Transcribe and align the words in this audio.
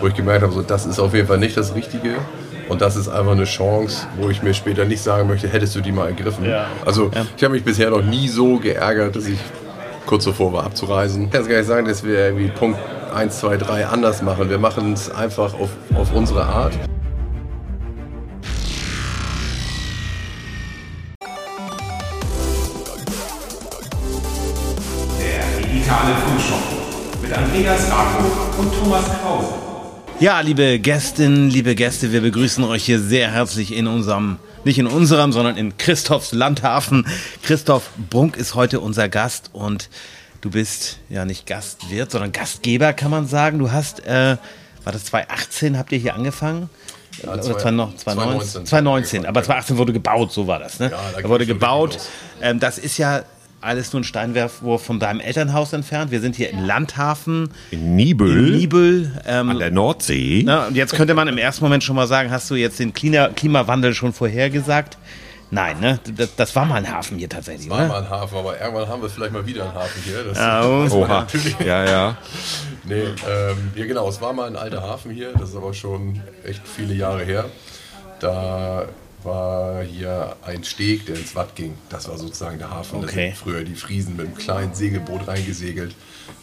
wo 0.00 0.06
ich 0.06 0.14
gemerkt 0.14 0.42
habe, 0.42 0.52
so, 0.52 0.62
das 0.62 0.86
ist 0.86 0.98
auf 0.98 1.14
jeden 1.14 1.26
Fall 1.26 1.38
nicht 1.38 1.56
das 1.56 1.74
Richtige. 1.74 2.16
Und 2.68 2.82
das 2.82 2.96
ist 2.96 3.08
einfach 3.08 3.32
eine 3.32 3.44
Chance, 3.44 4.06
wo 4.20 4.28
ich 4.28 4.42
mir 4.42 4.52
später 4.52 4.84
nicht 4.84 5.02
sagen 5.02 5.26
möchte, 5.26 5.48
hättest 5.48 5.74
du 5.74 5.80
die 5.80 5.90
mal 5.92 6.08
ergriffen. 6.08 6.44
Ja. 6.44 6.66
Also 6.84 7.10
ich 7.36 7.42
habe 7.42 7.54
mich 7.54 7.64
bisher 7.64 7.90
noch 7.90 8.02
nie 8.02 8.28
so 8.28 8.58
geärgert, 8.58 9.16
dass 9.16 9.26
ich 9.26 9.38
kurz 10.04 10.24
davor 10.24 10.52
war 10.52 10.64
abzureisen. 10.64 11.24
Ich 11.24 11.30
kann 11.30 11.42
es 11.42 11.48
gar 11.48 11.56
nicht 11.56 11.66
sagen, 11.66 11.86
dass 11.86 12.04
wir 12.04 12.18
irgendwie 12.18 12.48
Punkt 12.48 12.78
1, 13.14 13.40
2, 13.40 13.56
3 13.56 13.86
anders 13.86 14.22
machen. 14.22 14.50
Wir 14.50 14.58
machen 14.58 14.92
es 14.92 15.10
einfach 15.10 15.54
auf, 15.54 15.70
auf 15.94 16.12
unsere 16.14 16.44
Art. 16.44 16.72
Der 25.18 25.62
digitale 25.62 26.14
Fundshop 26.26 26.58
mit 27.22 27.32
Andreas 27.32 27.90
Rako 27.90 28.60
und 28.60 28.74
Thomas 28.78 29.04
Krause. 29.20 29.67
Ja, 30.20 30.40
liebe 30.40 30.80
Gästinnen, 30.80 31.48
liebe 31.48 31.74
Gäste, 31.76 32.10
wir 32.12 32.20
begrüßen 32.20 32.64
euch 32.64 32.84
hier 32.84 32.98
sehr 32.98 33.30
herzlich 33.30 33.72
in 33.72 33.86
unserem, 33.86 34.38
nicht 34.64 34.78
in 34.78 34.88
unserem, 34.88 35.30
sondern 35.32 35.56
in 35.56 35.78
Christophs 35.78 36.32
Landhafen. 36.32 37.06
Christoph 37.42 37.90
Brunk 38.10 38.36
ist 38.36 38.56
heute 38.56 38.80
unser 38.80 39.08
Gast 39.08 39.50
und 39.52 39.88
du 40.40 40.50
bist 40.50 40.98
ja 41.08 41.24
nicht 41.24 41.46
Gastwirt, 41.46 42.10
sondern 42.10 42.32
Gastgeber, 42.32 42.92
kann 42.94 43.12
man 43.12 43.28
sagen. 43.28 43.60
Du 43.60 43.70
hast, 43.70 44.04
äh, 44.06 44.36
war 44.82 44.92
das 44.92 45.04
2018, 45.04 45.78
habt 45.78 45.92
ihr 45.92 45.98
hier 45.98 46.14
angefangen? 46.14 46.68
Ja, 47.22 47.34
Oder 47.34 47.42
zwei- 47.42 47.52
2019? 47.52 47.98
2019. 48.00 48.66
2019, 48.66 49.26
aber 49.26 49.42
2018 49.44 49.76
wurde 49.78 49.92
gebaut, 49.92 50.32
so 50.32 50.48
war 50.48 50.58
das, 50.58 50.80
ne? 50.80 50.90
da 50.90 50.96
da 51.14 51.20
ging 51.20 51.30
wurde 51.30 51.46
gebaut. 51.46 51.98
Ähm, 52.42 52.58
das 52.58 52.78
ist 52.78 52.98
ja 52.98 53.22
alles 53.60 53.92
nur 53.92 54.00
ein 54.00 54.04
Steinwurf 54.04 54.84
von 54.84 55.00
deinem 55.00 55.20
Elternhaus 55.20 55.72
entfernt. 55.72 56.10
Wir 56.10 56.20
sind 56.20 56.36
hier 56.36 56.50
in 56.50 56.64
Landhafen, 56.64 57.50
In 57.70 57.80
in 57.80 57.96
Nibel, 57.96 58.50
Nibel. 58.52 59.20
Ähm, 59.26 59.50
an 59.50 59.58
der 59.58 59.70
Nordsee. 59.70 60.42
na, 60.44 60.66
und 60.68 60.76
jetzt 60.76 60.94
könnte 60.94 61.14
man 61.14 61.26
im 61.28 61.38
ersten 61.38 61.64
Moment 61.64 61.82
schon 61.82 61.96
mal 61.96 62.06
sagen, 62.06 62.30
hast 62.30 62.50
du 62.50 62.54
jetzt 62.54 62.78
den 62.78 62.92
Klima 62.92 63.28
Klimawandel 63.28 63.94
schon 63.94 64.12
vorhergesagt? 64.12 64.96
Nein, 65.50 65.80
ne? 65.80 65.98
Das, 66.14 66.36
das 66.36 66.54
war 66.54 66.66
mal 66.66 66.74
ein 66.76 66.92
Hafen 66.92 67.16
hier 67.18 67.28
tatsächlich, 67.30 67.70
War 67.70 67.78
oder? 67.78 67.88
mal 67.88 68.02
ein 68.04 68.10
Hafen, 68.10 68.36
aber 68.36 68.60
irgendwann 68.60 68.86
haben 68.86 69.00
wir 69.00 69.08
vielleicht 69.08 69.32
mal 69.32 69.46
wieder 69.46 69.64
einen 69.64 69.74
Hafen 69.74 70.02
hier. 70.04 70.22
Das 70.24 70.36
Ja, 70.36 70.62
oh. 70.62 70.86
Oha. 70.90 71.20
natürlich. 71.20 71.58
Ja, 71.60 71.84
ja. 71.84 72.16
Nee, 72.84 73.02
ähm, 73.02 73.70
ja 73.74 73.84
genau, 73.86 74.08
es 74.08 74.18
war 74.22 74.32
mal 74.32 74.46
ein 74.46 74.56
alter 74.56 74.80
Hafen 74.82 75.10
hier, 75.10 75.32
das 75.38 75.50
ist 75.50 75.56
aber 75.56 75.74
schon 75.74 76.22
echt 76.44 76.62
viele 76.66 76.94
Jahre 76.94 77.22
her. 77.22 77.44
Da 78.18 78.86
war 79.28 79.82
hier 79.82 80.36
ein 80.42 80.64
Steg, 80.64 81.06
der 81.06 81.16
ins 81.16 81.34
Watt 81.36 81.54
ging. 81.54 81.74
Das 81.90 82.08
war 82.08 82.18
sozusagen 82.18 82.58
der 82.58 82.70
Hafen. 82.70 83.00
Da 83.02 83.06
Okay. 83.06 83.28
sind 83.28 83.36
früher 83.36 83.62
die 83.64 83.74
Friesen 83.74 84.16
mit 84.16 84.26
einem 84.26 84.36
kleinen 84.36 84.74
Segelboot 84.74 85.28
reingesegelt. 85.28 85.94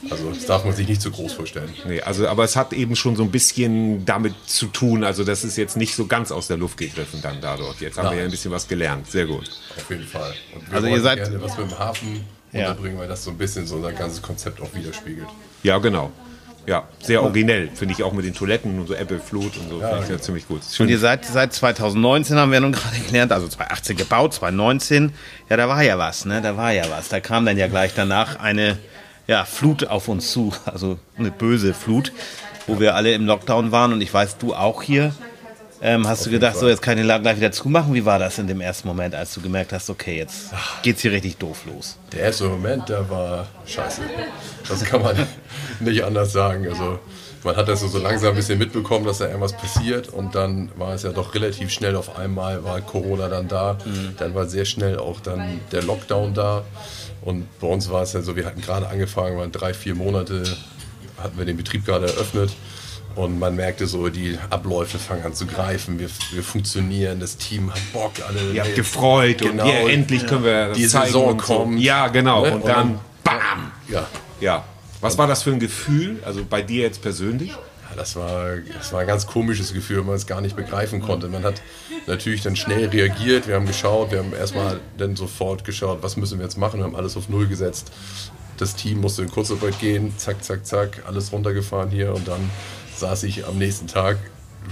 Also 0.09 0.29
das 0.31 0.45
darf 0.45 0.63
man 0.65 0.73
sich 0.73 0.87
nicht 0.87 1.01
zu 1.01 1.11
groß 1.11 1.33
vorstellen. 1.33 1.69
Nee, 1.87 2.01
also, 2.01 2.27
aber 2.27 2.43
es 2.43 2.55
hat 2.55 2.73
eben 2.73 2.95
schon 2.95 3.15
so 3.15 3.23
ein 3.23 3.31
bisschen 3.31 4.05
damit 4.05 4.33
zu 4.45 4.67
tun. 4.67 5.03
Also, 5.03 5.23
das 5.23 5.43
ist 5.43 5.57
jetzt 5.57 5.77
nicht 5.77 5.95
so 5.95 6.05
ganz 6.07 6.31
aus 6.31 6.47
der 6.47 6.57
Luft 6.57 6.77
gegriffen 6.77 7.21
dann 7.21 7.41
da 7.41 7.57
dort. 7.57 7.81
Jetzt 7.81 7.97
haben 7.97 8.05
wir 8.05 8.09
Nein. 8.11 8.19
ja 8.19 8.25
ein 8.25 8.31
bisschen 8.31 8.51
was 8.51 8.67
gelernt. 8.67 9.09
Sehr 9.09 9.25
gut. 9.25 9.49
Auf 9.77 9.89
jeden 9.89 10.05
Fall. 10.07 10.33
Und 10.55 10.67
wir 10.69 10.75
Also 10.75 10.87
ihr 10.87 11.01
seid- 11.01 11.17
gerne 11.19 11.41
was 11.41 11.57
mit 11.57 11.69
dem 11.71 11.77
Hafen 11.79 12.23
Ja. 12.51 12.69
unterbringen, 12.69 12.97
weil 12.97 13.07
das 13.07 13.23
so 13.23 13.31
ein 13.31 13.37
bisschen 13.37 13.67
so 13.67 13.75
unser 13.75 13.91
ganzes 13.93 14.21
Konzept 14.21 14.61
auch 14.61 14.73
widerspiegelt. 14.73 15.27
Ja, 15.63 15.77
genau. 15.79 16.11
Ja, 16.67 16.83
sehr 16.99 17.21
originell, 17.21 17.69
finde 17.73 17.93
ich 17.93 18.03
auch 18.03 18.13
mit 18.13 18.25
den 18.25 18.33
Toiletten 18.33 18.79
und 18.79 18.87
so 18.87 18.95
Apple 18.95 19.19
Flut 19.19 19.55
und 19.57 19.69
so. 19.69 19.79
finde 19.79 19.99
ich 20.03 20.09
ja 20.09 20.19
ziemlich 20.19 20.47
gut. 20.47 20.61
Und 20.61 20.73
Schön. 20.73 20.89
ihr 20.89 20.97
seid 20.97 21.23
seit 21.25 21.53
2019, 21.53 22.37
haben 22.37 22.51
wir 22.51 22.59
nun 22.59 22.71
gerade 22.71 22.97
gelernt, 22.99 23.31
also 23.31 23.47
2018 23.47 23.97
gebaut, 23.97 24.33
2019. 24.33 25.13
Ja, 25.49 25.57
da 25.57 25.67
war 25.67 25.83
ja 25.83 25.97
was, 25.99 26.25
ne? 26.25 26.41
Da 26.41 26.57
war 26.57 26.71
ja 26.71 26.89
was. 26.89 27.09
Da 27.09 27.19
kam 27.19 27.45
dann 27.45 27.57
ja 27.57 27.67
gleich 27.67 27.93
danach 27.93 28.39
eine 28.39 28.77
ja, 29.27 29.45
Flut 29.45 29.87
auf 29.87 30.07
uns 30.07 30.31
zu, 30.31 30.53
also 30.65 30.99
eine 31.17 31.31
böse 31.31 31.73
Flut, 31.73 32.11
wo 32.67 32.79
wir 32.79 32.95
alle 32.95 33.13
im 33.13 33.25
Lockdown 33.25 33.71
waren 33.71 33.93
und 33.93 34.01
ich 34.01 34.13
weiß, 34.13 34.37
du 34.37 34.55
auch 34.55 34.81
hier. 34.81 35.13
Ähm, 35.87 36.07
hast 36.07 36.25
du 36.25 36.31
gedacht, 36.31 36.57
so 36.57 36.67
jetzt 36.67 36.81
kann 36.81 36.93
ich 36.97 37.01
den 37.01 37.07
Laden 37.07 37.21
gleich 37.21 37.37
wieder 37.37 37.51
zumachen? 37.51 37.93
Wie 37.93 38.03
war 38.05 38.17
das 38.17 38.39
in 38.39 38.47
dem 38.47 38.59
ersten 38.59 38.87
Moment, 38.87 39.13
als 39.13 39.35
du 39.35 39.41
gemerkt 39.41 39.71
hast, 39.71 39.87
okay, 39.91 40.17
jetzt 40.17 40.49
geht's 40.81 41.03
hier 41.03 41.11
richtig 41.11 41.37
doof 41.37 41.59
los? 41.67 41.97
Der 42.11 42.21
erste 42.21 42.45
Moment, 42.45 42.89
der 42.89 43.07
war 43.07 43.45
scheiße. 43.67 44.01
Das 44.67 44.83
kann 44.83 45.03
man 45.03 45.15
nicht 45.81 46.03
anders 46.03 46.33
sagen. 46.33 46.67
Also 46.67 46.97
man 47.43 47.55
hat 47.55 47.67
das 47.67 47.81
so, 47.81 47.87
so 47.87 47.99
langsam 47.99 48.29
ein 48.29 48.35
bisschen 48.35 48.57
mitbekommen, 48.57 49.05
dass 49.05 49.19
da 49.19 49.27
irgendwas 49.27 49.55
passiert 49.55 50.07
und 50.07 50.33
dann 50.33 50.71
war 50.75 50.95
es 50.95 51.03
ja 51.03 51.11
doch 51.11 51.35
relativ 51.35 51.69
schnell 51.69 51.95
auf 51.95 52.17
einmal, 52.17 52.63
war 52.63 52.81
Corona 52.81 53.29
dann 53.29 53.47
da. 53.47 53.77
Dann 54.17 54.33
war 54.33 54.47
sehr 54.47 54.65
schnell 54.65 54.97
auch 54.97 55.19
dann 55.19 55.59
der 55.71 55.83
Lockdown 55.83 56.33
da. 56.33 56.63
Und 57.21 57.45
bei 57.59 57.67
uns 57.67 57.91
war 57.91 58.01
es 58.01 58.13
ja 58.13 58.23
so, 58.23 58.35
wir 58.35 58.47
hatten 58.47 58.61
gerade 58.61 58.87
angefangen, 58.87 59.37
waren 59.37 59.51
drei, 59.51 59.75
vier 59.75 59.93
Monate, 59.93 60.45
hatten 61.21 61.37
wir 61.37 61.45
den 61.45 61.57
Betrieb 61.57 61.85
gerade 61.85 62.07
eröffnet. 62.07 62.55
Und 63.15 63.39
man 63.39 63.55
merkte 63.55 63.87
so, 63.87 64.09
die 64.09 64.37
Abläufe 64.49 64.99
fangen 64.99 65.23
an 65.23 65.33
zu 65.33 65.45
greifen. 65.45 65.99
Wir, 65.99 66.09
wir 66.31 66.43
funktionieren, 66.43 67.19
das 67.21 67.37
Team 67.37 67.71
hat 67.71 67.79
Bock, 67.93 68.11
alle. 68.27 68.51
Ihr 68.51 68.61
habt 68.63 68.75
gefreut 68.75 69.41
und 69.41 69.51
Genau. 69.51 69.65
ja, 69.67 69.87
endlich 69.87 70.27
können 70.27 70.43
wir 70.43 70.67
das 70.69 70.77
Die 70.77 70.87
zeigen 70.87 71.05
Saison 71.07 71.27
und 71.29 71.41
so. 71.45 71.55
kommt. 71.59 71.79
Ja, 71.79 72.07
genau. 72.09 72.45
Ne? 72.45 72.55
Und 72.55 72.67
dann, 72.67 72.99
bam! 73.23 73.71
Ja, 73.87 74.05
Ja. 74.41 74.63
Was 75.01 75.17
war 75.17 75.27
das 75.27 75.43
für 75.43 75.51
ein 75.51 75.59
Gefühl? 75.59 76.19
Also 76.25 76.43
bei 76.49 76.61
dir 76.63 76.81
jetzt 76.81 77.01
persönlich? 77.01 77.49
Ja, 77.51 77.95
das 77.95 78.15
war, 78.15 78.55
das 78.75 78.91
war 78.91 79.01
ein 79.01 79.07
ganz 79.07 79.27
komisches 79.27 79.71
Gefühl, 79.73 79.97
weil 79.97 80.03
man 80.05 80.15
es 80.15 80.25
gar 80.25 80.41
nicht 80.41 80.55
begreifen 80.55 80.99
konnte. 80.99 81.27
Man 81.27 81.43
hat 81.43 81.61
natürlich 82.07 82.41
dann 82.41 82.55
schnell 82.55 82.87
reagiert, 82.87 83.47
wir 83.47 83.55
haben 83.55 83.67
geschaut, 83.67 84.11
wir 84.11 84.19
haben 84.19 84.33
erstmal 84.33 84.79
dann 84.97 85.15
sofort 85.15 85.63
geschaut, 85.63 85.99
was 86.01 86.17
müssen 86.17 86.39
wir 86.39 86.45
jetzt 86.45 86.57
machen, 86.57 86.79
wir 86.79 86.85
haben 86.85 86.95
alles 86.95 87.15
auf 87.17 87.29
Null 87.29 87.45
gesetzt. 87.47 87.91
Das 88.57 88.75
Team 88.75 89.01
musste 89.01 89.21
in 89.21 89.29
Kurzarbeit 89.29 89.79
gehen, 89.79 90.13
zack, 90.17 90.43
zack, 90.43 90.65
zack, 90.65 91.03
alles 91.05 91.31
runtergefahren 91.31 91.91
hier 91.91 92.13
und 92.13 92.27
dann 92.27 92.49
saß 92.97 93.23
ich 93.23 93.45
am 93.45 93.57
nächsten 93.57 93.87
Tag 93.87 94.17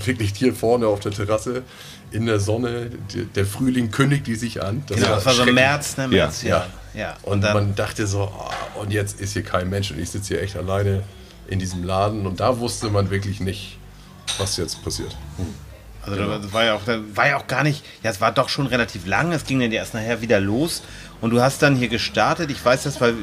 wirklich 0.05 0.33
hier 0.35 0.53
vorne 0.53 0.87
auf 0.87 0.99
der 0.99 1.11
Terrasse 1.11 1.63
in 2.11 2.25
der 2.25 2.39
Sonne. 2.39 2.91
Der 3.35 3.45
Frühling 3.45 3.91
kündigte 3.91 4.35
sich 4.35 4.63
an. 4.63 4.83
Genau, 4.87 5.07
das 5.07 5.25
war 5.25 5.33
so. 5.33 5.45
März, 5.45 5.97
ne? 5.97 6.07
März, 6.07 6.43
ja. 6.43 6.67
Ja. 6.93 6.99
ja. 6.99 7.17
Und, 7.23 7.41
man 7.41 7.75
dachte 7.75 8.07
so, 8.07 8.31
oh, 8.33 8.79
und 8.81 8.91
jetzt 8.91 9.19
ist 9.19 9.33
hier 9.33 9.43
kein 9.43 9.69
Mensch 9.69 9.91
und 9.91 9.99
ich 9.99 10.09
sitze 10.09 10.35
hier 10.35 10.43
echt 10.43 10.55
alleine 10.55 11.03
in 11.47 11.59
diesem 11.59 11.83
Laden 11.83 12.25
und 12.25 12.39
da 12.39 12.59
wusste 12.59 12.89
man 12.89 13.09
wirklich 13.09 13.39
nicht, 13.39 13.77
was 14.37 14.57
jetzt 14.57 14.83
passiert. 14.83 15.15
Also 16.05 16.17
das 16.17 16.51
war 16.51 16.65
ja, 16.65 16.75
auch, 16.75 16.83
das 16.85 16.99
war 17.13 17.27
ja 17.27 17.37
auch 17.37 17.47
gar 17.47 17.63
nicht, 17.63 17.83
ja, 18.03 18.11
es 18.11 18.19
war 18.19 18.31
doch 18.31 18.49
schon 18.49 18.67
relativ 18.67 19.05
lang, 19.05 19.31
es 19.31 19.45
ging 19.45 19.59
dann 19.59 19.71
ja 19.71 19.79
erst 19.79 19.93
nachher 19.93 20.21
wieder 20.21 20.39
los 20.39 20.83
und 21.21 21.29
du 21.29 21.41
hast 21.41 21.61
dann 21.61 21.75
hier 21.75 21.87
gestartet, 21.87 22.51
ich 22.51 22.63
weiß 22.63 22.83
das, 22.83 22.99
weil 22.99 23.15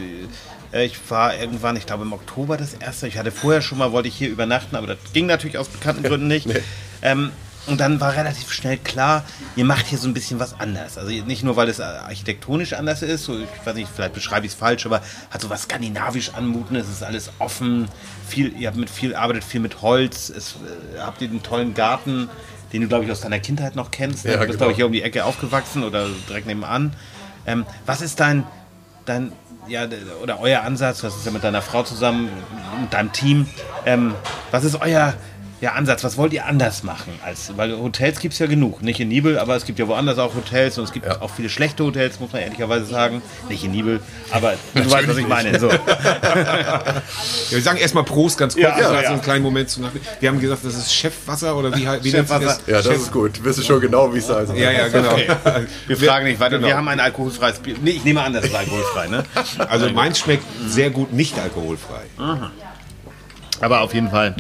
ich 0.73 0.99
war 1.11 1.37
irgendwann, 1.37 1.77
ich 1.77 1.87
glaube 1.87 2.05
im 2.05 2.13
Oktober 2.13 2.57
das 2.57 2.75
erste, 2.75 3.09
ich 3.09 3.19
hatte 3.19 3.33
vorher 3.33 3.61
schon 3.61 3.79
mal, 3.79 3.93
wollte 3.93 4.09
ich 4.09 4.15
hier 4.15 4.29
übernachten, 4.29 4.77
aber 4.77 4.87
das 4.87 4.99
ging 5.13 5.27
natürlich 5.27 5.59
aus 5.59 5.69
bekannten 5.69 6.03
Gründen 6.03 6.29
nicht. 6.29 6.49
ähm, 7.03 7.33
und 7.67 7.79
dann 7.79 8.01
war 8.01 8.17
relativ 8.17 8.51
schnell 8.53 8.79
klar, 8.79 9.25
ihr 9.55 9.65
macht 9.65 9.87
hier 9.87 9.99
so 9.99 10.09
ein 10.09 10.15
bisschen 10.15 10.41
was 10.41 10.59
anders. 10.59 10.97
Also 10.97 11.11
nicht 11.11 11.45
nur, 11.45 11.57
weil 11.57 11.69
es 11.69 11.79
äh, 11.79 11.83
architektonisch 11.83 12.73
anders 12.73 13.03
ist, 13.03 13.25
so, 13.25 13.39
ich 13.39 13.67
weiß 13.67 13.75
nicht, 13.75 13.91
vielleicht 13.95 14.15
beschreibe 14.15 14.47
ich 14.47 14.53
es 14.53 14.59
falsch, 14.59 14.87
aber 14.87 15.03
hat 15.31 15.41
so 15.41 15.51
was 15.51 15.63
skandinavisch 15.63 16.31
anmutendes, 16.35 16.87
es 16.87 16.95
ist 16.95 17.03
alles 17.03 17.31
offen, 17.39 17.89
viel, 18.27 18.57
ihr 18.59 18.69
habt 18.69 18.79
mit 18.79 18.89
viel, 18.89 19.15
arbeitet 19.15 19.45
viel 19.45 19.61
mit 19.61 19.83
Holz, 19.83 20.31
es, 20.31 20.53
äh, 20.97 21.01
habt 21.01 21.21
ihr 21.21 21.29
einen 21.29 21.43
tollen 21.43 21.75
Garten, 21.75 22.31
den 22.73 22.83
du, 22.83 22.89
glaube 22.89 23.05
ich, 23.05 23.11
aus 23.11 23.21
deiner 23.21 23.41
Kindheit 23.41 23.77
noch 23.77 23.91
kennst. 23.91 24.25
ne? 24.25 24.33
Ja, 24.33 24.39
du 24.39 24.47
bist, 24.47 24.53
genau. 24.53 24.59
glaube 24.59 24.73
ich, 24.73 24.77
hier 24.77 24.87
um 24.87 24.93
die 24.93 25.03
Ecke 25.03 25.25
aufgewachsen 25.25 25.85
oder 25.85 26.09
direkt 26.29 26.47
nebenan. 26.47 26.95
Ähm, 27.47 27.67
was 27.85 28.01
ist 28.01 28.21
dein, 28.21 28.45
dein, 29.05 29.33
ja, 29.69 29.87
oder 30.23 30.41
euer 30.41 30.63
Ansatz, 30.63 31.03
was 31.05 31.17
ist 31.17 31.27
ja 31.27 31.33
mit 31.33 31.45
deiner 31.45 31.63
Frau 31.63 31.83
zusammen, 31.83 32.29
mit 32.81 32.93
deinem 32.93 33.13
Team, 33.13 33.47
ähm, 33.87 34.15
was 34.51 34.65
ist 34.65 34.81
euer 34.81 35.15
ja, 35.61 35.73
Ansatz, 35.73 36.03
was 36.05 36.17
wollt 36.17 36.33
ihr 36.33 36.47
anders 36.47 36.83
machen? 36.85 37.13
Als, 37.25 37.53
weil 37.57 37.77
Hotels 37.79 38.19
gibt 38.21 38.33
es 38.33 38.39
ja 38.39 38.47
genug, 38.47 38.83
nicht 38.83 38.99
in 39.01 39.09
Nibel, 39.09 39.39
aber 39.39 39.57
es 39.57 39.65
gibt 39.67 39.79
ja 39.79 39.87
woanders 39.89 40.19
auch 40.19 40.35
Hotels 40.35 40.79
und 40.79 40.85
es 40.85 40.93
gibt 40.93 41.07
Ja. 41.07 41.21
auch 41.21 41.31
viele 41.31 41.49
schlechte 41.51 41.85
Hotels, 41.85 42.19
muss 42.19 42.33
man 42.33 42.43
ehrlicherweise 42.43 42.87
sagen. 42.87 43.21
Nicht 43.49 43.65
in 43.65 43.71
Nibel, 43.73 44.01
aber 44.31 44.55
du 44.75 44.91
weißt, 44.91 45.09
was 45.09 45.17
ich 45.17 45.29
meine. 45.29 45.59
So. 45.59 45.71
Ja, 45.81 47.03
wir 47.51 47.63
sagen 47.63 47.79
erstmal 47.79 48.05
Prost 48.05 48.39
ganz 48.39 48.55
kurz. 48.55 48.65
Ja, 48.65 48.73
also 48.75 48.95
ja. 48.95 49.03
so 49.03 49.09
einen 49.13 49.23
kleinen 49.23 49.43
Moment 49.43 49.69
zu. 49.69 49.81
Wir 50.21 50.29
haben 50.29 50.41
gesagt, 50.41 50.65
das 50.65 50.75
ist 50.75 50.95
Chefwasser 50.95 51.57
oder 51.57 51.75
wie, 51.77 51.87
wie 52.03 52.11
Chefwasser. 52.11 52.51
sich 52.55 52.67
Ja, 52.67 52.83
das 52.83 52.87
ist 52.87 53.13
gut. 53.13 53.39
Du 53.39 53.45
wirst 53.45 53.65
schon 53.65 53.81
genau, 53.81 54.13
wie 54.15 54.19
es 54.19 54.29
heißt. 54.29 54.55
Ja, 54.55 54.71
ja, 54.71 54.89
genau. 54.89 55.17
Wir 55.87 55.97
fragen 55.97 56.27
nicht 56.27 56.41
weiter. 56.41 56.57
genau. 56.57 56.69
Wir 56.69 56.77
haben 56.77 56.89
ein 56.89 57.01
alkoholfreies 57.01 57.59
Bier. 57.59 57.77
Nee, 57.83 57.91
ich 57.91 58.05
nehme 58.05 58.23
an, 58.23 58.33
das 58.33 58.45
ist 58.45 58.55
alkoholfrei, 58.55 59.09
ne? 59.09 59.25
Also 59.69 59.91
meins 59.91 60.19
schmeckt 60.19 60.45
sehr 60.67 60.91
gut 60.91 61.13
nicht 61.13 61.39
alkoholfrei. 61.39 62.03
Aber 63.61 63.81
auf 63.81 63.93
jeden 63.95 64.11
Fall 64.11 64.37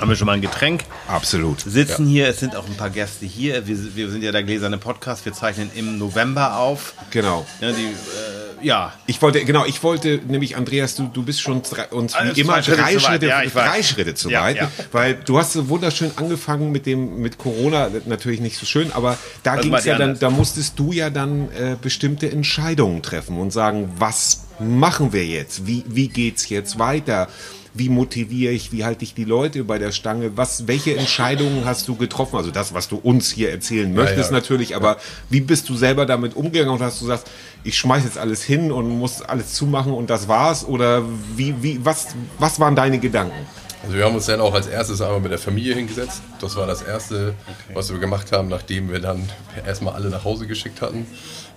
haben 0.00 0.08
wir 0.08 0.16
schon 0.16 0.26
mal 0.26 0.32
ein 0.32 0.40
Getränk. 0.40 0.84
Absolut. 1.08 1.60
sitzen 1.60 2.06
hier, 2.06 2.28
es 2.28 2.40
sind 2.40 2.56
auch 2.56 2.66
ein 2.66 2.76
paar 2.76 2.90
Gäste 2.90 3.26
hier. 3.26 3.66
Wir, 3.66 3.96
wir 3.96 4.10
sind 4.10 4.22
ja 4.22 4.32
der 4.32 4.42
gläserne 4.42 4.78
Podcast, 4.78 5.24
wir 5.24 5.32
zeichnen 5.32 5.70
im 5.74 5.98
November 5.98 6.56
auf. 6.58 6.94
Genau. 7.10 7.46
Ja, 7.60 7.72
die, 7.72 7.84
äh, 7.84 8.66
ja. 8.66 8.92
Ich 9.06 9.20
wollte, 9.20 9.44
genau, 9.44 9.64
ich 9.66 9.82
wollte 9.82 10.20
nämlich, 10.26 10.56
Andreas, 10.56 10.94
du, 10.94 11.06
du 11.12 11.22
bist 11.22 11.40
schon 11.40 11.62
drei, 11.62 11.86
uns 11.88 12.14
Alles 12.14 12.36
wie 12.36 12.40
immer 12.40 12.62
Schritte 12.62 12.78
drei 12.78 12.94
weit. 12.94 13.02
Schritte, 13.02 13.26
Ja, 13.26 13.42
drei 13.44 13.82
Schritte 13.82 14.14
zu 14.14 14.30
Ja, 14.30 14.42
weit, 14.42 14.56
ja. 14.56 14.70
weil 14.92 15.14
du 15.14 15.38
hast 15.38 15.52
so 15.52 15.68
wunderschön 15.68 16.10
angefangen 16.16 16.72
mit 16.72 16.86
dem 16.86 17.20
mit 17.20 17.38
Corona, 17.38 17.90
natürlich 18.06 18.40
nicht 18.40 18.56
so 18.56 18.66
schön, 18.66 18.92
aber 18.92 19.18
da 19.42 19.56
ging 19.56 19.74
es 19.74 19.84
ja 19.84 19.98
dann, 19.98 20.18
da 20.18 20.30
musstest 20.30 20.78
du 20.78 20.92
ja 20.92 21.10
dann 21.10 21.50
äh, 21.52 21.76
bestimmte 21.80 22.30
Entscheidungen 22.30 23.02
treffen 23.02 23.38
und 23.38 23.52
sagen, 23.52 23.90
was 23.98 24.44
machen 24.58 25.12
wir 25.12 25.26
jetzt? 25.26 25.66
Wie 25.66 25.84
wie 25.86 26.08
geht's 26.08 26.48
jetzt 26.48 26.78
weiter? 26.78 27.28
Wie 27.74 27.88
motiviere 27.88 28.52
ich, 28.52 28.72
wie 28.72 28.84
halte 28.84 29.04
ich 29.04 29.14
die 29.14 29.24
Leute 29.24 29.64
bei 29.64 29.78
der 29.78 29.92
Stange, 29.92 30.36
was, 30.36 30.66
welche 30.66 30.96
Entscheidungen 30.96 31.64
hast 31.64 31.86
du 31.88 31.94
getroffen? 31.94 32.36
Also 32.36 32.50
das, 32.50 32.74
was 32.74 32.88
du 32.88 32.96
uns 32.96 33.30
hier 33.30 33.50
erzählen 33.50 33.92
möchtest 33.94 34.30
ja. 34.30 34.36
natürlich, 34.36 34.74
aber 34.74 34.96
wie 35.28 35.40
bist 35.40 35.68
du 35.68 35.76
selber 35.76 36.06
damit 36.06 36.34
umgegangen 36.34 36.74
und 36.74 36.82
hast 36.82 37.00
du 37.00 37.04
gesagt, 37.06 37.30
ich 37.62 37.78
schmeiß 37.78 38.04
jetzt 38.04 38.18
alles 38.18 38.42
hin 38.42 38.72
und 38.72 38.88
muss 38.88 39.22
alles 39.22 39.54
zumachen 39.54 39.92
und 39.92 40.10
das 40.10 40.26
war's? 40.28 40.64
Oder 40.64 41.02
wie, 41.36 41.54
wie, 41.62 41.84
was, 41.84 42.08
was 42.38 42.58
waren 42.58 42.74
deine 42.74 42.98
Gedanken? 42.98 43.46
Also 43.82 43.96
wir 43.96 44.04
haben 44.04 44.14
uns 44.14 44.26
dann 44.26 44.40
auch 44.40 44.52
als 44.52 44.66
erstes 44.66 45.00
einmal 45.00 45.20
mit 45.20 45.30
der 45.32 45.38
Familie 45.38 45.74
hingesetzt. 45.74 46.20
Das 46.40 46.54
war 46.56 46.66
das 46.66 46.82
Erste, 46.82 47.34
was 47.72 47.90
wir 47.90 47.98
gemacht 47.98 48.30
haben, 48.32 48.48
nachdem 48.48 48.90
wir 48.90 49.00
dann 49.00 49.26
erstmal 49.66 49.94
alle 49.94 50.10
nach 50.10 50.24
Hause 50.24 50.46
geschickt 50.46 50.82
hatten. 50.82 51.06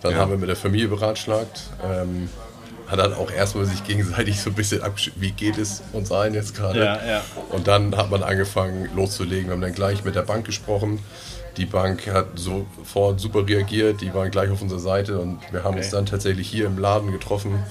Dann 0.01 0.13
Ja. 0.13 0.19
haben 0.19 0.31
wir 0.31 0.37
mit 0.37 0.47
der 0.47 0.55
Familie 0.55 0.87
beratschlagt. 0.87 1.61
Ähm, 1.83 2.29
hat 2.93 2.99
dann 2.99 3.13
auch 3.13 3.31
erstmal 3.31 3.65
sich 3.65 3.83
gegenseitig 3.83 4.39
so 4.39 4.51
ein 4.51 4.55
bisschen 4.55 4.81
abgeschickt, 4.83 5.19
wie 5.19 5.31
geht 5.31 5.57
es 5.57 5.81
uns 5.93 6.11
allen 6.11 6.33
jetzt 6.33 6.55
gerade. 6.55 6.79
Ja, 6.79 7.05
ja. 7.05 7.21
Und 7.49 7.67
dann 7.67 7.97
hat 7.97 8.11
man 8.11 8.23
angefangen 8.23 8.87
loszulegen. 8.95 9.47
Wir 9.47 9.53
haben 9.53 9.61
dann 9.61 9.73
gleich 9.73 10.03
mit 10.03 10.15
der 10.15 10.21
Bank 10.21 10.45
gesprochen. 10.45 10.99
Die 11.57 11.65
Bank 11.65 12.07
hat 12.07 12.27
sofort 12.35 13.19
super 13.19 13.47
reagiert, 13.47 14.01
die 14.01 14.13
waren 14.13 14.31
gleich 14.31 14.49
auf 14.49 14.61
unserer 14.61 14.79
Seite 14.79 15.19
und 15.19 15.39
wir 15.51 15.63
haben 15.63 15.77
uns 15.77 15.91
dann 15.91 16.07
tatsächlich 16.07 16.49
hier 16.49 16.65
im 16.65 16.79
Laden 16.79 17.11
getroffen, 17.11 17.63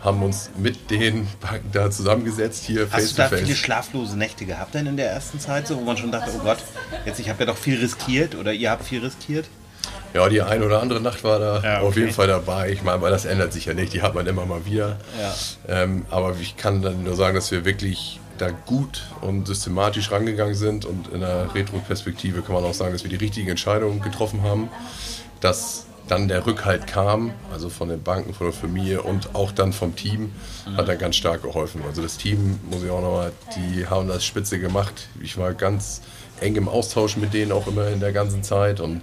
haben 0.00 0.24
uns 0.24 0.50
mit 0.56 0.90
den 0.90 1.28
Banken 1.40 1.70
da 1.72 1.88
zusammengesetzt, 1.88 2.64
hier 2.64 2.88
face 2.88 3.02
Hast 3.04 3.10
du 3.10 3.14
to 3.14 3.22
da 3.22 3.28
face. 3.28 3.40
viele 3.42 3.54
schlaflose 3.54 4.18
Nächte 4.18 4.44
gehabt 4.44 4.74
denn 4.74 4.86
in 4.86 4.96
der 4.96 5.10
ersten 5.12 5.38
Zeit, 5.38 5.68
so, 5.68 5.76
wo 5.76 5.82
man 5.82 5.96
schon 5.96 6.10
dachte, 6.10 6.32
oh 6.36 6.42
Gott, 6.42 6.58
jetzt 7.06 7.20
ich 7.20 7.28
habe 7.28 7.38
ja 7.40 7.46
doch 7.46 7.56
viel 7.56 7.78
riskiert 7.78 8.34
oder 8.34 8.52
ihr 8.52 8.72
habt 8.72 8.84
viel 8.84 9.04
riskiert? 9.04 9.46
Ja, 10.14 10.28
die 10.28 10.40
eine 10.42 10.64
oder 10.64 10.80
andere 10.80 11.00
Nacht 11.00 11.22
war 11.24 11.38
da 11.38 11.60
Ja, 11.62 11.80
auf 11.80 11.88
okay. 11.88 12.00
jeden 12.00 12.12
Fall 12.12 12.26
dabei. 12.26 12.70
Ich 12.70 12.82
meine, 12.82 13.00
weil 13.02 13.10
das 13.10 13.24
ändert 13.24 13.52
sich 13.52 13.66
ja 13.66 13.74
nicht, 13.74 13.92
die 13.92 14.02
hat 14.02 14.14
man 14.14 14.26
immer 14.26 14.46
mal 14.46 14.64
wieder. 14.64 14.96
Ja. 15.20 15.34
Ähm, 15.82 16.06
aber 16.10 16.34
ich 16.40 16.56
kann 16.56 16.82
dann 16.82 17.04
nur 17.04 17.14
sagen, 17.16 17.34
dass 17.34 17.50
wir 17.50 17.64
wirklich 17.64 18.20
da 18.38 18.50
gut 18.50 19.02
und 19.20 19.46
systematisch 19.46 20.10
rangegangen 20.10 20.54
sind 20.54 20.84
und 20.84 21.08
in 21.08 21.20
der 21.20 21.54
Retro-Perspektive 21.54 22.42
kann 22.42 22.54
man 22.54 22.64
auch 22.64 22.74
sagen, 22.74 22.92
dass 22.92 23.02
wir 23.02 23.10
die 23.10 23.16
richtigen 23.16 23.48
Entscheidungen 23.48 24.00
getroffen 24.00 24.42
haben, 24.42 24.70
dass 25.40 25.86
dann 26.08 26.28
der 26.28 26.46
Rückhalt 26.46 26.86
kam, 26.86 27.32
also 27.52 27.68
von 27.68 27.88
den 27.88 28.02
Banken, 28.02 28.32
von 28.32 28.46
der 28.46 28.54
Familie 28.54 29.02
und 29.02 29.34
auch 29.34 29.52
dann 29.52 29.72
vom 29.74 29.94
Team, 29.94 30.32
hat 30.76 30.88
dann 30.88 30.98
ganz 30.98 31.16
stark 31.16 31.42
geholfen. 31.42 31.82
Also 31.86 32.00
das 32.00 32.16
Team, 32.16 32.58
muss 32.70 32.82
ich 32.82 32.90
auch 32.90 33.02
nochmal, 33.02 33.32
die 33.56 33.86
haben 33.86 34.08
das 34.08 34.24
spitze 34.24 34.58
gemacht. 34.58 35.08
Ich 35.22 35.36
war 35.36 35.52
ganz 35.52 36.00
eng 36.40 36.56
im 36.56 36.68
Austausch 36.68 37.16
mit 37.16 37.34
denen 37.34 37.52
auch 37.52 37.66
immer 37.66 37.88
in 37.88 38.00
der 38.00 38.12
ganzen 38.12 38.42
Zeit 38.42 38.80
und 38.80 39.02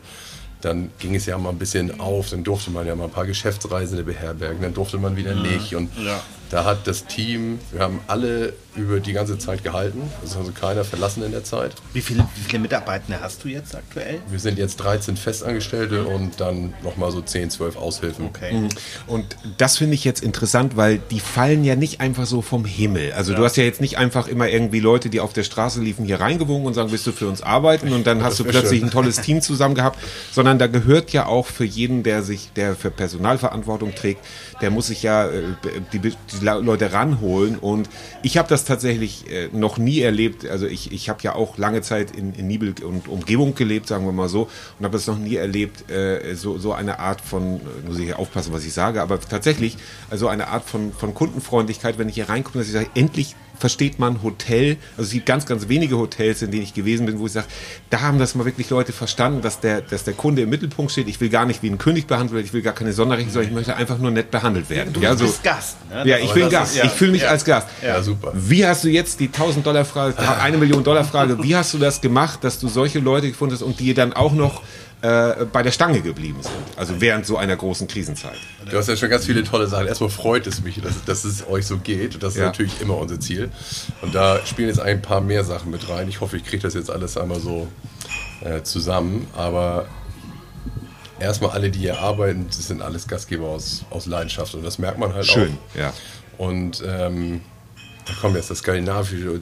dann 0.66 0.90
ging 1.00 1.14
es 1.16 1.26
ja 1.28 1.38
mal 1.38 1.50
ein 1.52 1.60
bisschen 1.60 2.00
auf, 2.00 2.32
dann 2.32 2.44
durfte 2.44 2.72
man 2.72 2.88
ja 2.88 2.96
mal 2.96 3.06
ein 3.06 3.12
paar 3.12 3.26
Geschäftsreisende 3.28 4.04
beherbergen, 4.04 4.62
dann 4.62 4.74
durfte 4.74 4.98
man 4.98 5.16
wieder 5.16 5.36
nicht. 5.36 5.76
Und 5.76 5.90
Ja. 6.04 6.20
da 6.50 6.64
hat 6.66 6.88
das 6.88 7.06
Team, 7.06 7.60
wir 7.72 7.82
haben 7.82 8.00
alle 8.08 8.54
über 8.76 9.00
die 9.00 9.14
ganze 9.14 9.38
Zeit 9.38 9.64
gehalten, 9.64 10.02
es 10.24 10.32
ist 10.32 10.38
also 10.38 10.52
keiner 10.52 10.84
verlassen 10.84 11.24
in 11.24 11.32
der 11.32 11.44
Zeit. 11.44 11.74
Wie 11.94 12.02
viele, 12.02 12.28
wie 12.36 12.42
viele 12.50 12.60
Mitarbeitende 12.60 13.22
hast 13.22 13.44
du 13.44 13.48
jetzt 13.48 13.76
aktuell? 13.76 14.20
Wir 14.30 14.40
sind 14.40 14.58
jetzt 14.58 14.78
13 14.78 15.18
Festangestellte 15.18 16.06
und 16.06 16.40
dann 16.42 16.74
nochmal 16.84 17.12
so 17.12 17.22
10, 17.22 17.50
12 17.50 17.78
Aushilfen. 17.78 18.26
Okay. 18.26 18.70
Und 19.08 19.38
das 19.58 19.78
finde 19.78 19.96
ich 19.96 20.04
jetzt 20.04 20.22
interessant, 20.22 20.76
weil 20.76 21.00
die 21.12 21.20
fallen 21.20 21.64
ja 21.64 21.76
nicht 21.76 22.02
einfach 22.02 22.26
so 22.26 22.42
vom 22.42 22.66
Himmel. 22.66 23.14
Also 23.14 23.34
du 23.34 23.44
hast 23.44 23.56
ja 23.56 23.64
jetzt 23.64 23.82
nicht 23.82 23.98
einfach 23.98 24.28
immer 24.28 24.50
irgendwie 24.50 24.80
Leute, 24.80 25.10
die 25.10 25.20
auf 25.20 25.34
der 25.34 25.44
Straße 25.44 25.82
liefen, 25.82 26.06
hier 26.06 26.20
reingewunken 26.20 26.68
und 26.68 26.74
sagen, 26.74 26.92
willst 26.92 27.08
du 27.08 27.12
für 27.12 27.28
uns 27.28 27.42
arbeiten? 27.42 27.94
Und 27.94 28.06
dann 28.06 28.24
hast 28.24 28.40
du 28.40 28.44
plötzlich 28.44 28.80
schön. 28.80 28.90
ein 28.90 28.92
tolles 28.92 29.22
Team 29.22 29.42
zusammen 29.42 29.76
gehabt. 29.76 30.00
Sondern 30.32 30.60
da 30.60 30.68
gehört 30.68 31.12
ja 31.12 31.26
auch 31.28 31.46
für 31.46 31.66
jeden, 31.66 32.04
der 32.04 32.24
sich, 32.24 32.52
der 32.56 32.76
für 32.76 32.92
Personalverantwortung 32.92 33.96
trägt, 33.96 34.26
der 34.62 34.72
muss 34.72 34.88
sich 34.88 35.04
ja 35.04 35.28
äh, 35.28 35.44
die, 35.94 36.00
die 36.00 36.14
Leute 36.42 36.92
ranholen. 36.92 37.58
Und 37.58 37.90
ich 38.22 38.38
habe 38.38 38.50
das 38.50 38.65
tatsächlich 38.66 39.30
äh, 39.30 39.50
noch 39.52 39.78
nie 39.78 40.02
erlebt. 40.02 40.48
Also 40.48 40.68
ich, 40.68 40.92
ich 40.92 41.10
habe 41.10 41.20
ja 41.24 41.36
auch 41.36 41.58
lange 41.58 41.82
Zeit 41.82 42.16
in, 42.16 42.34
in 42.34 42.48
Nibel 42.48 42.74
und 42.84 43.08
Umgebung 43.08 43.56
gelebt, 43.56 43.88
sagen 43.88 44.06
wir 44.06 44.12
mal 44.12 44.30
so, 44.30 44.50
und 44.80 44.86
habe 44.86 44.98
das 44.98 45.08
noch 45.08 45.18
nie 45.18 45.36
erlebt, 45.36 45.90
äh, 45.90 46.36
so, 46.36 46.58
so 46.58 46.74
eine 46.74 47.00
Art 47.00 47.22
von, 47.22 47.56
äh, 47.56 47.88
muss 47.88 47.98
ich 47.98 48.06
hier 48.06 48.20
aufpassen, 48.20 48.54
was 48.54 48.66
ich 48.66 48.74
sage, 48.74 49.02
aber 49.02 49.20
tatsächlich, 49.20 49.78
also 50.10 50.28
eine 50.28 50.48
Art 50.48 50.66
von, 50.66 50.92
von 50.92 51.14
Kundenfreundlichkeit, 51.14 51.98
wenn 51.98 52.10
ich 52.10 52.16
hier 52.16 52.30
reinkomme, 52.30 52.60
dass 52.60 52.68
ich 52.68 52.74
sage, 52.74 52.90
endlich 52.96 53.36
versteht 53.60 54.00
man 54.00 54.22
Hotel, 54.24 54.78
also 54.98 55.08
es 55.08 55.12
gibt 55.12 55.26
ganz, 55.26 55.46
ganz 55.46 55.68
wenige 55.68 55.98
Hotels, 55.98 56.42
in 56.42 56.52
denen 56.52 56.64
ich 56.64 56.74
gewesen 56.74 57.06
bin, 57.06 57.20
wo 57.20 57.26
ich 57.26 57.32
sage, 57.34 57.48
da 57.90 58.02
haben 58.02 58.20
das 58.20 58.36
mal 58.36 58.46
wirklich 58.46 58.70
Leute 58.70 58.92
verstanden, 58.94 59.42
dass 59.42 59.60
der, 59.60 59.82
dass 59.82 60.04
der 60.04 60.14
Kunde 60.14 60.42
im 60.42 60.50
Mittelpunkt 60.50 60.92
steht. 60.92 61.08
Ich 61.08 61.20
will 61.22 61.30
gar 61.30 61.46
nicht 61.46 61.64
wie 61.64 61.70
ein 61.70 61.78
König 61.78 62.08
behandelt 62.08 62.34
werden, 62.34 62.46
ich 62.46 62.54
will 62.54 62.62
gar 62.62 62.74
keine 62.74 62.94
Sonderrechte, 62.94 63.32
sondern 63.32 63.50
ich 63.50 63.56
möchte 63.56 63.76
einfach 63.76 63.98
nur 63.98 64.12
nett 64.12 64.32
behandelt 64.32 64.70
werden. 64.70 64.94
Du 64.94 65.00
ja, 65.02 65.16
so, 65.16 65.26
bist 65.26 65.44
Gast. 65.44 65.78
Ne? 65.90 66.04
ja, 66.10 66.18
ich 66.18 66.26
Aber 66.26 66.34
bin 66.34 66.50
Gast. 66.50 66.72
ist- 66.74 66.78
ja. 66.80 66.86
Ich 66.86 66.92
fühle 66.92 67.12
mich 67.12 67.22
Ja. 67.22 67.30
als 67.30 67.46
Gast. 67.46 67.68
Ja, 67.84 68.02
super. 68.02 68.32
Wie 68.36 68.66
hast 68.66 68.84
du 68.84 68.90
jetzt 68.90 69.20
die 69.20 69.28
1000 69.32 69.66
Dollar 69.66 69.86
Frage, 69.86 70.16
eine 70.42 70.58
Million 70.58 70.84
Dollar 70.84 71.04
Frage, 71.04 71.42
wie 71.44 71.56
hast 71.56 71.74
du 71.74 71.78
das 71.78 72.02
gemacht, 72.02 72.44
dass 72.44 72.60
du 72.60 72.68
solche 72.68 73.00
Leute 73.00 73.28
gefunden 73.30 73.54
hast 73.56 73.62
und 73.62 73.80
die 73.80 73.94
dann 73.94 74.14
auch 74.14 74.34
noch 74.34 74.62
äh, 75.06 75.46
bei 75.46 75.62
der 75.64 75.72
Stange 75.72 76.02
geblieben 76.02 76.42
sind? 76.42 76.54
Also 76.78 77.00
während 77.00 77.26
so 77.26 77.38
einer 77.38 77.56
großen 77.56 77.88
Krisenzeit. 77.88 78.38
Du 78.70 78.78
hast 78.78 78.88
ja 78.88 78.96
schon 78.96 79.10
ganz 79.10 79.26
viele 79.26 79.44
tolle 79.44 79.68
Sachen. 79.68 79.88
Erstmal 79.88 80.10
freut 80.10 80.48
es 80.48 80.62
mich, 80.64 80.82
dass, 80.82 81.04
dass 81.06 81.24
es 81.26 81.48
euch 81.48 81.66
so 81.68 81.78
geht. 81.78 82.24
Das 82.24 82.34
ist 82.34 82.40
Ja. 82.40 82.46
natürlich 82.46 82.82
immer 82.82 82.98
unser 82.98 83.20
Ziel. 83.20 83.52
Und 84.02 84.16
da 84.16 84.40
spielen 84.46 84.70
jetzt 84.70 84.80
ein 84.80 85.02
paar 85.02 85.22
mehr 85.22 85.44
Sachen 85.44 85.72
mit 85.72 85.88
rein. 85.90 86.08
Ich 86.10 86.22
hoffe, 86.22 86.38
ich 86.38 86.44
kriege 86.46 86.64
das 86.64 86.74
jetzt 86.74 86.90
alles 86.90 87.18
einmal 87.18 87.40
so 87.40 87.68
äh, 88.42 88.64
zusammen. 88.64 89.28
Aber 89.36 89.86
erstmal 91.20 91.52
alle, 91.52 91.70
die 91.72 91.80
hier 91.80 92.00
arbeiten, 92.00 92.46
das 92.48 92.68
sind 92.68 92.82
alles 92.82 93.08
Gastgeber 93.08 93.48
aus, 93.48 93.86
aus 93.90 94.06
Leidenschaft. 94.06 94.56
Und 94.56 94.64
das 94.66 94.80
merkt 94.80 94.98
man 94.98 95.14
halt 95.14 95.26
Schön, 95.26 95.58
auch. 95.74 95.80
ja. 95.80 95.94
Und 96.38 96.84
ähm, 96.86 97.42
da 98.06 98.14
kommt 98.22 98.36
jetzt 98.36 98.50
das 98.52 98.60
Skandinavische, 98.60 99.40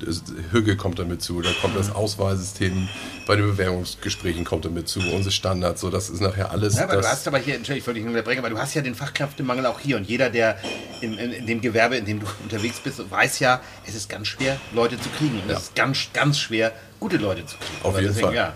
Hügge 0.52 0.78
kommt 0.78 0.98
damit 1.00 1.22
zu, 1.22 1.42
da 1.42 1.50
kommt 1.62 1.76
das 1.76 1.94
Auswahlsystem 1.94 2.88
bei 3.28 3.36
den 3.36 3.46
Bewerbungsgesprächen 3.46 4.46
kommt 4.46 4.66
damit 4.66 4.88
zu, 4.88 5.00
unsere 5.14 5.32
Standards, 5.32 5.82
so 5.82 5.90
das 5.90 6.10
ist 6.10 6.22
nachher 6.22 6.52
alles. 6.52 6.78
Ja, 6.78 6.84
aber 6.84 6.98
du 6.98 7.08
hast 7.08 7.28
aber 7.28 7.40
hier, 7.40 7.56
Entschuldigung, 7.56 7.78
ich 7.82 7.88
wollte 7.88 8.00
dich 8.00 8.08
unterbrechen, 8.10 8.40
aber 8.40 8.50
du 8.50 8.58
hast 8.58 8.74
ja 8.74 8.82
den 8.82 8.96
Fachkräftemangel 8.96 9.66
auch 9.66 9.80
hier 9.80 9.98
und 9.98 10.08
jeder, 10.08 10.30
der 10.30 10.58
in, 11.02 11.18
in, 11.18 11.32
in 11.34 11.46
dem 11.46 11.62
Gewerbe, 11.62 11.98
in 11.98 12.06
dem 12.06 12.20
du 12.22 12.26
unterwegs 12.44 12.80
bist, 12.80 13.00
weiß 13.10 13.40
ja, 13.40 13.62
es 13.86 13.96
ist 13.96 14.10
ganz 14.10 14.28
schwer, 14.28 14.58
Leute 14.74 15.00
zu 15.00 15.10
kriegen. 15.10 15.42
Und 15.42 15.50
Ja. 15.50 15.58
es 15.58 15.64
ist 15.64 15.76
ganz, 15.76 16.08
ganz 16.14 16.40
schwer, 16.40 16.72
gute 17.00 17.18
Leute 17.18 17.46
zu 17.46 17.58
kriegen. 17.58 17.78
Auf 17.82 17.90
Aber 17.90 18.00
jeden 18.00 18.14
deswegen, 18.14 18.28
Fall. 18.28 18.36
Ja. 18.36 18.54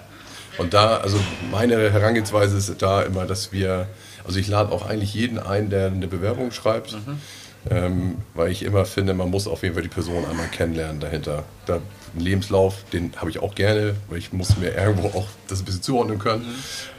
Und 0.57 0.74
da, 0.74 0.98
also 0.98 1.19
meine 1.51 1.92
Herangehensweise 1.92 2.57
ist 2.57 2.81
da 2.81 3.04
immer, 3.04 3.25
dass 3.25 3.51
wir, 3.51 3.88
also 4.25 4.39
ich 4.39 4.48
lade 4.48 4.71
auch 4.71 4.88
eigentlich 4.88 5.13
jeden 5.13 5.38
ein, 5.38 5.69
der 5.69 5.88
eine 5.88 6.07
Bewerbung 6.07 6.51
schreibt, 6.51 6.95
ähm, 7.69 8.17
weil 8.33 8.51
ich 8.51 8.63
immer 8.63 8.85
finde, 8.85 9.13
man 9.13 9.29
muss 9.29 9.47
auf 9.47 9.63
jeden 9.63 9.73
Fall 9.73 9.83
die 9.83 9.89
Person 9.89 10.25
einmal 10.25 10.47
kennenlernen 10.47 10.99
dahinter. 10.99 11.43
Da, 11.65 11.79
einen 12.13 12.23
Lebenslauf, 12.23 12.83
den 12.93 13.11
habe 13.17 13.29
ich 13.29 13.39
auch 13.39 13.53
gerne, 13.53 13.95
weil 14.09 14.17
ich 14.17 14.31
muss 14.31 14.57
mir 14.57 14.73
irgendwo 14.73 15.07
auch 15.17 15.27
das 15.47 15.59
ein 15.59 15.65
bisschen 15.65 15.81
zuordnen 15.81 16.19
können. 16.19 16.45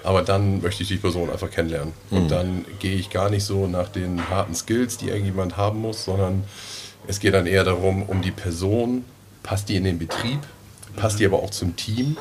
Aber 0.05 0.23
dann 0.23 0.61
möchte 0.61 0.83
ich 0.83 0.89
die 0.89 0.97
Person 0.97 1.31
einfach 1.31 1.51
kennenlernen. 1.51 1.93
Und 2.11 2.31
dann 2.31 2.65
gehe 2.79 2.97
ich 2.97 3.11
gar 3.11 3.31
nicht 3.31 3.45
so 3.45 3.67
nach 3.67 3.89
den 3.89 4.29
harten 4.29 4.55
Skills, 4.55 4.99
die 4.99 5.09
irgendjemand 5.09 5.57
haben 5.57 5.81
muss, 5.81 6.05
sondern 6.05 6.45
es 7.07 7.21
geht 7.21 7.35
dann 7.35 7.47
eher 7.47 7.65
darum, 7.65 8.03
um 8.03 8.23
die 8.23 8.31
Person, 8.31 9.05
passt 9.43 9.69
die 9.69 9.77
in 9.77 9.85
den 9.85 9.99
Betrieb, 9.99 10.41
passt 10.97 11.21
die 11.21 11.27
aber 11.27 11.43
auch 11.43 11.51
zum 11.51 11.75
Team 11.77 12.17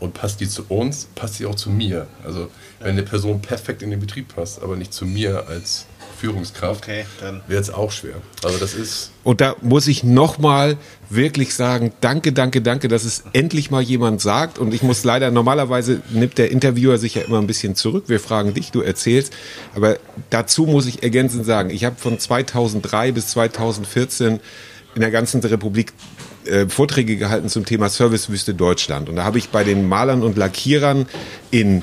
und 0.00 0.14
passt 0.14 0.40
die 0.40 0.48
zu 0.48 0.64
uns, 0.68 1.08
passt 1.14 1.38
die 1.38 1.46
auch 1.46 1.54
zu 1.54 1.70
mir. 1.70 2.06
Also 2.24 2.48
wenn 2.80 2.90
eine 2.90 3.02
Person 3.02 3.40
perfekt 3.42 3.82
in 3.82 3.90
den 3.90 4.00
Betrieb 4.00 4.34
passt, 4.34 4.62
aber 4.62 4.76
nicht 4.76 4.92
zu 4.92 5.06
mir 5.06 5.46
als 5.48 5.86
Führungskraft, 6.22 6.84
Okay, 6.84 7.04
dann- 7.20 7.42
wird 7.48 7.60
es 7.62 7.70
auch 7.70 7.90
schwer. 7.90 8.14
Also 8.44 8.56
das 8.58 8.74
ist 8.74 9.10
Und 9.24 9.40
da 9.40 9.56
muss 9.60 9.88
ich 9.88 10.04
nochmal 10.04 10.76
wirklich 11.10 11.52
sagen, 11.54 11.92
danke, 12.00 12.32
danke, 12.32 12.62
danke, 12.62 12.86
dass 12.86 13.02
es 13.04 13.24
endlich 13.32 13.72
mal 13.72 13.82
jemand 13.82 14.20
sagt. 14.20 14.58
Und 14.58 14.72
ich 14.72 14.82
muss 14.82 15.02
leider, 15.02 15.32
normalerweise 15.32 16.00
nimmt 16.10 16.38
der 16.38 16.52
Interviewer 16.52 16.98
sich 16.98 17.16
ja 17.16 17.22
immer 17.22 17.38
ein 17.38 17.48
bisschen 17.48 17.74
zurück. 17.74 18.04
Wir 18.06 18.20
fragen 18.20 18.54
dich, 18.54 18.70
du 18.70 18.82
erzählst. 18.82 19.32
Aber 19.74 19.96
dazu 20.30 20.64
muss 20.66 20.86
ich 20.86 21.02
ergänzend 21.02 21.44
sagen, 21.44 21.70
ich 21.70 21.84
habe 21.84 21.96
von 21.98 22.18
2003 22.20 23.10
bis 23.10 23.26
2014 23.28 24.38
in 24.94 25.00
der 25.00 25.10
ganzen 25.10 25.40
Republik 25.40 25.92
äh, 26.44 26.68
Vorträge 26.68 27.16
gehalten 27.16 27.48
zum 27.48 27.64
Thema 27.64 27.88
Servicewüste 27.88 28.54
Deutschland. 28.54 29.08
Und 29.08 29.16
da 29.16 29.24
habe 29.24 29.38
ich 29.38 29.48
bei 29.48 29.64
den 29.64 29.88
Malern 29.88 30.22
und 30.22 30.36
Lackierern 30.36 31.06
in 31.50 31.82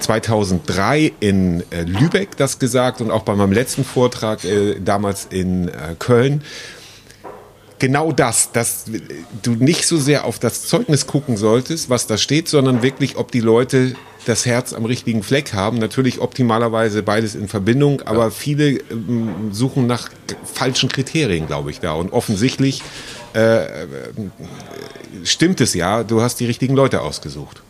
2003 0.00 1.12
in 1.20 1.62
äh, 1.70 1.82
Lübeck 1.82 2.36
das 2.36 2.58
gesagt 2.58 3.00
und 3.00 3.10
auch 3.10 3.22
bei 3.22 3.34
meinem 3.34 3.52
letzten 3.52 3.84
Vortrag 3.84 4.44
äh, 4.44 4.80
damals 4.80 5.26
in 5.30 5.68
äh, 5.68 5.94
Köln. 5.98 6.42
Genau 7.78 8.12
das, 8.12 8.52
dass 8.52 8.84
du 9.42 9.52
nicht 9.52 9.86
so 9.86 9.96
sehr 9.96 10.24
auf 10.24 10.38
das 10.38 10.66
Zeugnis 10.68 11.08
gucken 11.08 11.36
solltest, 11.36 11.90
was 11.90 12.06
da 12.06 12.16
steht, 12.16 12.48
sondern 12.48 12.80
wirklich, 12.82 13.16
ob 13.16 13.32
die 13.32 13.40
Leute 13.40 13.94
das 14.24 14.46
Herz 14.46 14.72
am 14.72 14.84
richtigen 14.84 15.24
Fleck 15.24 15.52
haben. 15.52 15.78
Natürlich 15.78 16.20
optimalerweise 16.20 17.02
beides 17.02 17.34
in 17.34 17.48
Verbindung, 17.48 18.00
aber 18.02 18.30
viele 18.30 18.78
ähm, 18.90 19.50
suchen 19.50 19.88
nach 19.88 20.10
falschen 20.44 20.88
Kriterien, 20.88 21.48
glaube 21.48 21.72
ich, 21.72 21.80
da. 21.80 21.94
Und 21.94 22.12
offensichtlich 22.12 22.82
äh, 23.32 23.62
stimmt 25.24 25.60
es 25.60 25.74
ja, 25.74 26.04
du 26.04 26.22
hast 26.22 26.38
die 26.38 26.46
richtigen 26.46 26.74
Leute 26.74 27.00
ausgesucht. 27.00 27.62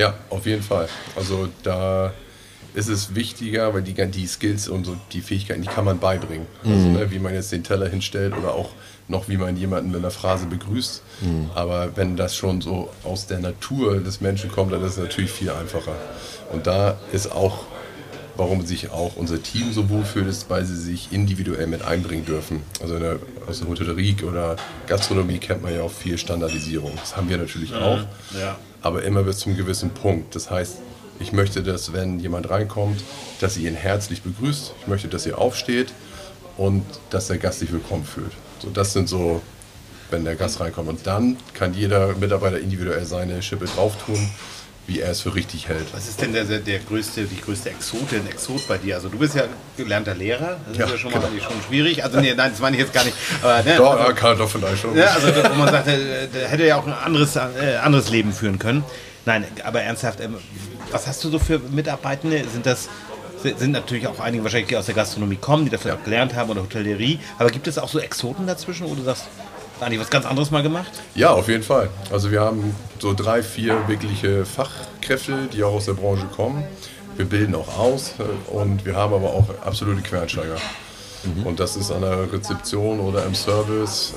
Ja, 0.00 0.14
auf 0.30 0.46
jeden 0.46 0.62
Fall. 0.62 0.88
Also 1.14 1.48
da 1.62 2.14
ist 2.72 2.88
es 2.88 3.14
wichtiger, 3.14 3.74
weil 3.74 3.82
die, 3.82 3.92
die 3.92 4.26
Skills 4.26 4.66
und 4.66 4.86
so 4.86 4.96
die 5.12 5.20
Fähigkeiten, 5.20 5.60
die 5.60 5.68
kann 5.68 5.84
man 5.84 5.98
beibringen. 5.98 6.46
Also, 6.64 6.88
ne, 6.88 7.10
wie 7.10 7.18
man 7.18 7.34
jetzt 7.34 7.52
den 7.52 7.64
Teller 7.64 7.86
hinstellt 7.86 8.34
oder 8.34 8.54
auch 8.54 8.70
noch, 9.08 9.28
wie 9.28 9.36
man 9.36 9.58
jemanden 9.58 9.90
mit 9.90 9.98
einer 9.98 10.10
Phrase 10.10 10.46
begrüßt. 10.46 11.02
Aber 11.54 11.96
wenn 11.96 12.16
das 12.16 12.34
schon 12.34 12.62
so 12.62 12.88
aus 13.04 13.26
der 13.26 13.40
Natur 13.40 13.98
des 13.98 14.22
Menschen 14.22 14.50
kommt, 14.50 14.72
dann 14.72 14.82
ist 14.82 14.92
es 14.92 14.98
natürlich 14.98 15.32
viel 15.32 15.50
einfacher. 15.50 15.96
Und 16.50 16.66
da 16.66 16.96
ist 17.12 17.30
auch, 17.30 17.64
warum 18.36 18.64
sich 18.64 18.90
auch 18.90 19.16
unser 19.16 19.42
Team 19.42 19.70
so 19.72 19.90
wohlfühlt, 19.90 20.28
ist, 20.28 20.48
weil 20.48 20.64
sie 20.64 20.76
sich 20.76 21.08
individuell 21.12 21.66
mit 21.66 21.82
einbringen 21.82 22.24
dürfen. 22.24 22.62
Also 22.80 22.94
in 22.94 23.02
der, 23.02 23.18
aus 23.46 23.58
der 23.58 23.68
Hotellerie 23.68 24.16
oder 24.22 24.56
Gastronomie 24.86 25.38
kennt 25.38 25.62
man 25.62 25.74
ja 25.74 25.82
auch 25.82 25.92
viel 25.92 26.16
Standardisierung. 26.16 26.92
Das 26.96 27.16
haben 27.18 27.28
wir 27.28 27.36
natürlich 27.36 27.74
auch, 27.74 27.98
ja. 28.40 28.56
Aber 28.82 29.02
immer 29.02 29.22
bis 29.22 29.38
zum 29.38 29.56
gewissen 29.56 29.90
Punkt. 29.90 30.34
Das 30.34 30.50
heißt, 30.50 30.78
ich 31.18 31.32
möchte, 31.32 31.62
dass 31.62 31.92
wenn 31.92 32.18
jemand 32.18 32.48
reinkommt, 32.48 33.02
dass 33.40 33.56
ihr 33.56 33.70
ihn 33.70 33.76
herzlich 33.76 34.22
begrüßt. 34.22 34.72
Ich 34.80 34.86
möchte, 34.86 35.08
dass 35.08 35.26
ihr 35.26 35.38
aufsteht 35.38 35.92
und 36.56 36.84
dass 37.10 37.26
der 37.26 37.38
Gast 37.38 37.60
sich 37.60 37.72
willkommen 37.72 38.04
fühlt. 38.04 38.32
So, 38.60 38.70
das 38.70 38.92
sind 38.92 39.08
so, 39.08 39.42
wenn 40.10 40.24
der 40.24 40.36
Gast 40.36 40.60
reinkommt. 40.60 40.88
Und 40.88 41.06
dann 41.06 41.36
kann 41.52 41.74
jeder 41.74 42.14
Mitarbeiter 42.16 42.58
individuell 42.58 43.04
seine 43.04 43.42
Schippe 43.42 43.66
drauf 43.66 43.96
tun, 44.04 44.30
wie 44.90 44.98
er 44.98 45.12
es 45.12 45.20
für 45.20 45.32
richtig 45.36 45.68
hält. 45.68 45.86
Was 45.94 46.08
ist 46.08 46.20
denn 46.20 46.32
der, 46.32 46.42
der, 46.44 46.78
größte, 46.80 47.22
die 47.22 47.40
größte 47.40 47.70
Exotin, 47.70 48.26
Exot 48.26 48.66
bei 48.66 48.76
dir? 48.76 48.96
Also 48.96 49.08
du 49.08 49.18
bist 49.18 49.36
ja 49.36 49.44
gelernter 49.76 50.16
Lehrer, 50.16 50.56
das 50.68 50.76
Ja, 50.76 50.84
ist 50.86 50.90
ja 50.90 50.98
schon 50.98 51.12
mal 51.12 51.18
genau. 51.18 51.30
eigentlich 51.30 51.44
schon 51.44 51.62
schwierig. 51.68 52.02
Also 52.02 52.18
nee, 52.20 52.34
nein, 52.34 52.50
das 52.50 52.60
meine 52.60 52.76
ich 52.76 52.82
jetzt 52.82 52.92
gar 52.92 53.04
nicht. 53.04 53.16
Aber, 53.40 53.62
ne, 53.62 53.76
Doch, 53.76 53.92
also, 53.92 54.04
ja, 54.04 54.12
kann 54.12 54.36
doch 54.36 54.50
vielleicht 54.50 54.82
schon. 54.82 54.96
ja, 54.96 55.06
also 55.14 55.28
wo 55.28 55.54
man 55.54 55.70
sagt, 55.70 55.86
der, 55.86 56.26
der 56.26 56.48
hätte 56.48 56.66
ja 56.66 56.76
auch 56.76 56.86
ein 56.88 56.92
anderes, 56.92 57.36
äh, 57.36 57.76
anderes 57.80 58.10
Leben 58.10 58.32
führen 58.32 58.58
können. 58.58 58.82
Nein, 59.26 59.44
aber 59.62 59.80
ernsthaft, 59.82 60.18
ähm, 60.20 60.34
was 60.90 61.06
hast 61.06 61.22
du 61.22 61.30
so 61.30 61.38
für 61.38 61.60
Mitarbeitende? 61.60 62.42
Sind 62.52 62.66
das 62.66 62.88
sind 63.42 63.70
natürlich 63.70 64.06
auch 64.06 64.18
einige 64.20 64.42
wahrscheinlich, 64.42 64.68
die 64.68 64.76
aus 64.76 64.86
der 64.86 64.94
Gastronomie 64.96 65.36
kommen, 65.36 65.64
die 65.64 65.70
das 65.70 65.86
auch 65.86 66.02
gelernt 66.04 66.34
haben 66.34 66.50
oder 66.50 66.62
Hotellerie. 66.62 67.20
Aber 67.38 67.48
gibt 67.50 67.66
es 67.68 67.78
auch 67.78 67.88
so 67.88 67.98
Exoten 68.00 68.46
dazwischen, 68.46 68.86
wo 68.90 68.94
du 68.94 69.02
sagst, 69.02 69.28
da 69.80 69.86
habe 69.86 69.94
ich 69.94 70.00
was 70.00 70.10
ganz 70.10 70.26
anderes 70.26 70.50
mal 70.50 70.62
gemacht? 70.62 70.90
Ja, 71.14 71.30
auf 71.30 71.48
jeden 71.48 71.62
Fall. 71.62 71.88
Also 72.12 72.30
wir 72.30 72.42
haben 72.42 72.76
so 72.98 73.14
drei, 73.14 73.42
vier 73.42 73.88
wirkliche 73.88 74.44
Fachkräfte, 74.44 75.48
die 75.52 75.64
auch 75.64 75.72
aus 75.72 75.86
der 75.86 75.94
Branche 75.94 76.26
kommen. 76.26 76.62
Wir 77.16 77.24
bilden 77.24 77.54
auch 77.54 77.78
aus 77.78 78.14
äh, 78.18 78.52
und 78.52 78.84
wir 78.84 78.94
haben 78.94 79.14
aber 79.14 79.28
auch 79.28 79.48
absolute 79.64 80.02
Quereinsteiger. 80.02 80.56
Und 81.44 81.60
das 81.60 81.76
ist 81.76 81.90
an 81.90 82.02
der 82.02 82.30
Rezeption 82.30 83.00
oder 83.00 83.24
im 83.24 83.34
Service 83.34 84.14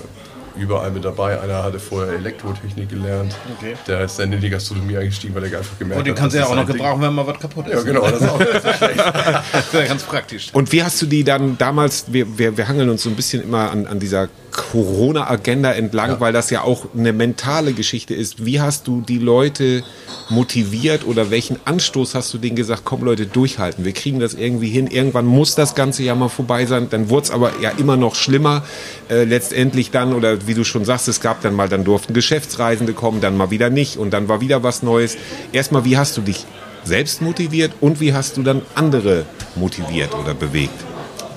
überall 0.57 0.91
mit 0.91 1.03
dabei. 1.03 1.39
Einer 1.41 1.63
hatte 1.63 1.79
vorher 1.79 2.13
Elektrotechnik 2.13 2.89
gelernt. 2.89 3.33
Okay. 3.57 3.75
Der 3.87 4.01
ist 4.01 4.19
dann 4.19 4.31
in 4.33 4.41
die 4.41 4.49
Gastronomie 4.49 4.97
eingestiegen, 4.97 5.33
weil 5.33 5.45
er 5.45 5.59
einfach 5.59 5.79
gemerkt 5.79 5.99
Und 5.99 6.05
den 6.07 6.13
hat, 6.13 6.19
kannst 6.19 6.35
du 6.35 6.39
ja 6.39 6.45
auch 6.45 6.49
noch 6.49 6.57
sein 6.57 6.67
Ding. 6.67 6.75
gebrauchen, 6.77 7.01
wenn 7.01 7.13
mal 7.13 7.25
was 7.27 7.39
kaputt 7.39 7.67
ist. 7.67 7.73
Ja, 7.73 7.81
genau. 7.81 8.01
Das 8.09 8.21
ist 8.21 8.29
auch 8.29 8.39
nicht 8.39 8.51
so 8.53 8.73
schlecht. 8.77 8.99
Das 8.99 9.65
ist 9.65 9.73
ja 9.73 9.85
ganz 9.85 10.03
praktisch. 10.03 10.49
Und 10.53 10.71
wie 10.71 10.83
hast 10.83 11.01
du 11.01 11.05
die 11.05 11.23
dann 11.23 11.57
damals, 11.57 12.05
wir, 12.11 12.37
wir, 12.37 12.57
wir 12.57 12.67
hangeln 12.67 12.89
uns 12.89 13.03
so 13.03 13.09
ein 13.09 13.15
bisschen 13.15 13.43
immer 13.43 13.71
an, 13.71 13.87
an 13.87 13.99
dieser 13.99 14.27
Corona-Agenda 14.53 15.71
entlang, 15.71 16.19
weil 16.19 16.31
das 16.31 16.49
ja 16.49 16.61
auch 16.61 16.85
eine 16.95 17.11
mentale 17.11 17.73
Geschichte 17.73 18.13
ist. 18.13 18.45
Wie 18.45 18.61
hast 18.61 18.87
du 18.87 19.01
die 19.01 19.17
Leute 19.17 19.83
motiviert 20.29 21.05
oder 21.05 21.31
welchen 21.31 21.57
Anstoß 21.65 22.15
hast 22.15 22.33
du 22.33 22.37
denen 22.37 22.55
gesagt, 22.55 22.83
komm 22.85 23.03
Leute, 23.03 23.25
durchhalten, 23.25 23.83
wir 23.83 23.91
kriegen 23.91 24.19
das 24.19 24.33
irgendwie 24.33 24.69
hin, 24.69 24.87
irgendwann 24.87 25.25
muss 25.25 25.55
das 25.55 25.75
Ganze 25.75 26.03
ja 26.03 26.15
mal 26.15 26.29
vorbei 26.29 26.65
sein, 26.65 26.87
dann 26.89 27.09
wurde 27.09 27.25
es 27.25 27.31
aber 27.31 27.51
ja 27.61 27.71
immer 27.71 27.97
noch 27.97 28.15
schlimmer, 28.15 28.63
äh, 29.09 29.25
letztendlich 29.25 29.91
dann, 29.91 30.13
oder 30.13 30.47
wie 30.47 30.53
du 30.53 30.63
schon 30.63 30.85
sagst, 30.85 31.07
es 31.07 31.19
gab 31.19 31.41
dann 31.41 31.55
mal, 31.55 31.67
dann 31.67 31.83
durften 31.83 32.13
Geschäftsreisende 32.13 32.93
kommen, 32.93 33.21
dann 33.21 33.35
mal 33.35 33.51
wieder 33.51 33.69
nicht 33.69 33.97
und 33.97 34.11
dann 34.11 34.27
war 34.29 34.39
wieder 34.39 34.63
was 34.63 34.83
Neues. 34.83 35.17
Erstmal, 35.51 35.83
wie 35.85 35.97
hast 35.97 36.15
du 36.17 36.21
dich 36.21 36.45
selbst 36.83 37.21
motiviert 37.21 37.73
und 37.81 37.99
wie 37.99 38.13
hast 38.13 38.37
du 38.37 38.43
dann 38.43 38.61
andere 38.75 39.25
motiviert 39.55 40.13
oder 40.15 40.33
bewegt? 40.33 40.92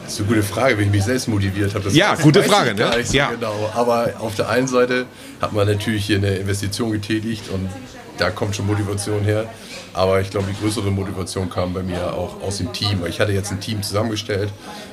Das 0.06 0.14
ist 0.14 0.20
eine 0.20 0.28
gute 0.28 0.42
Frage, 0.44 0.78
wie 0.78 0.84
ich 0.84 0.90
mich 0.90 1.02
selbst 1.02 1.26
motiviert 1.26 1.75
habe. 1.75 1.82
Das 1.82 1.94
Ja, 1.96 2.14
gute 2.14 2.44
Frage, 2.44 2.75
ne? 2.75 2.92
so 3.02 3.16
Ja. 3.16 3.30
Genau. 3.30 3.70
Aber 3.75 4.12
auf 4.20 4.36
der 4.36 4.48
einen 4.48 4.68
Seite 4.68 5.06
hat 5.40 5.52
man 5.52 5.66
natürlich 5.66 6.06
hier 6.06 6.18
eine 6.18 6.36
Investition 6.36 6.92
getätigt 6.92 7.50
und 7.52 7.68
da 8.16 8.30
kommt 8.30 8.54
schon 8.54 8.68
Motivation 8.68 9.25
her. 9.25 9.46
Aber 9.94 10.20
ich 10.20 10.30
glaube, 10.30 10.46
die 10.48 10.60
größere 10.62 10.92
Motivation 10.92 11.50
kam 11.50 11.75
bei 11.75 11.82
mir 11.82 12.14
auch 12.14 12.40
aus 12.40 12.58
dem 12.58 12.72
Team. 12.72 13.04
Ich 13.08 13.18
hatte 13.18 13.32
jetzt 13.32 13.50
ein 13.50 13.58
Team 13.58 13.82
zusammengestellt. 13.82 14.50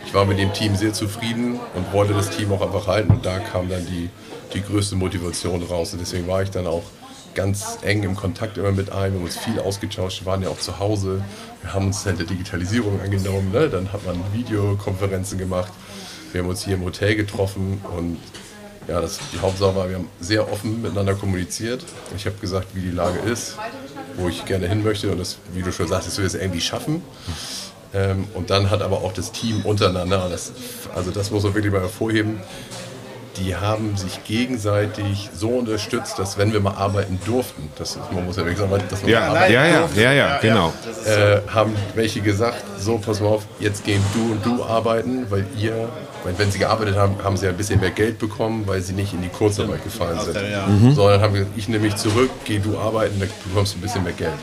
Ich 0.07 0.13
war 0.15 0.25
mit 0.25 0.39
dem 0.39 0.51
Team 0.51 0.75
sehr 0.75 0.93
zufrieden 0.93 1.59
und 1.75 1.93
wollte 1.93 2.13
das 2.13 2.31
Team 2.31 2.51
auch 2.51 2.61
einfach 2.61 2.87
halten. 2.87 3.11
Und 3.11 3.25
da 3.25 3.37
kam 3.37 3.69
dann 3.69 3.85
die, 3.85 4.09
die 4.55 4.63
größte 4.63 4.95
Motivation 4.95 5.61
raus. 5.61 5.93
Und 5.93 5.99
deswegen 5.99 6.27
war 6.27 6.41
ich 6.41 6.49
dann 6.49 6.65
auch 6.65 6.83
ganz 7.35 7.79
eng 7.81 8.03
im 8.03 8.15
Kontakt 8.15 8.57
immer 8.57 8.71
mit 8.71 8.91
einem. 8.91 9.13
Wir 9.13 9.19
haben 9.19 9.25
uns 9.25 9.37
viel 9.37 9.59
ausgetauscht, 9.59 10.21
wir 10.21 10.25
waren 10.25 10.41
ja 10.41 10.49
auch 10.49 10.59
zu 10.59 10.79
Hause. 10.79 11.23
Wir 11.61 11.73
haben 11.73 11.87
uns 11.87 12.05
halt 12.05 12.19
der 12.19 12.25
Digitalisierung 12.25 13.01
angenommen. 13.01 13.51
Ne? 13.51 13.69
Dann 13.69 13.91
hat 13.91 14.05
man 14.05 14.21
Videokonferenzen 14.33 15.37
gemacht. 15.37 15.71
Wir 16.31 16.41
haben 16.41 16.49
uns 16.49 16.63
hier 16.63 16.75
im 16.75 16.83
Hotel 16.83 17.15
getroffen 17.15 17.81
und 17.95 18.17
ja, 18.87 18.99
das, 18.99 19.19
die 19.31 19.39
Hauptsache 19.39 19.75
war, 19.75 19.87
wir 19.87 19.95
haben 19.95 20.09
sehr 20.19 20.51
offen 20.51 20.81
miteinander 20.81 21.15
kommuniziert. 21.15 21.85
Ich 22.17 22.25
habe 22.25 22.35
gesagt, 22.37 22.67
wie 22.73 22.81
die 22.81 22.91
Lage 22.91 23.19
ist, 23.19 23.55
wo 24.17 24.27
ich 24.27 24.43
gerne 24.45 24.67
hin 24.67 24.83
möchte 24.83 25.09
und 25.11 25.19
das, 25.19 25.37
wie 25.53 25.61
du 25.61 25.71
schon 25.71 25.87
sagst, 25.87 26.07
das 26.07 26.17
will 26.17 26.25
es 26.25 26.35
irgendwie 26.35 26.59
schaffen. 26.59 27.01
Ähm, 27.93 28.27
und 28.33 28.49
dann 28.49 28.69
hat 28.69 28.81
aber 28.81 28.97
auch 28.97 29.13
das 29.13 29.31
Team 29.31 29.61
untereinander, 29.63 30.27
das, 30.29 30.51
also 30.95 31.11
das 31.11 31.31
muss 31.31 31.43
man 31.43 31.53
wirklich 31.53 31.71
mal 31.71 31.81
hervorheben, 31.81 32.41
die 33.37 33.55
haben 33.55 33.97
sich 33.97 34.23
gegenseitig 34.23 35.29
so 35.35 35.49
unterstützt, 35.49 36.19
dass 36.19 36.37
wenn 36.37 36.53
wir 36.53 36.59
mal 36.59 36.75
arbeiten 36.75 37.19
durften, 37.25 37.69
das, 37.77 37.91
ist- 37.95 38.11
man 38.11 38.25
muss 38.25 38.37
ja 38.37 38.43
wirklich 38.45 38.59
sagen, 38.59 38.71
dass 38.89 39.01
man 39.01 39.11
mal 39.11 39.17
Ja, 39.17 39.27
arbeiten 39.27 39.53
ja, 39.53 39.65
ja, 39.65 39.89
ja, 39.95 40.11
ja, 40.13 40.37
genau. 40.39 40.73
äh, 41.05 41.41
haben 41.51 41.75
welche 41.95 42.21
gesagt, 42.21 42.63
so 42.79 42.97
pass 42.99 43.19
mal 43.21 43.27
auf, 43.29 43.43
jetzt 43.59 43.83
gehen 43.83 44.03
du 44.13 44.31
und 44.33 44.45
du 44.45 44.63
arbeiten, 44.63 45.25
weil 45.31 45.45
ihr, 45.57 45.89
weil 46.23 46.37
wenn 46.37 46.51
sie 46.51 46.59
gearbeitet 46.59 46.95
haben, 46.95 47.15
haben 47.23 47.35
sie 47.37 47.47
ein 47.47 47.57
bisschen 47.57 47.79
mehr 47.79 47.91
Geld 47.91 48.19
bekommen, 48.19 48.63
weil 48.67 48.81
sie 48.81 48.93
nicht 48.93 49.13
in 49.13 49.21
die 49.21 49.29
Kurzarbeit 49.29 49.83
gefallen 49.83 50.19
sind. 50.19 50.35
ja. 50.51 50.67
Sondern 50.93 51.21
haben 51.21 51.33
gesagt, 51.33 51.51
ich 51.57 51.67
nehme 51.67 51.85
mich 51.85 51.95
zurück, 51.95 52.29
geh 52.45 52.59
du 52.59 52.77
arbeiten, 52.77 53.19
dann 53.19 53.29
bekommst 53.47 53.73
du 53.73 53.79
ein 53.79 53.81
bisschen 53.81 54.03
mehr 54.03 54.13
Geld. 54.13 54.33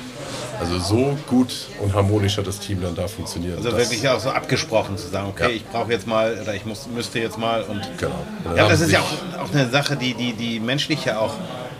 Also 0.61 0.79
so 0.79 1.17
gut 1.27 1.53
und 1.81 1.95
harmonisch 1.95 2.37
hat 2.37 2.47
das 2.47 2.61
Team 2.61 2.83
dann 2.83 2.95
da 2.95 3.09
funktioniert. 3.09 3.57
Also 3.57 3.73
wirklich 3.77 4.07
auch 4.09 4.21
so 4.21 4.31
abgesprochen 4.31 4.99
zu 4.99 5.09
sagen, 5.09 5.29
okay, 5.29 5.45
Ja. 5.45 5.49
ich 5.49 5.65
brauche 5.67 5.91
jetzt 5.91 6.07
mal 6.07 6.39
oder 6.41 6.55
ich 6.55 6.67
muss, 6.67 6.87
müsste 6.87 7.19
jetzt 7.19 7.39
mal 7.39 7.63
und 7.63 7.81
Genau. 7.99 8.13
Dann 8.45 8.57
ja, 8.57 8.69
das 8.69 8.81
ist 8.81 8.93
ja 8.93 9.01
auch, 9.01 9.41
auch 9.43 9.51
eine 9.53 9.69
Sache, 9.71 9.97
die, 9.97 10.13
die, 10.15 10.35
die 10.35 10.61
menschlich 10.61 11.05
ja 11.07 11.19
auch 11.19 11.33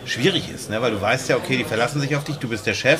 schwierig 0.05 0.49
ist, 0.53 0.69
ne? 0.71 0.81
weil 0.81 0.91
du 0.91 0.99
weißt 1.01 1.29
ja, 1.29 1.35
okay, 1.37 1.57
die 1.57 1.63
verlassen 1.63 2.01
sich 2.01 2.15
auf 2.15 2.23
dich, 2.23 2.37
du 2.37 2.47
bist 2.47 2.65
der 2.65 2.73
Chef 2.73 2.99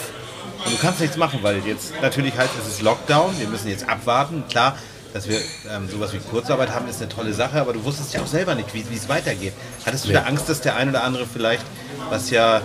und 0.64 0.72
du 0.72 0.78
kannst 0.78 1.00
nichts 1.02 1.18
machen, 1.18 1.40
weil 1.42 1.58
jetzt 1.66 1.94
natürlich 2.02 2.38
heißt 2.38 2.52
es 2.62 2.74
ist 2.76 2.82
Lockdown, 2.84 3.40
wir 3.40 3.48
müssen 3.48 3.68
jetzt 3.70 3.90
abwarten, 3.90 4.44
klar. 4.50 4.78
Dass 5.14 5.28
wir 5.28 5.40
ähm, 5.70 5.90
sowas 5.90 6.14
wie 6.14 6.20
Kurzarbeit 6.20 6.70
haben, 6.70 6.88
ist 6.88 7.02
eine 7.02 7.10
tolle 7.10 7.34
Sache, 7.34 7.60
aber 7.60 7.74
du 7.74 7.84
wusstest 7.84 8.14
ja 8.14 8.22
auch 8.22 8.28
selber 8.28 8.56
nicht, 8.56 8.74
wie 8.74 8.86
wie 8.90 8.96
es 8.96 9.10
weitergeht. 9.10 9.52
Hattest 9.86 10.08
du 10.08 10.14
da 10.14 10.22
Angst, 10.22 10.48
dass 10.48 10.62
der 10.62 10.78
ein 10.78 10.88
oder 10.88 11.04
andere 11.04 11.26
vielleicht, 11.26 11.66
was 12.10 12.30
ja 12.30 12.62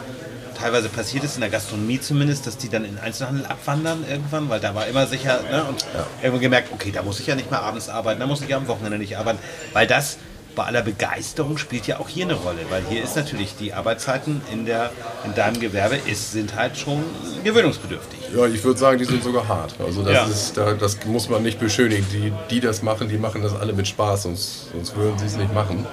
teilweise 0.57 0.89
passiert 0.89 1.25
ist, 1.25 1.35
in 1.35 1.41
der 1.41 1.51
Gastronomie 1.51 2.01
zumindest, 2.01 2.47
dass 2.47 2.57
die 2.57 2.69
dann 2.69 2.85
in 2.85 2.97
den 2.97 3.01
Einzelhandel 3.05 3.47
abwandern 3.47 4.05
irgendwann, 4.09 4.49
weil 4.49 4.61
da 4.61 4.75
war 4.75 4.87
immer 4.87 5.07
sicher, 5.07 5.41
ne, 5.51 5.65
und 5.65 5.85
irgendwann 6.23 6.41
gemerkt, 6.41 6.73
okay, 6.73 6.91
da 6.93 7.03
muss 7.03 7.21
ich 7.21 7.27
ja 7.27 7.35
nicht 7.35 7.51
mehr 7.51 7.63
abends 7.63 7.89
arbeiten, 7.89 8.21
da 8.21 8.27
muss 8.27 8.41
ich 8.41 8.49
ja 8.49 8.57
am 8.57 8.67
Wochenende 8.69 8.99
nicht 8.99 9.17
arbeiten, 9.17 9.39
weil 9.73 9.87
das 9.87 10.19
bei 10.55 10.65
aller 10.65 10.81
Begeisterung 10.81 11.59
spielt 11.59 11.87
ja 11.87 12.01
auch 12.01 12.09
hier 12.09 12.25
eine 12.25 12.33
Rolle, 12.33 12.61
weil 12.71 12.83
hier 12.89 13.05
ist 13.05 13.15
natürlich 13.15 13.57
die 13.61 13.75
Arbeitszeiten 13.75 14.41
in, 14.51 14.65
der, 14.65 14.91
in 15.27 15.35
deinem 15.35 15.61
Gewerbe 15.61 15.97
ist, 16.11 16.33
sind 16.33 16.57
halt 16.57 16.79
schon 16.79 17.05
gewöhnungsbedürftig. 17.45 18.19
Ja, 18.35 18.47
ich 18.47 18.65
würde 18.65 18.81
sagen, 18.81 18.99
die 18.99 19.05
sind 19.05 19.23
sogar 19.23 19.47
hart. 19.47 19.75
Also 19.79 20.03
das, 20.03 20.15
Ja. 20.15 20.25
ist, 20.25 20.57
da, 20.57 20.73
das 20.73 21.05
muss 21.05 21.29
man 21.29 21.43
nicht 21.43 21.61
beschönigen. 21.61 22.07
Die, 22.11 22.33
die 22.51 22.61
das 22.61 22.83
machen, 22.83 23.09
die 23.11 23.19
machen 23.19 23.43
das 23.43 23.55
alle 23.55 23.75
mit 23.75 23.87
Spaß, 23.87 24.23
sonst, 24.23 24.71
sonst 24.73 24.97
würden 24.97 25.19
sie 25.19 25.27
es 25.27 25.37
nicht 25.37 25.53
machen. 25.53 25.87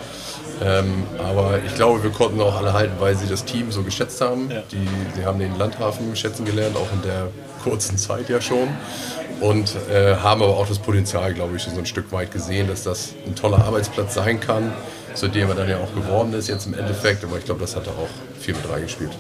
Ähm, 0.62 1.04
aber 1.18 1.60
ich 1.66 1.76
glaube, 1.76 2.04
wir 2.04 2.12
konnten 2.12 2.40
auch 2.42 2.56
alle 2.56 2.74
halten, 2.74 2.94
weil 3.00 3.16
sie 3.16 3.28
das 3.28 3.46
Team 3.46 3.72
so 3.72 3.84
geschätzt 3.84 4.22
haben. 4.22 4.50
Die, 4.72 4.88
sie 5.16 5.26
haben 5.26 5.40
den 5.40 5.58
Landhafen 5.58 6.16
schätzen 6.16 6.46
gelernt, 6.46 6.76
auch 6.76 6.92
in 6.94 7.02
der 7.02 7.28
kurzen 7.64 7.98
Zeit 7.98 8.30
ja 8.30 8.42
schon. 8.42 8.70
Und 9.42 9.76
äh, 9.92 10.16
haben 10.16 10.42
aber 10.42 10.58
auch 10.58 10.68
das 10.68 10.80
Potenzial, 10.80 11.34
glaube 11.34 11.56
ich, 11.56 11.64
schon 11.64 11.74
so 11.74 11.80
ein 11.80 11.86
Stück 11.86 12.12
weit 12.12 12.32
gesehen, 12.32 12.68
dass 12.68 12.84
das 12.84 13.14
ein 13.26 13.36
toller 13.36 13.66
Arbeitsplatz 13.66 14.14
sein 14.14 14.40
kann, 14.40 14.74
zu 15.16 15.28
dem 15.28 15.50
er 15.50 15.56
dann 15.56 15.70
ja 15.70 15.78
auch 15.78 15.94
geworden 15.94 16.34
ist 16.34 16.48
jetzt 16.48 16.66
im 16.68 16.74
Endeffekt. 16.74 17.24
Aber 17.24 17.38
ich 17.38 17.46
glaube, 17.46 17.62
das 17.62 17.76
hat 17.76 17.88
da 17.88 17.92
auch 17.92 18.40
viel 18.40 18.54
mit 18.54 18.70
reingespielt 18.70 19.12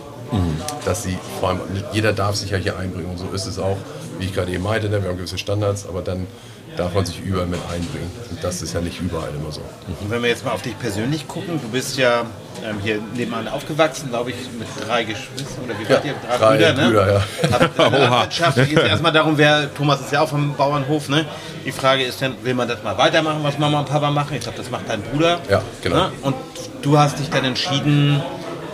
dass 0.85 1.03
sie 1.03 1.17
vor 1.39 1.49
allem, 1.49 1.61
jeder 1.91 2.13
darf 2.13 2.35
sich 2.35 2.51
ja 2.51 2.57
hier 2.57 2.77
einbringen 2.77 3.09
und 3.09 3.17
so 3.17 3.27
ist 3.33 3.45
es 3.45 3.59
auch, 3.59 3.77
wie 4.19 4.25
ich 4.25 4.33
gerade 4.33 4.51
eben 4.51 4.63
meinte, 4.63 4.89
ne, 4.89 5.01
wir 5.01 5.09
haben 5.09 5.17
gewisse 5.17 5.37
Standards, 5.37 5.87
aber 5.87 6.01
dann 6.01 6.27
darf 6.77 6.93
man 6.93 7.05
sich 7.05 7.19
überall 7.21 7.45
mit 7.45 7.59
einbringen 7.71 8.09
und 8.31 8.43
das 8.43 8.61
ist 8.61 8.73
ja 8.73 8.81
nicht 8.81 8.99
überall 8.99 9.29
immer 9.29 9.51
so. 9.51 9.61
Und 10.01 10.09
wenn 10.09 10.21
wir 10.23 10.29
jetzt 10.29 10.43
mal 10.43 10.51
auf 10.51 10.61
dich 10.63 10.77
persönlich 10.79 11.27
gucken, 11.27 11.59
du 11.61 11.69
bist 11.69 11.97
ja 11.97 12.21
ähm, 12.65 12.77
hier 12.81 12.99
nebenan 13.15 13.47
aufgewachsen, 13.47 14.09
glaube 14.09 14.31
ich, 14.31 14.35
mit 14.57 14.67
drei 14.87 15.03
Geschwistern 15.03 15.65
oder 15.65 15.77
wie 15.79 15.83
Ja, 15.83 15.89
wart 15.89 16.05
ihr? 16.05 16.13
drei 16.27 16.57
Brüder, 16.57 16.73
Brüder, 16.73 17.13
ja. 17.13 17.49
Habt 17.51 17.77
Landwirtschaft. 17.77 18.55
Geht 18.69 18.79
erstmal 18.79 19.11
darum, 19.11 19.37
wer, 19.37 19.73
Thomas 19.73 20.01
ist 20.01 20.11
ja 20.11 20.21
auch 20.21 20.29
vom 20.29 20.55
Bauernhof, 20.55 21.09
ne? 21.09 21.25
Die 21.65 21.71
Frage 21.71 22.03
ist 22.03 22.21
dann, 22.21 22.35
will 22.43 22.53
man 22.55 22.67
das 22.67 22.81
mal 22.83 22.97
weitermachen, 22.97 23.39
was 23.43 23.57
Mama 23.59 23.79
und 23.79 23.87
Papa 23.89 24.09
machen? 24.11 24.35
Ich 24.35 24.41
glaube, 24.41 24.57
das 24.57 24.69
macht 24.71 24.89
dein 24.89 25.01
Bruder. 25.01 25.39
Ja, 25.49 25.61
genau. 25.81 25.95
Ne? 25.95 26.11
Und 26.23 26.35
du 26.81 26.97
hast 26.97 27.19
dich 27.19 27.29
dann 27.29 27.45
entschieden 27.45 28.21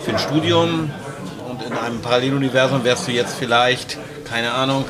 für 0.04 0.12
ein 0.12 0.20
Studium 0.20 0.90
und 1.50 1.62
in 1.64 1.74
einem 1.74 2.02
Paralleluniversum 2.02 2.84
wärst 2.86 3.08
du 3.08 3.12
jetzt 3.12 3.36
vielleicht, 3.38 3.98
keine 4.26 4.54
Ahnung, 4.54 4.86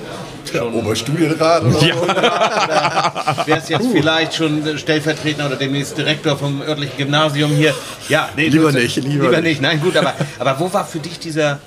schon 0.58 0.74
Oberstudienrat 0.74 1.64
oder 1.64 1.86
ja. 1.86 1.96
so? 1.96 2.02
Wärst 3.48 3.70
jetzt 3.70 3.88
vielleicht 3.92 4.36
schon 4.36 4.78
Stellvertreter 4.78 5.46
oder 5.46 5.56
demnächst 5.56 5.98
Direktor 5.98 6.38
vom 6.38 6.62
örtlichen 6.62 6.98
Gymnasium 6.98 7.52
hier? 7.52 7.74
Ja, 8.08 8.30
nee, 8.36 8.48
lieber 8.48 8.72
nicht. 8.72 8.96
Lieber, 8.98 9.26
lieber 9.26 9.42
nicht. 9.42 9.62
Nein, 9.62 9.80
gut, 9.82 9.96
aber, 9.98 10.14
aber 10.38 10.60
wo 10.60 10.72
war 10.74 10.86
für 10.86 11.00
dich 11.00 11.20
dieser 11.20 11.60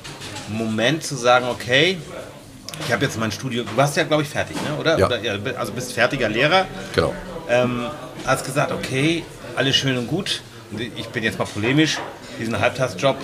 Moment 0.48 1.04
zu 1.04 1.16
sagen, 1.16 1.46
okay, 1.50 1.98
ich 2.86 2.92
habe 2.92 3.04
jetzt 3.04 3.18
mein 3.18 3.32
Studium, 3.32 3.66
du 3.66 3.76
warst 3.76 3.96
ja, 3.96 4.04
glaube 4.04 4.22
ich, 4.22 4.28
fertig, 4.28 4.56
ne? 4.56 4.76
oder? 4.78 4.98
Ja. 4.98 5.06
oder 5.06 5.20
ja, 5.20 5.34
also 5.56 5.72
bist 5.72 5.92
fertiger 5.92 6.28
Lehrer. 6.28 6.66
Genau. 6.94 7.14
Ähm, 7.48 7.86
hast 8.26 8.44
gesagt, 8.44 8.72
okay, 8.72 9.24
alles 9.56 9.76
schön 9.76 9.96
und 9.98 10.06
gut. 10.06 10.42
Ich 10.96 11.08
bin 11.08 11.22
jetzt 11.22 11.38
mal 11.38 11.44
polemisch. 11.44 11.98
Diesen 12.40 12.58
Halbtagsjob, 12.58 13.16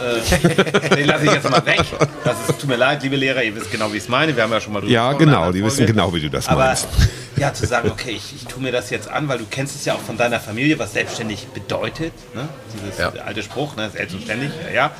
äh, 0.00 0.88
den 0.96 1.06
lasse 1.06 1.24
ich 1.26 1.32
jetzt 1.32 1.50
mal 1.50 1.64
weg. 1.64 1.82
Das 2.24 2.36
ist, 2.48 2.60
tut 2.60 2.68
mir 2.68 2.76
leid, 2.76 3.02
liebe 3.02 3.16
Lehrer, 3.16 3.42
ihr 3.42 3.54
wisst 3.54 3.70
genau, 3.70 3.92
wie 3.92 3.96
ich 3.96 4.04
es 4.04 4.08
meine. 4.08 4.34
Wir 4.34 4.42
haben 4.42 4.52
ja 4.52 4.60
schon 4.60 4.72
mal 4.72 4.80
drüber 4.80 4.92
Ja, 4.92 5.12
genau, 5.12 5.52
die 5.52 5.62
wissen 5.64 5.86
genau, 5.86 6.12
wie 6.14 6.20
du 6.20 6.30
das 6.30 6.48
Aber, 6.48 6.64
meinst. 6.66 6.88
Ja, 7.36 7.54
zu 7.54 7.66
sagen, 7.66 7.90
okay, 7.90 8.10
ich, 8.10 8.34
ich 8.34 8.46
tue 8.46 8.62
mir 8.62 8.72
das 8.72 8.90
jetzt 8.90 9.08
an, 9.08 9.28
weil 9.28 9.38
du 9.38 9.46
kennst 9.50 9.74
es 9.74 9.84
ja 9.84 9.94
auch 9.94 10.00
von 10.00 10.16
deiner 10.16 10.40
Familie, 10.40 10.78
was 10.78 10.92
selbstständig 10.92 11.46
bedeutet. 11.48 12.12
Ne? 12.34 12.48
Dieses 12.74 12.98
Ja. 12.98 13.12
alte 13.24 13.42
Spruch, 13.42 13.76
ne? 13.76 13.88
selbstständig, 13.90 14.50
ja, 14.66 14.74
ja. 14.74 14.90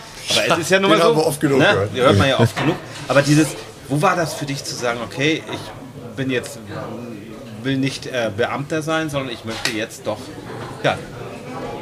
Aber 0.45 0.55
es 0.55 0.59
ist 0.65 0.71
ja 0.71 0.81
nun 0.81 0.91
mal 0.91 0.99
so. 0.99 1.05
haben 1.05 1.17
wir 1.17 1.27
oft 1.27 1.41
genug 1.41 1.59
ne? 1.59 1.65
gehört. 1.67 1.91
Die 1.95 2.01
hört 2.01 2.19
man 2.19 2.29
ja 2.29 2.41
oft 2.41 2.57
genug. 2.57 2.77
Aber 3.09 3.23
dieses, 3.23 3.49
wo 3.89 4.01
war 4.01 4.17
das 4.17 4.35
für 4.35 4.47
dich 4.47 4.65
zu 4.65 4.75
sagen, 4.75 5.01
okay, 5.05 5.43
ich 5.53 6.17
bin 6.17 6.31
jetzt, 6.31 6.59
will 7.63 7.77
nicht 7.77 8.07
äh, 8.07 8.31
Beamter 8.35 8.83
sein, 8.83 9.11
sondern 9.11 9.33
ich 9.35 9.45
möchte 9.45 9.73
jetzt 9.73 10.07
doch 10.07 10.19
ja, 10.83 10.97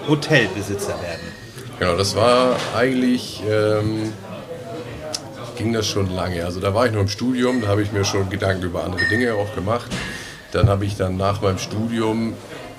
Hotelbesitzer 0.08 1.00
werden. 1.00 1.47
Genau, 1.78 1.96
das 1.96 2.16
war 2.16 2.56
eigentlich, 2.76 3.40
ähm, 3.48 4.12
ging 5.56 5.72
das 5.72 5.86
schon 5.86 6.12
lange. 6.12 6.44
Also 6.44 6.58
da 6.58 6.74
war 6.74 6.86
ich 6.86 6.92
noch 6.92 7.00
im 7.00 7.08
Studium, 7.08 7.60
da 7.62 7.68
habe 7.68 7.82
ich 7.82 7.92
mir 7.92 8.04
schon 8.04 8.28
Gedanken 8.30 8.64
über 8.64 8.82
andere 8.82 9.04
Dinge 9.08 9.34
auch 9.34 9.54
gemacht. 9.54 9.88
Dann 10.50 10.68
habe 10.68 10.86
ich 10.86 10.96
dann 10.96 11.16
nach 11.16 11.40
meinem 11.40 11.58
Studium, 11.58 12.34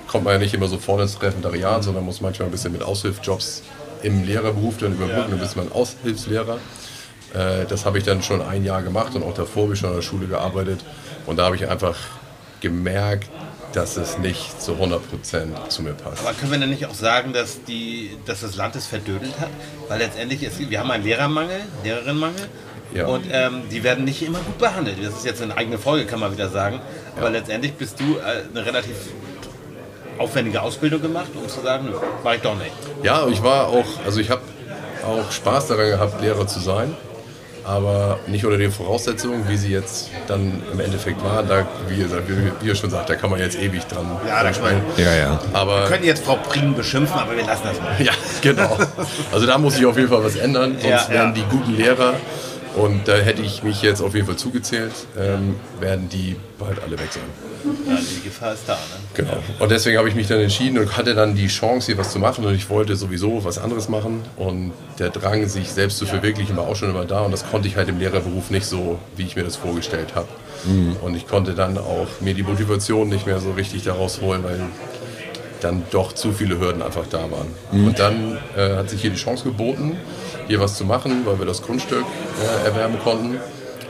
kommt 0.06 0.24
man 0.24 0.34
ja 0.34 0.38
nicht 0.38 0.52
immer 0.52 0.68
so 0.68 0.76
vorne 0.76 1.04
ins 1.04 1.22
Referendariat, 1.22 1.82
sondern 1.82 2.04
muss 2.04 2.20
manchmal 2.20 2.48
ein 2.48 2.52
bisschen 2.52 2.72
mit 2.72 2.82
Aushilfsjobs 2.82 3.62
im 4.02 4.24
Lehrerberuf 4.24 4.76
dann 4.78 4.92
überbrücken, 4.92 5.30
dann 5.30 5.40
ist 5.40 5.56
man 5.56 5.72
Aushilfslehrer. 5.72 6.58
Äh, 7.32 7.64
das 7.66 7.86
habe 7.86 7.96
ich 7.96 8.04
dann 8.04 8.22
schon 8.22 8.42
ein 8.42 8.64
Jahr 8.64 8.82
gemacht 8.82 9.14
und 9.14 9.22
auch 9.22 9.34
davor 9.34 9.64
habe 9.64 9.74
ich 9.74 9.80
schon 9.80 9.90
an 9.90 9.96
der 9.96 10.02
Schule 10.02 10.26
gearbeitet. 10.26 10.80
Und 11.24 11.38
da 11.38 11.46
habe 11.46 11.56
ich 11.56 11.66
einfach 11.68 11.96
gemerkt, 12.60 13.30
dass 13.72 13.96
es 13.96 14.18
nicht 14.18 14.60
zu 14.60 14.72
100% 14.72 15.68
zu 15.68 15.82
mir 15.82 15.92
passt. 15.92 16.22
Aber 16.24 16.34
können 16.34 16.52
wir 16.52 16.58
denn 16.58 16.70
nicht 16.70 16.86
auch 16.86 16.94
sagen, 16.94 17.32
dass, 17.32 17.62
die, 17.64 18.16
dass 18.26 18.40
das 18.40 18.56
Land 18.56 18.76
es 18.76 18.86
verdödelt 18.86 19.38
hat? 19.38 19.50
Weil 19.88 19.98
letztendlich 19.98 20.42
ist, 20.42 20.58
wir 20.58 20.80
haben 20.80 20.90
einen 20.90 21.04
Lehrermangel, 21.04 21.60
Lehrerinnenmangel. 21.84 22.48
Ja. 22.94 23.06
Und 23.06 23.24
ähm, 23.30 23.62
die 23.70 23.84
werden 23.84 24.04
nicht 24.04 24.22
immer 24.22 24.40
gut 24.40 24.58
behandelt. 24.58 24.96
Das 25.00 25.14
ist 25.14 25.24
jetzt 25.24 25.40
eine 25.40 25.56
eigene 25.56 25.78
Folge, 25.78 26.06
kann 26.06 26.18
man 26.18 26.32
wieder 26.32 26.48
sagen. 26.48 26.80
Aber 27.16 27.30
letztendlich 27.30 27.74
bist 27.74 28.00
du 28.00 28.16
äh, 28.16 28.42
eine 28.52 28.66
relativ 28.66 28.96
aufwendige 30.18 30.60
Ausbildung 30.60 31.00
gemacht, 31.00 31.28
um 31.34 31.48
zu 31.48 31.60
sagen, 31.60 31.86
nö, 31.86 31.96
mach 32.24 32.34
ich 32.34 32.42
doch 32.42 32.56
nicht. 32.56 32.72
Ja, 33.02 33.26
ich 33.28 33.42
war 33.42 33.68
auch, 33.68 33.86
also 34.04 34.20
ich 34.20 34.30
habe 34.30 34.42
auch 35.06 35.30
Spaß 35.30 35.68
daran 35.68 35.86
gehabt, 35.86 36.20
Lehrer 36.20 36.46
zu 36.46 36.60
sein, 36.60 36.94
aber 37.64 38.18
nicht 38.26 38.44
unter 38.44 38.58
den 38.58 38.72
Voraussetzungen, 38.72 39.48
wie 39.48 39.56
sie 39.56 39.68
jetzt 39.70 40.10
dann 40.26 40.62
im 40.72 40.80
Endeffekt 40.80 41.22
waren. 41.24 41.48
Da, 41.48 41.66
wie, 41.88 41.96
gesagt, 41.96 42.28
wie, 42.28 42.50
wie 42.64 42.68
ihr 42.68 42.74
schon 42.74 42.90
sagt, 42.90 43.10
da 43.10 43.14
kann 43.14 43.30
man 43.30 43.38
jetzt 43.40 43.58
ewig 43.58 43.84
dran, 43.86 44.06
Ja, 44.26 44.42
da 44.42 44.52
sprechen. 44.52 44.80
Ja, 44.96 45.14
ja. 45.14 45.40
Aber 45.52 45.82
Wir 45.82 45.88
können 45.88 46.04
jetzt 46.04 46.24
Frau 46.24 46.36
Prien 46.36 46.74
beschimpfen, 46.74 47.18
aber 47.18 47.36
wir 47.36 47.44
lassen 47.44 47.62
das 47.64 47.80
mal. 47.80 47.94
ja, 48.04 48.12
genau. 48.40 48.76
Also 49.32 49.46
da 49.46 49.58
muss 49.58 49.78
ich 49.78 49.86
auf 49.86 49.96
jeden 49.96 50.08
Fall 50.08 50.24
was 50.24 50.36
ändern, 50.36 50.72
sonst 50.80 50.84
Ja, 50.84 51.02
ja. 51.02 51.10
werden 51.10 51.34
die 51.34 51.44
guten 51.50 51.76
Lehrer, 51.76 52.14
und 52.76 53.08
da 53.08 53.14
hätte 53.16 53.42
ich 53.42 53.64
mich 53.64 53.82
jetzt 53.82 54.00
auf 54.00 54.14
jeden 54.14 54.26
Fall 54.28 54.36
zugezählt, 54.36 54.92
ähm, 55.18 55.56
werden 55.80 56.08
die 56.08 56.36
bald 56.58 56.80
alle 56.84 56.92
weg 56.98 57.08
sein. 57.10 57.22
Ja, 57.88 57.96
die 57.96 58.24
Gefahr 58.24 58.54
ist 58.54 58.62
da. 58.66 58.74
Ne? 58.74 58.78
Genau. 59.14 59.42
Und 59.58 59.70
deswegen 59.70 59.98
habe 59.98 60.08
ich 60.08 60.14
mich 60.14 60.26
dann 60.26 60.40
entschieden 60.40 60.78
und 60.78 60.96
hatte 60.96 61.14
dann 61.14 61.34
die 61.34 61.48
Chance, 61.48 61.86
hier 61.86 61.98
was 61.98 62.12
zu 62.12 62.18
machen. 62.18 62.44
Und 62.44 62.54
ich 62.54 62.68
wollte 62.70 62.96
sowieso 62.96 63.44
was 63.44 63.58
anderes 63.58 63.88
machen. 63.88 64.22
Und 64.36 64.72
der 64.98 65.10
Drang, 65.10 65.48
sich 65.48 65.70
selbst 65.70 65.98
zu 65.98 66.06
verwirklichen, 66.06 66.56
war 66.56 66.66
auch 66.66 66.76
schon 66.76 66.90
immer 66.90 67.04
da. 67.04 67.20
Und 67.20 67.32
das 67.32 67.48
konnte 67.50 67.68
ich 67.68 67.76
halt 67.76 67.88
im 67.88 67.98
Lehrerberuf 67.98 68.50
nicht 68.50 68.66
so, 68.66 68.98
wie 69.16 69.24
ich 69.24 69.36
mir 69.36 69.44
das 69.44 69.56
vorgestellt 69.56 70.14
habe. 70.14 70.28
Und 71.00 71.14
ich 71.16 71.26
konnte 71.26 71.54
dann 71.54 71.78
auch 71.78 72.06
mir 72.20 72.34
die 72.34 72.42
Motivation 72.42 73.08
nicht 73.08 73.26
mehr 73.26 73.40
so 73.40 73.52
richtig 73.52 73.84
daraus 73.84 74.20
holen, 74.20 74.44
weil 74.44 74.60
dann 75.62 75.84
doch 75.90 76.12
zu 76.12 76.32
viele 76.32 76.58
Hürden 76.58 76.82
einfach 76.82 77.06
da 77.08 77.30
waren. 77.30 77.48
Und 77.72 77.98
dann 77.98 78.38
äh, 78.56 78.76
hat 78.76 78.90
sich 78.90 79.00
hier 79.02 79.10
die 79.10 79.16
Chance 79.16 79.44
geboten, 79.44 79.96
hier 80.48 80.60
was 80.60 80.76
zu 80.76 80.84
machen, 80.84 81.24
weil 81.24 81.38
wir 81.38 81.46
das 81.46 81.62
Grundstück 81.62 82.04
äh, 82.64 82.66
erwerben 82.66 82.98
konnten. 83.02 83.38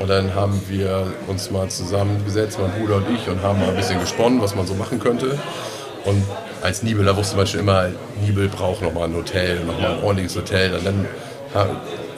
Und 0.00 0.08
dann 0.08 0.34
haben 0.34 0.60
wir 0.68 1.12
uns 1.26 1.50
mal 1.50 1.68
zusammengesetzt, 1.68 2.58
mein 2.58 2.72
Bruder 2.72 2.96
und 2.96 3.14
ich, 3.14 3.28
und 3.28 3.42
haben 3.42 3.60
mal 3.60 3.68
ein 3.68 3.76
bisschen 3.76 4.00
gesponnen, 4.00 4.40
was 4.40 4.54
man 4.54 4.66
so 4.66 4.74
machen 4.74 4.98
könnte. 4.98 5.38
Und 6.06 6.24
als 6.62 6.82
Nibeler 6.82 7.14
wusste 7.18 7.36
man 7.36 7.46
schon 7.46 7.60
immer, 7.60 7.88
Nibel 8.22 8.48
braucht 8.48 8.80
nochmal 8.80 9.04
ein 9.04 9.14
Hotel, 9.14 9.60
nochmal 9.60 9.92
ein 9.92 10.02
ordentliches 10.02 10.36
Hotel. 10.36 10.74
Und 10.74 10.86
dann 10.86 11.06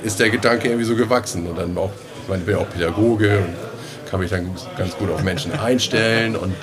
ist 0.05 0.21
der 0.21 0.31
Gedanke 0.31 0.69
irgendwie 0.69 0.85
so 0.85 0.95
gewachsen. 0.95 1.45
Und 1.49 1.59
dann 1.59 1.77
auch, 1.77 1.91
ich 2.23 2.29
meine, 2.29 2.41
ich 2.41 2.47
bin 2.47 2.57
ja 2.57 2.63
auch 2.63 2.71
Pädagoge 2.71 3.39
und 3.39 4.09
kann 4.09 4.21
mich 4.21 4.31
dann 4.31 4.55
ganz 4.79 4.97
gut 4.97 5.11
auf 5.11 5.23
Menschen 5.25 5.53
einstellen. 5.59 6.37
Und 6.37 6.55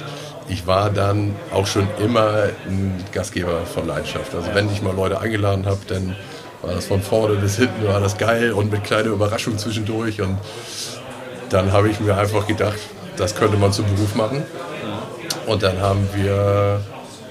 ich 0.48 0.68
war 0.68 0.90
dann 0.90 1.36
auch 1.54 1.68
schon 1.68 1.88
immer 2.02 2.44
ein 2.66 3.04
Gastgeber 3.12 3.66
von 3.66 3.88
Leidenschaft. 3.88 4.34
Also 4.34 4.54
wenn 4.54 4.72
ich 4.72 4.82
mal 4.82 4.96
Leute 4.96 5.20
eingeladen 5.20 5.66
habe, 5.66 5.80
dann 5.88 6.16
war 6.62 6.74
das 6.74 6.86
von 6.86 7.02
vorne 7.02 7.36
bis 7.36 7.58
hinten, 7.58 7.86
war 7.88 8.00
das 8.00 8.18
geil 8.18 8.52
und 8.52 8.72
mit 8.72 8.86
kleiner 8.86 9.10
Überraschung 9.10 9.58
zwischendurch. 9.58 10.22
Und 10.22 10.38
dann 11.50 11.72
habe 11.72 11.90
ich 11.90 12.00
mir 12.00 12.18
einfach 12.18 12.48
gedacht, 12.48 12.80
das 13.18 13.36
könnte 13.36 13.58
man 13.58 13.74
zum 13.74 13.86
Beruf 13.86 14.16
machen. 14.16 14.44
Und 15.46 15.64
dann 15.64 15.80
haben 15.80 16.08
wir 16.14 16.82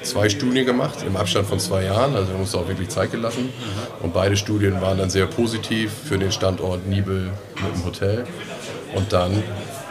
zwei 0.02 0.28
Studien 0.28 0.66
gemacht 0.66 0.98
im 1.07 1.16
Abstand 1.16 1.46
von 1.46 1.61
zwei 1.61 1.85
Jahren. 1.85 2.14
Also 2.14 2.28
wir 2.28 2.35
haben 2.35 2.40
uns 2.40 2.54
auch 2.54 2.66
wirklich 2.68 2.88
Zeit 2.88 3.11
gelassen. 3.12 3.52
Und 4.00 4.12
beide 4.12 4.37
Studien 4.37 4.81
waren 4.81 4.98
dann 4.98 5.11
sehr 5.11 5.26
positiv 5.26 5.92
für 6.09 6.18
den 6.18 6.33
Standort 6.33 6.87
Nibel 6.87 7.31
mit 7.62 7.74
dem 7.74 7.85
Hotel. 7.85 8.26
Und 8.94 9.12
dann 9.12 9.42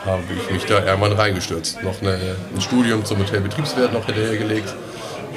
habe 0.06 0.24
ich 0.36 0.52
mich 0.54 0.66
da 0.66 0.84
irgendwann 0.86 1.14
reingestürzt. 1.14 1.84
Noch 1.84 2.02
eine, 2.02 2.36
ein 2.54 2.62
Studium 2.62 3.06
zum 3.06 3.20
Hotelbetriebswirt 3.20 3.94
noch 3.94 4.06
hinterhergelegt. 4.06 4.74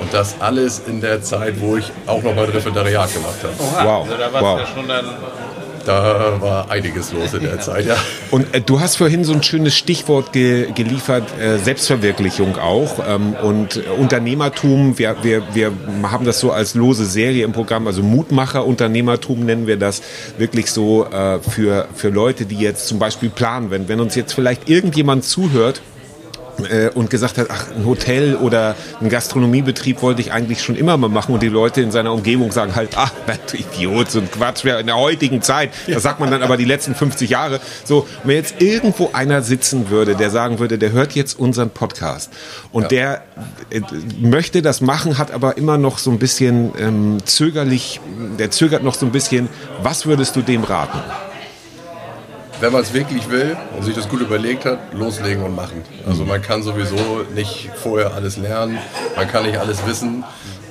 Und 0.01 0.15
das 0.15 0.41
alles 0.41 0.81
in 0.87 1.01
der 1.01 1.23
Zeit, 1.23 1.61
wo 1.61 1.77
ich 1.77 1.93
auch 2.07 2.23
noch 2.23 2.35
mal 2.35 2.45
ein 2.45 2.51
Referendariat 2.51 3.13
gemacht 3.13 3.37
habe. 3.43 3.55
Wow, 3.59 4.05
Also 4.05 4.17
da 4.17 4.33
war 4.33 4.43
wow. 4.43 4.61
ja 4.61 4.67
schon 4.67 4.89
dann. 4.89 5.05
Da 5.85 6.41
war 6.41 6.71
einiges 6.71 7.13
los 7.13 7.35
in 7.35 7.43
der 7.43 7.61
Zeit, 7.61 7.87
ja. 7.87 7.97
Und 8.31 8.55
äh, 8.55 8.61
du 8.61 8.81
hast 8.81 8.97
vorhin 8.97 9.25
so 9.25 9.33
ein 9.33 9.43
schönes 9.43 9.75
Stichwort 9.75 10.33
ge 10.33 10.71
geliefert, 10.73 11.25
äh, 11.39 11.59
Selbstverwirklichung 11.59 12.59
auch 12.59 12.99
ähm, 13.07 13.35
und 13.43 13.77
äh, 13.77 13.81
Unternehmertum. 13.99 14.99
Wir, 14.99 15.17
wir, 15.23 15.43
wir 15.55 15.73
haben 16.03 16.25
das 16.25 16.41
so 16.41 16.53
als 16.53 16.75
lose 16.75 17.07
Serie 17.07 17.45
im 17.45 17.53
Programm, 17.53 17.87
also 17.87 18.03
Mutmacher 18.03 18.67
Unternehmertum 18.67 19.45
nennen 19.45 19.67
wir 19.67 19.77
das 19.77 20.03
wirklich 20.39 20.71
so 20.71 21.07
äh, 21.07 21.41
für, 21.41 21.89
für 21.95 22.09
Leute, 22.09 22.45
die 22.47 22.59
jetzt 22.59 22.89
zum 22.89 22.99
Beispiel 22.99 23.31
planen. 23.31 23.71
Wenn, 23.71 23.89
wenn 23.89 24.01
uns 24.01 24.15
jetzt 24.15 24.33
vielleicht 24.33 24.69
irgendjemand 24.69 25.25
zuhört, 25.25 25.81
äh, 26.65 26.91
und 26.95 27.11
gesagt 27.11 27.39
hat, 27.39 27.49
ach, 27.51 27.67
ein 27.75 27.87
Hotel 27.87 28.37
oder 28.37 28.75
ein 29.01 29.09
Gastronomiebetrieb 29.09 30.03
wollte 30.03 30.21
ich 30.21 30.33
eigentlich 30.33 30.63
schon 30.63 30.77
immer 30.77 30.97
mal 30.97 31.09
machen. 31.09 31.35
Und 31.35 31.43
die 31.43 31.49
Leute 31.49 31.81
in 31.81 31.91
seiner 31.91 32.13
Umgebung 32.13 32.53
sagen 32.53 32.75
halt, 32.75 32.91
ach, 32.97 33.13
du 33.51 33.57
Idiot, 33.57 34.11
so 34.11 34.21
ein 34.21 34.31
Quatsch, 34.31 34.65
in 34.65 34.87
der 34.87 34.97
heutigen 34.97 35.43
Zeit, 35.43 35.71
das 35.87 36.03
sagt 36.03 36.21
man 36.21 36.31
dann 36.31 36.43
aber 36.43 36.57
die 36.57 36.65
letzten 36.65 36.95
50 36.95 37.31
Jahre, 37.31 37.61
so, 37.85 38.07
wenn 38.25 38.37
jetzt 38.37 38.61
irgendwo 38.61 39.11
einer 39.13 39.43
sitzen 39.43 39.91
würde, 39.91 40.15
der 40.15 40.31
sagen 40.31 40.59
würde, 40.59 40.79
der 40.79 40.93
hört 40.93 41.13
jetzt 41.13 41.39
unseren 41.39 41.71
Podcast 41.71 42.31
und 42.73 42.91
der 42.91 43.23
äh, 43.71 43.81
möchte 44.21 44.63
das 44.63 44.81
machen, 44.81 45.19
hat 45.19 45.31
aber 45.31 45.57
immer 45.57 45.79
noch 45.79 45.99
so 45.99 46.11
ein 46.11 46.19
bisschen 46.19 46.73
ähm, 46.79 47.19
zögerlich, 47.25 48.01
der 48.39 48.51
zögert 48.51 48.83
noch 48.83 48.95
so 48.95 49.07
ein 49.07 49.13
bisschen, 49.13 49.49
was 49.83 50.07
würdest 50.07 50.37
du 50.37 50.43
dem 50.43 50.65
raten? 50.65 51.01
Wenn 52.61 52.73
man 52.73 52.83
es 52.83 52.93
wirklich 52.93 53.31
will 53.31 53.57
und 53.77 53.83
sich 53.83 53.95
das 53.95 54.09
gut 54.09 54.21
überlegt 54.21 54.65
hat, 54.65 54.79
loslegen 54.93 55.43
und 55.43 55.57
machen. 55.57 55.83
Also 56.07 56.25
man 56.25 56.43
kann 56.43 56.63
sowieso 56.63 57.25
nicht 57.35 57.71
vorher 57.75 58.15
alles 58.15 58.37
lernen, 58.37 58.79
man 59.17 59.27
kann 59.29 59.45
nicht 59.45 59.59
alles 59.59 59.87
wissen. 59.87 60.25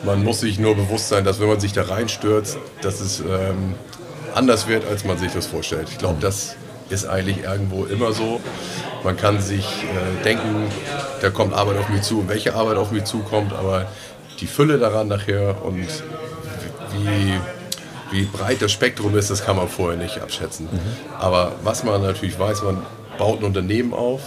Man 0.04 0.24
muss 0.24 0.40
sich 0.40 0.60
nur 0.60 0.76
bewusst 0.76 1.10
sein, 1.10 1.26
dass 1.26 1.42
wenn 1.42 1.50
man 1.50 1.60
sich 1.60 1.74
da 1.74 1.84
reinstürzt, 1.84 2.58
dass 2.82 3.02
es 3.02 3.20
ähm, 3.20 3.76
anders 4.34 4.68
wird, 4.68 4.86
als 4.88 5.04
man 5.04 5.18
sich 5.18 5.34
das 5.34 5.48
vorstellt. 5.48 5.90
Ich 5.92 5.98
glaube, 5.98 6.18
das 6.22 6.56
ist 6.90 7.06
eigentlich 7.06 7.44
irgendwo 7.44 7.86
immer 7.86 8.14
so. 8.14 8.40
Man 9.04 9.18
kann 9.18 9.42
sich 9.42 9.66
äh, 9.84 10.24
denken, 10.24 10.68
da 11.22 11.30
kommt 11.30 11.54
Arbeit 11.54 11.78
auf 11.78 11.90
mich 11.90 12.04
zu, 12.04 12.28
welche 12.28 12.56
Arbeit 12.56 12.78
auf 12.78 12.92
mich 12.92 13.04
zukommt, 13.04 13.52
aber 13.54 13.88
die 14.40 14.48
Fülle 14.48 14.78
daran 14.78 15.08
nachher 15.10 15.64
und 15.66 15.86
wie 16.94 17.34
wie 18.12 18.24
breit 18.24 18.62
das 18.62 18.72
Spektrum 18.72 19.18
ist, 19.18 19.30
das 19.30 19.46
kann 19.46 19.56
man 19.56 19.68
vorher 19.68 19.98
nicht 19.98 20.22
abschätzen. 20.22 20.68
Aber 21.20 21.54
was 21.64 21.84
man 21.84 22.02
natürlich 22.02 22.40
weiß, 22.40 22.64
man 22.64 22.84
baut 23.18 23.40
ein 23.40 23.46
Unternehmen 23.46 23.94
auf, 23.94 24.22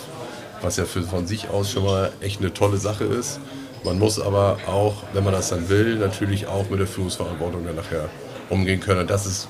was 0.61 0.77
ja 0.77 0.85
für, 0.85 1.03
von 1.03 1.27
sich 1.27 1.51
aus 1.51 1.71
schon 1.71 1.85
mal 1.85 2.13
echt 2.21 2.41
eine 2.41 2.53
tolle 2.55 2.77
Sache 2.77 3.05
ist. 3.05 3.41
Man 3.85 3.99
muss 3.99 4.21
aber 4.21 4.59
auch, 4.69 5.03
wenn 5.13 5.25
man 5.25 5.33
das 5.33 5.49
dann 5.49 5.69
will, 5.69 5.97
natürlich 5.97 6.47
auch 6.47 6.71
mit 6.71 6.79
der 6.79 6.87
Führungsverantwortung 6.87 7.67
dann 7.67 7.75
nachher 7.75 8.09
umgehen 8.49 8.79
können. 8.81 9.01
Und 9.01 9.11
das 9.11 9.27
ist 9.27 9.49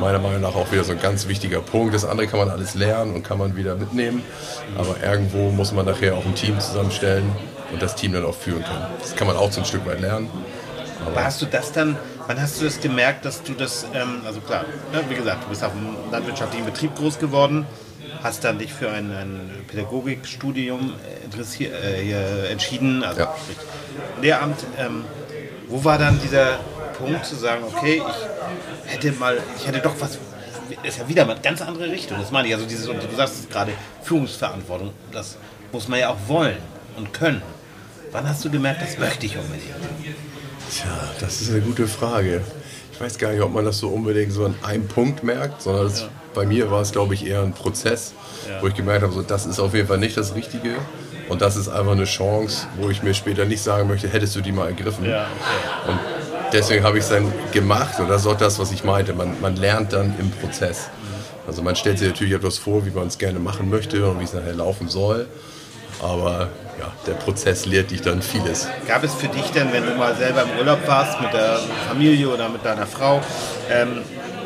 meiner 0.00 0.18
Meinung 0.18 0.40
nach 0.40 0.54
auch 0.54 0.70
wieder 0.72 0.84
so 0.84 0.92
ein 0.92 1.00
ganz 1.00 1.28
wichtiger 1.28 1.60
Punkt. 1.60 1.94
Das 1.94 2.04
andere 2.04 2.26
kann 2.26 2.38
man 2.38 2.48
alles 2.48 2.74
lernen 2.74 3.14
und 3.14 3.22
kann 3.22 3.38
man 3.38 3.56
wieder 3.56 3.74
mitnehmen. 3.74 4.22
Aber 4.76 4.96
irgendwo 5.02 5.50
muss 5.50 5.72
man 5.72 5.84
nachher 5.84 6.14
auch 6.14 6.24
ein 6.24 6.34
Team 6.34 6.58
zusammenstellen 6.58 7.30
und 7.72 7.82
das 7.82 7.94
Team 7.94 8.12
dann 8.12 8.24
auch 8.24 8.34
führen 8.34 8.64
können. 8.64 8.86
Das 9.00 9.14
kann 9.16 9.26
man 9.26 9.36
auch 9.36 9.50
zum 9.50 9.64
Stück 9.64 9.84
weit 9.86 10.00
lernen. 10.00 10.30
Aber 11.06 11.22
hast 11.22 11.42
du 11.42 11.46
das 11.46 11.72
dann, 11.72 11.96
wann 12.26 12.40
hast 12.40 12.60
du 12.60 12.64
das 12.64 12.80
gemerkt, 12.80 13.24
dass 13.24 13.42
du 13.42 13.52
das, 13.54 13.84
ähm, 13.94 14.22
also 14.26 14.40
klar, 14.40 14.64
ne, 14.92 15.02
wie 15.08 15.14
gesagt, 15.14 15.44
du 15.44 15.48
bist 15.48 15.62
auf 15.64 15.72
einem 15.72 15.96
landwirtschaftlichen 16.10 16.66
Betrieb 16.66 16.96
groß 16.96 17.18
geworden, 17.18 17.66
hast 18.22 18.44
dann 18.44 18.58
dich 18.58 18.72
für 18.72 18.90
ein, 18.90 19.10
ein 19.12 19.50
Pädagogikstudium 19.68 20.94
äh, 21.60 22.50
entschieden, 22.50 23.02
also 23.04 23.20
Ja. 23.20 23.28
sprich 23.42 23.56
Lehramt. 24.22 24.64
Ähm, 24.78 25.04
wo 25.68 25.82
war 25.84 25.98
dann 25.98 26.20
dieser 26.20 26.58
Punkt 26.98 27.24
zu 27.26 27.36
sagen, 27.36 27.64
okay, 27.64 28.02
ich 28.06 28.92
hätte 28.92 29.12
mal, 29.12 29.38
ich 29.58 29.66
hätte 29.66 29.80
doch 29.80 29.94
was, 29.98 30.18
ist 30.82 30.98
ja 30.98 31.08
wieder 31.08 31.24
mal 31.24 31.32
eine 31.32 31.40
ganz 31.42 31.60
andere 31.62 31.90
Richtung, 31.90 32.18
das 32.20 32.30
meine 32.30 32.48
ich, 32.48 32.54
also 32.54 32.66
dieses, 32.66 32.86
und 32.88 33.02
du 33.02 33.16
sagst 33.16 33.40
es 33.40 33.48
gerade, 33.48 33.72
Führungsverantwortung, 34.02 34.92
das 35.12 35.36
muss 35.72 35.88
man 35.88 35.98
ja 35.98 36.10
auch 36.10 36.18
wollen 36.28 36.56
und 36.96 37.12
können. 37.12 37.42
Wann 38.12 38.28
hast 38.28 38.44
du 38.44 38.50
gemerkt, 38.50 38.82
das 38.82 38.98
möchte 38.98 39.26
ich 39.26 39.36
unbedingt? 39.36 39.74
Tja, 40.70 40.86
das 41.20 41.40
ist 41.40 41.50
eine 41.50 41.60
gute 41.60 41.86
Frage. 41.86 42.40
Ich 42.92 43.00
weiß 43.00 43.18
gar 43.18 43.32
nicht, 43.32 43.42
ob 43.42 43.52
man 43.52 43.64
das 43.64 43.78
so 43.78 43.88
unbedingt 43.88 44.32
so 44.32 44.44
an 44.44 44.54
einem 44.62 44.86
Punkt 44.86 45.24
merkt, 45.24 45.62
sondern 45.62 45.84
das, 45.84 46.06
bei 46.32 46.46
mir 46.46 46.70
war 46.70 46.80
es, 46.80 46.92
glaube 46.92 47.14
ich, 47.14 47.26
eher 47.26 47.42
ein 47.42 47.52
Prozess, 47.52 48.12
wo 48.60 48.68
ich 48.68 48.74
gemerkt 48.74 49.02
habe, 49.02 49.12
so, 49.12 49.22
das 49.22 49.46
ist 49.46 49.58
auf 49.58 49.74
jeden 49.74 49.88
Fall 49.88 49.98
nicht 49.98 50.16
das 50.16 50.34
Richtige. 50.34 50.74
Und 51.28 51.40
das 51.40 51.56
ist 51.56 51.68
einfach 51.68 51.92
eine 51.92 52.04
Chance, 52.04 52.66
wo 52.78 52.90
ich 52.90 53.02
mir 53.02 53.14
später 53.14 53.46
nicht 53.46 53.62
sagen 53.62 53.88
möchte, 53.88 54.08
hättest 54.08 54.36
du 54.36 54.40
die 54.42 54.52
mal 54.52 54.66
ergriffen. 54.66 55.06
Ja, 55.06 55.26
Und 55.88 55.98
deswegen 56.52 56.84
habe 56.84 56.98
ich 56.98 57.04
es 57.04 57.10
dann 57.10 57.32
gemacht 57.52 57.98
und 57.98 58.08
das 58.08 58.22
ist 58.22 58.26
auch 58.26 58.36
das, 58.36 58.58
was 58.58 58.72
ich 58.72 58.84
meinte. 58.84 59.14
Man, 59.14 59.40
man 59.40 59.56
lernt 59.56 59.92
dann 59.92 60.14
im 60.18 60.30
Prozess. 60.30 60.88
Also 61.46 61.62
man 61.62 61.76
stellt 61.76 61.98
sich 61.98 62.08
natürlich 62.08 62.34
etwas 62.34 62.58
vor, 62.58 62.86
wie 62.86 62.90
man 62.90 63.06
es 63.06 63.18
gerne 63.18 63.38
machen 63.38 63.70
möchte 63.70 64.08
und 64.08 64.20
wie 64.20 64.24
es 64.24 64.34
nachher 64.34 64.54
laufen 64.54 64.88
soll. 64.88 65.26
Aber 66.02 66.48
ja, 66.78 66.92
der 67.06 67.12
Prozess 67.14 67.66
lehrt 67.66 67.90
dich 67.90 68.02
dann 68.02 68.22
vieles. 68.22 68.68
Gab 68.86 69.04
es 69.04 69.14
für 69.14 69.28
dich 69.28 69.50
denn, 69.52 69.72
wenn 69.72 69.86
du 69.86 69.94
mal 69.94 70.14
selber 70.16 70.42
im 70.42 70.58
Urlaub 70.58 70.86
warst 70.86 71.20
mit 71.20 71.32
der 71.32 71.58
Familie 71.88 72.28
oder 72.28 72.48
mit 72.48 72.64
deiner 72.64 72.86
Frau, 72.86 73.20
ähm, 73.70 74.02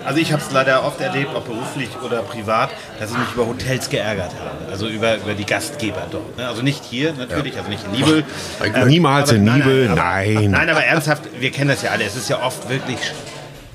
also 0.09 0.21
ich 0.21 0.33
habe 0.33 0.41
es 0.41 0.51
leider 0.51 0.85
oft 0.85 0.99
erlebt, 1.03 1.35
ob 1.35 1.45
beruflich 1.45 1.91
oder 2.03 2.23
privat, 2.23 2.71
dass 2.99 3.11
ich 3.11 3.19
mich 3.19 3.29
über 3.35 3.47
Hotels 3.47 3.91
geärgert 3.91 4.31
habe. 4.41 4.73
Also 4.73 4.89
über, 4.89 5.17
über 5.17 5.35
die 5.35 5.45
Gastgeber 5.45 6.07
dort. 6.11 6.39
Ne? 6.39 6.49
Also 6.49 6.63
nicht 6.63 6.83
hier 6.83 7.13
natürlich, 7.13 7.59
also 7.59 7.69
nicht 7.69 7.85
in 7.85 7.91
Nibel. 7.93 8.25
Glück. 8.59 8.87
Niemals 8.87 9.33
in 9.33 9.45
Nibel, 9.45 9.89
aber, 9.91 10.01
nein. 10.01 10.51
Nein, 10.51 10.71
aber 10.71 10.83
ernsthaft, 10.83 11.25
wir 11.39 11.51
kennen 11.51 11.69
das 11.69 11.83
ja 11.83 11.91
alle. 11.91 12.05
Es 12.05 12.17
ist 12.17 12.31
ja 12.31 12.43
oft 12.43 12.71
wirklich 12.71 12.99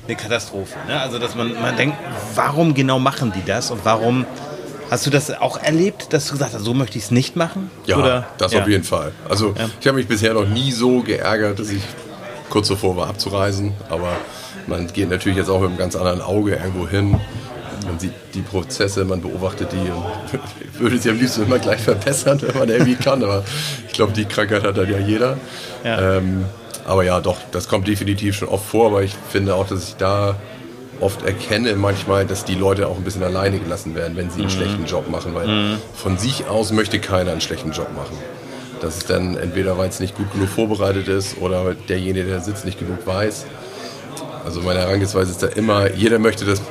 eine 0.07 0.15
Katastrophe. 0.15 0.75
Ne? 0.87 0.99
Also 0.99 1.19
dass 1.19 1.35
man, 1.35 1.53
man 1.61 1.77
denkt, 1.77 1.97
warum 2.33 2.73
genau 2.73 2.97
machen 2.97 3.31
die 3.35 3.45
das 3.45 3.69
und 3.69 3.85
warum... 3.85 4.25
Hast 4.89 5.05
du 5.05 5.09
das 5.09 5.31
auch 5.31 5.57
erlebt, 5.57 6.13
dass 6.13 6.27
du 6.27 6.33
gesagt 6.33 6.53
hast, 6.53 6.63
so 6.63 6.73
möchte 6.73 6.97
ich 6.97 7.05
es 7.05 7.11
nicht 7.11 7.35
machen? 7.35 7.71
Ja, 7.85 7.97
Oder? 7.97 8.27
das 8.37 8.53
ja. 8.53 8.61
auf 8.61 8.67
jeden 8.67 8.83
Fall. 8.83 9.11
Also 9.27 9.55
ich 9.79 9.87
habe 9.87 9.97
mich 9.97 10.07
bisher 10.07 10.33
noch 10.33 10.47
nie 10.47 10.71
so 10.71 11.01
geärgert, 11.01 11.59
dass 11.59 11.69
ich 11.69 11.81
kurz 12.49 12.67
davor 12.67 12.95
war 12.95 13.07
abzureisen. 13.07 13.73
Aber 13.89 14.09
man 14.67 14.87
geht 14.87 15.09
natürlich 15.09 15.37
jetzt 15.37 15.49
auch 15.49 15.59
mit 15.59 15.69
einem 15.69 15.77
ganz 15.77 15.95
anderen 15.95 16.21
Auge 16.21 16.51
irgendwo 16.51 16.87
hin. 16.87 17.19
Man 17.85 17.99
sieht 17.99 18.13
die 18.33 18.41
Prozesse, 18.41 19.03
man 19.03 19.21
beobachtet 19.21 19.69
die 19.71 19.89
und 19.89 20.79
würde 20.79 20.97
sie 20.97 21.09
am 21.09 21.17
liebsten 21.17 21.43
immer 21.43 21.59
gleich 21.59 21.81
verbessern, 21.81 22.39
wenn 22.41 22.57
man 22.57 22.69
irgendwie 22.69 22.95
kann. 22.95 23.23
Aber 23.23 23.43
ich 23.87 23.93
glaube, 23.93 24.13
die 24.13 24.25
Krankheit 24.25 24.63
hat 24.63 24.77
dann 24.77 24.89
ja 24.89 24.99
jeder. 24.99 25.37
Ja. 25.83 26.17
Ähm, 26.17 26.45
aber 26.85 27.03
ja, 27.03 27.19
doch, 27.19 27.37
das 27.51 27.67
kommt 27.67 27.87
definitiv 27.87 28.35
schon 28.35 28.47
oft 28.49 28.65
vor. 28.65 28.87
Aber 28.87 29.03
ich 29.03 29.15
finde 29.31 29.55
auch, 29.55 29.67
dass 29.67 29.89
ich 29.89 29.95
da 29.95 30.35
oft 31.03 31.23
erkenne 31.23 31.75
manchmal, 31.75 32.25
dass 32.25 32.45
die 32.45 32.55
Leute 32.55 32.87
auch 32.87 32.97
ein 32.97 33.03
bisschen 33.03 33.23
alleine 33.23 33.59
gelassen 33.59 33.93
werden, 33.93 34.15
wenn 34.15 34.29
sie 34.29 34.41
einen 34.41 34.49
schlechten 34.49 34.85
Job 34.85 35.09
machen, 35.09 35.35
weil 35.35 35.77
von 35.93 36.17
sich 36.17 36.47
aus 36.47 36.71
möchte 36.71 36.99
keiner 36.99 37.31
einen 37.31 37.41
schlechten 37.41 37.71
Job 37.71 37.89
machen. 37.95 38.17
Das 38.81 38.97
ist 38.97 39.09
dann 39.09 39.37
entweder, 39.37 39.77
weil 39.77 39.89
es 39.89 39.99
nicht 39.99 40.15
gut 40.15 40.31
genug 40.33 40.49
vorbereitet 40.49 41.07
ist 41.07 41.37
oder 41.39 41.73
derjenige, 41.73 42.25
der 42.25 42.41
sitzt, 42.41 42.65
nicht 42.65 42.79
genug 42.79 43.05
weiß. 43.05 43.45
Also 44.45 44.61
meine 44.61 44.79
Herangehensweise 44.79 45.31
ist 45.31 45.43
da 45.43 45.47
immer, 45.47 45.91
jeder 45.93 46.19
möchte 46.19 46.43
das 46.45 46.61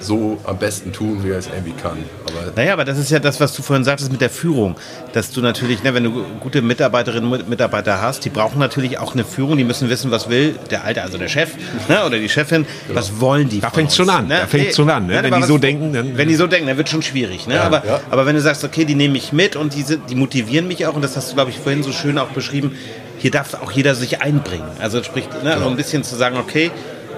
so 0.00 0.38
am 0.44 0.58
besten 0.58 0.92
tun, 0.92 1.22
wie 1.22 1.30
er 1.30 1.38
es 1.38 1.46
irgendwie 1.46 1.72
kann. 1.80 1.98
Aber 2.26 2.52
Naja, 2.56 2.72
aber 2.72 2.84
das 2.84 2.98
ist 2.98 3.10
ja 3.10 3.18
das, 3.18 3.38
was 3.38 3.52
du 3.54 3.62
vorhin 3.62 3.84
sagtest 3.84 4.10
mit 4.10 4.20
der 4.20 4.30
Führung. 4.30 4.76
Dass 5.12 5.30
du 5.30 5.40
natürlich, 5.42 5.82
ne, 5.82 5.92
wenn 5.94 6.04
du 6.04 6.24
gute 6.40 6.62
Mitarbeiterinnen 6.62 7.30
und 7.30 7.48
Mitarbeiter 7.48 8.00
hast, 8.00 8.24
die 8.24 8.30
brauchen 8.30 8.58
natürlich 8.58 8.98
auch 8.98 9.12
eine 9.12 9.24
Führung, 9.24 9.56
die 9.58 9.64
müssen 9.64 9.90
wissen, 9.90 10.10
was 10.10 10.30
will 10.30 10.58
der 10.70 10.84
Alte, 10.84 11.02
also 11.02 11.18
der 11.18 11.28
Chef 11.28 11.50
ne, 11.88 12.04
oder 12.06 12.18
die 12.18 12.28
Chefin, 12.28 12.66
was 12.92 13.20
wollen 13.20 13.48
die 13.48 13.60
Da 13.60 13.68
von 13.68 13.76
fängt's 13.80 13.98
uns, 13.98 14.08
schon 14.08 14.16
an, 14.16 14.28
da 14.28 14.46
fängt's 14.46 14.76
schon 14.76 14.88
an, 14.90 15.06
ne? 15.06 15.14
Nein, 15.20 15.30
Wenn 15.30 15.40
die 15.40 15.46
so 15.46 15.58
denken, 15.58 15.92
dann- 15.92 16.16
Wenn 16.16 16.28
die 16.28 16.34
so 16.34 16.46
denken, 16.46 16.66
dann 16.68 16.76
wird 16.78 16.88
schon 16.88 17.02
schwierig. 17.02 17.46
Ne? 17.46 17.60
aber, 17.60 17.84
ja. 17.86 18.00
aber 18.10 18.24
wenn 18.26 18.34
du 18.34 18.40
sagst, 18.40 18.64
okay, 18.64 18.84
die 18.86 18.94
nehme 18.94 19.18
ich 19.18 19.32
mit 19.32 19.54
und 19.56 19.74
die, 19.74 19.82
sind, 19.82 20.08
die 20.08 20.14
motivieren 20.14 20.66
mich 20.66 20.86
auch, 20.86 20.94
und 20.94 21.02
das 21.02 21.16
hast 21.16 21.30
du, 21.30 21.34
glaube 21.34 21.50
ich, 21.50 21.58
vorhin 21.58 21.82
so 21.82 21.92
schön 21.92 22.16
auch 22.18 22.28
beschrieben, 22.28 22.74
hier 23.18 23.30
darf 23.30 23.52
auch 23.54 23.70
jeder 23.70 23.94
sich 23.94 24.22
einbringen. 24.22 24.64
Also 24.80 25.02
sprich, 25.02 25.24
ne, 25.44 25.58
so 25.62 25.68
ein 25.68 25.76
bisschen 25.76 26.04
zu 26.04 26.16
sagen, 26.16 26.38
okay, 26.38 26.70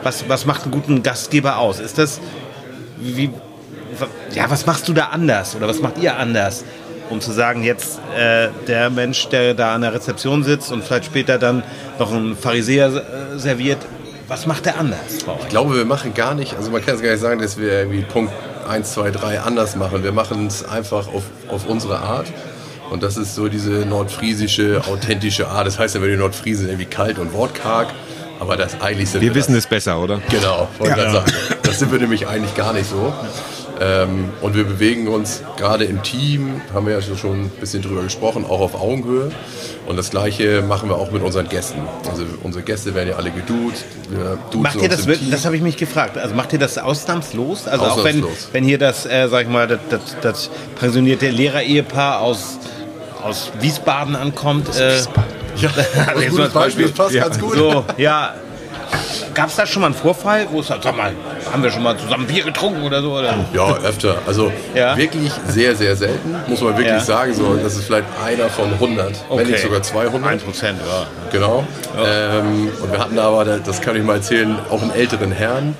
was, 0.03 0.25
was 0.29 0.47
macht 0.47 0.63
einen 0.65 0.73
guten 0.73 1.05
Gastgeber 1.05 1.59
aus? 1.59 1.79
Ist 1.79 1.97
das, 1.99 2.21
wie, 3.05 3.31
ja, 4.35 4.51
was 4.51 4.67
machst 4.67 4.89
du 4.89 4.93
da 4.93 5.07
anders 5.07 5.55
oder 5.55 5.69
was 5.69 5.81
macht 5.81 5.99
ihr 5.99 6.17
anders? 6.17 6.65
Um 7.11 7.21
zu 7.21 7.33
sagen, 7.33 7.63
jetzt 7.63 8.01
äh, 8.17 8.49
der 8.67 8.89
Mensch, 8.89 9.29
der 9.29 9.55
da 9.55 9.75
an 9.75 9.83
der 9.83 9.93
Rezeption 9.93 10.45
sitzt 10.45 10.73
und 10.73 10.83
vielleicht 10.83 11.07
später 11.07 11.39
dann 11.39 11.63
noch 11.99 12.13
einen 12.13 12.37
Pharisäer 12.37 12.89
äh, 12.89 13.39
serviert, 13.39 13.79
was 14.29 14.47
macht 14.47 14.65
der 14.65 14.79
anders 14.79 15.19
ich 15.43 15.49
glaube, 15.49 15.77
wir 15.77 15.85
machen 15.85 16.15
gar 16.15 16.35
nicht, 16.35 16.57
also 16.57 16.71
man 16.71 16.83
kann 16.83 16.95
es 16.95 17.03
gar 17.03 17.11
nicht 17.11 17.21
sagen, 17.21 17.43
dass 17.43 17.59
wir 17.59 17.71
irgendwie 17.71 18.03
Punkt 18.03 18.33
1, 18.67 18.93
2, 18.95 19.11
3 19.11 19.41
anders 19.41 19.77
machen. 19.77 20.03
Wir 20.05 20.13
machen 20.13 20.47
es 20.47 20.65
einfach 20.65 21.09
auf, 21.09 21.25
auf 21.49 21.67
unsere 21.67 21.99
Art. 21.99 22.27
Und 22.91 23.03
das 23.03 23.17
ist 23.17 23.35
so 23.35 23.49
diese 23.49 23.87
nordfriesische, 23.87 24.83
authentische 24.87 25.49
Art. 25.49 25.67
Das 25.67 25.79
heißt 25.79 25.95
ja, 25.95 26.03
wenn 26.03 26.11
die 26.11 26.17
Nordfriesen 26.17 26.69
irgendwie 26.69 26.87
kalt 26.87 27.19
und 27.19 27.33
wortkarg, 27.33 27.89
aber 28.43 28.57
das 28.57 28.81
eigentlich 28.81 29.09
sind 29.09 29.21
Wir 29.21 29.35
wissen 29.37 29.55
das. 29.55 29.65
es 29.65 29.71
besser, 29.71 30.01
oder? 30.01 30.21
Genau, 30.29 30.67
gerade 30.81 31.13
sagen. 31.13 31.33
Das 31.63 31.79
sind 31.79 31.93
wir 31.93 32.01
nämlich 32.01 32.27
eigentlich 32.27 32.57
gar 32.57 32.73
nicht 32.73 32.91
so. 32.91 33.15
Ähm, 33.81 34.31
und 34.41 34.57
wir 34.57 34.65
bewegen 34.65 35.07
uns 35.07 35.43
gerade 35.57 35.85
im 35.85 36.03
Team, 36.03 36.61
haben 36.75 36.87
wir 36.87 36.95
ja 36.95 37.01
schon 37.01 37.45
ein 37.45 37.49
bisschen 37.61 37.83
drüber 37.83 38.03
gesprochen, 38.03 38.45
auch 38.45 38.61
auf 38.61 38.75
Augenhöhe. 38.75 39.31
Und 39.87 39.97
das 39.97 40.11
Gleiche 40.11 40.63
machen 40.63 40.89
wir 40.89 40.97
auch 40.97 41.13
mit 41.13 41.23
unseren 41.23 41.49
Gästen. 41.49 41.83
Also 42.11 42.25
unsere 42.43 42.65
Gäste 42.65 42.97
werden 42.97 43.11
ja 43.11 43.17
alle 43.17 43.31
geduzt. 43.31 43.85
Wir 44.11 44.39
Macht 44.61 44.83
ihr 44.83 44.89
das 44.89 45.07
das 45.07 45.45
habe 45.45 45.55
ich 45.57 45.63
mich 45.63 45.77
gefragt. 45.77 46.19
Also 46.19 46.35
macht 46.35 46.53
ihr 46.53 46.59
das 46.59 46.79
ausnahmslos? 46.79 47.69
Also 47.69 47.85
auch 47.85 47.99
wenn, 47.99 48.17
Ausnahmslos. 48.17 48.49
wenn 48.51 48.65
hier 48.65 48.79
das, 48.79 49.07
äh, 49.07 49.29
sag 49.31 49.43
ich 49.43 49.49
mal, 49.49 49.69
das, 49.69 49.79
das, 49.89 50.01
das 50.21 50.51
pensionierte 50.81 51.31
Lehrerehepaar 51.31 52.21
aus, 52.21 52.59
aus 53.23 53.53
Wiesbaden 53.61 54.17
ankommt. 54.17 54.69
Äh, 54.77 55.01
Ja, 55.57 55.71
Also 56.07 56.21
jetzt 56.21 56.31
gutes 56.31 56.33
nur 56.37 56.45
als 56.45 56.53
Beispiel, 56.53 56.85
Beispiel. 56.87 57.05
passt 57.05 57.15
Ja. 57.15 57.23
ganz 57.25 57.39
gut. 57.39 57.55
so, 57.57 57.85
ja. 57.97 58.35
Gab 59.35 59.49
es 59.49 59.57
da 59.57 59.65
schon 59.67 59.81
mal 59.81 59.87
einen 59.87 59.95
Vorfall, 59.95 60.47
wo 60.51 60.61
es 60.61 60.67
sagt, 60.67 60.85
sag 60.85 60.95
mal, 60.95 61.13
haben 61.51 61.63
wir 61.63 61.71
schon 61.71 61.83
mal 61.83 61.97
zusammen 61.97 62.27
Bier 62.27 62.45
getrunken 62.45 62.83
oder 62.83 63.01
so? 63.01 63.13
Oder? 63.17 63.35
Ja, 63.55 63.77
öfter. 63.79 64.17
Also 64.27 64.53
Ja. 64.75 64.95
wirklich 64.97 65.33
sehr, 65.49 65.75
sehr 65.75 65.97
selten, 65.97 66.37
muss 66.47 66.61
man 66.61 66.73
wirklich 66.77 66.89
Ja. 66.95 67.01
sagen. 67.01 67.33
So, 67.33 67.57
das 67.57 67.75
ist 67.77 67.85
vielleicht 67.87 68.05
einer 68.23 68.51
von 68.51 68.71
100, 68.79 69.15
wenn 69.35 69.47
nicht 69.47 69.63
sogar 69.63 69.83
200. 69.83 70.31
1 70.33 70.43
Prozent, 70.43 70.79
ja. 70.87 71.07
Genau. 71.31 71.65
Ähm, 71.97 72.69
und 72.83 72.93
wir 72.93 72.99
hatten 72.99 73.19
aber, 73.19 73.45
das 73.45 73.81
kann 73.81 73.97
ich 73.97 74.03
mal 74.03 74.17
erzählen, 74.17 74.59
auch 74.71 74.83
einen 74.83 74.91
älteren 74.93 75.33
Herrn, 75.33 75.75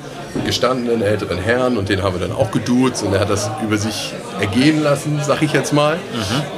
gestandenen 0.45 1.03
älteren 1.03 1.39
Herrn 1.39 1.77
und 1.77 1.89
den 1.89 2.03
haben 2.03 2.19
wir 2.19 2.27
dann 2.27 2.37
auch 2.37 2.51
geduzt 2.51 3.03
und 3.03 3.13
er 3.13 3.21
hat 3.21 3.31
das 3.31 3.51
über 3.63 3.77
sich 3.77 4.15
ergehen 4.41 4.83
lassen, 4.83 5.21
sag 5.25 5.43
ich 5.43 5.53
jetzt 5.53 5.73
mal. 5.73 5.99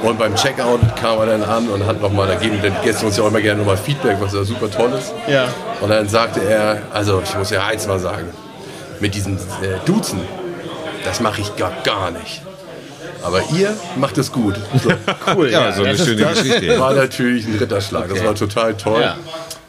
Und 0.01 0.17
beim 0.17 0.35
Checkout 0.35 0.79
kam 0.95 1.19
er 1.19 1.25
dann 1.25 1.43
an 1.43 1.67
und 1.67 1.85
hat 1.85 2.01
nochmal, 2.01 2.27
da 2.27 2.35
geben 2.35 2.59
die 2.63 2.85
Gäste 2.85 3.05
uns 3.05 3.17
ja 3.17 3.23
auch 3.23 3.27
immer 3.27 3.41
gerne 3.41 3.59
nochmal 3.59 3.77
Feedback, 3.77 4.17
was 4.19 4.33
ja 4.33 4.43
super 4.43 4.69
toll 4.71 4.91
ist. 4.97 5.13
Ja. 5.27 5.47
Und 5.81 5.89
dann 5.89 6.07
sagte 6.07 6.41
er, 6.41 6.81
also 6.93 7.21
ich 7.23 7.35
muss 7.37 7.49
ja 7.49 7.65
eins 7.65 7.85
mal 7.87 7.99
sagen, 7.99 8.27
mit 8.99 9.13
diesem 9.13 9.35
äh, 9.35 9.85
Duzen, 9.85 10.21
das 11.03 11.19
mache 11.19 11.41
ich 11.41 11.55
gar, 11.55 11.73
gar 11.83 12.11
nicht. 12.11 12.41
Aber 13.23 13.41
ihr 13.53 13.75
macht 13.97 14.17
es 14.17 14.31
gut. 14.31 14.55
So. 14.83 14.91
Cool. 15.35 15.49
Ja, 15.49 15.71
so 15.71 15.83
eine 15.83 15.97
schöne 15.97 16.23
Geschichte. 16.25 16.79
war 16.79 16.93
natürlich 16.93 17.47
ein 17.47 17.57
Ritterschlag. 17.57 18.07
Das 18.09 18.23
war 18.23 18.35
total 18.35 18.75
toll. 18.75 19.01
Ja. 19.01 19.17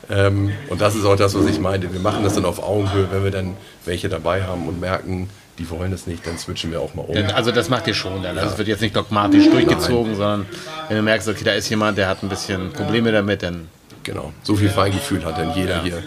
Ähm, 0.08 0.52
und 0.68 0.80
das 0.80 0.94
ist 0.94 1.04
auch 1.04 1.16
das, 1.16 1.34
was 1.34 1.46
ich 1.46 1.58
meinte. 1.58 1.92
Wir 1.92 2.00
machen 2.00 2.22
das 2.24 2.34
dann 2.34 2.44
auf 2.44 2.62
Augenhöhe, 2.62 3.08
wenn 3.10 3.24
wir 3.24 3.30
dann 3.30 3.56
welche 3.84 4.08
dabei 4.08 4.44
haben 4.44 4.68
und 4.68 4.80
merken, 4.80 5.28
die 5.58 5.68
wollen 5.70 5.90
das 5.90 6.06
nicht, 6.06 6.26
dann 6.26 6.38
switchen 6.38 6.70
wir 6.70 6.80
auch 6.80 6.94
mal 6.94 7.02
um. 7.02 7.16
Also 7.34 7.50
das 7.50 7.68
macht 7.68 7.86
ihr 7.86 7.94
schon 7.94 8.22
dann. 8.22 8.36
Also 8.38 8.52
es 8.52 8.58
wird 8.58 8.68
jetzt 8.68 8.82
nicht 8.82 8.94
dogmatisch 8.94 9.48
durchgezogen, 9.48 10.14
sondern 10.14 10.46
wenn 10.88 10.98
du 10.98 11.02
merkst, 11.02 11.28
okay, 11.28 11.44
da 11.44 11.52
ist 11.52 11.68
jemand, 11.70 11.96
der 11.96 12.08
hat 12.08 12.22
ein 12.22 12.28
bisschen 12.28 12.72
Probleme 12.72 13.10
damit, 13.10 13.42
dann 13.42 13.68
Genau. 14.06 14.32
So 14.44 14.54
viel 14.54 14.68
Feingefühl 14.68 15.24
hat 15.24 15.36
dann 15.36 15.52
jeder 15.56 15.82
hier, 15.82 16.00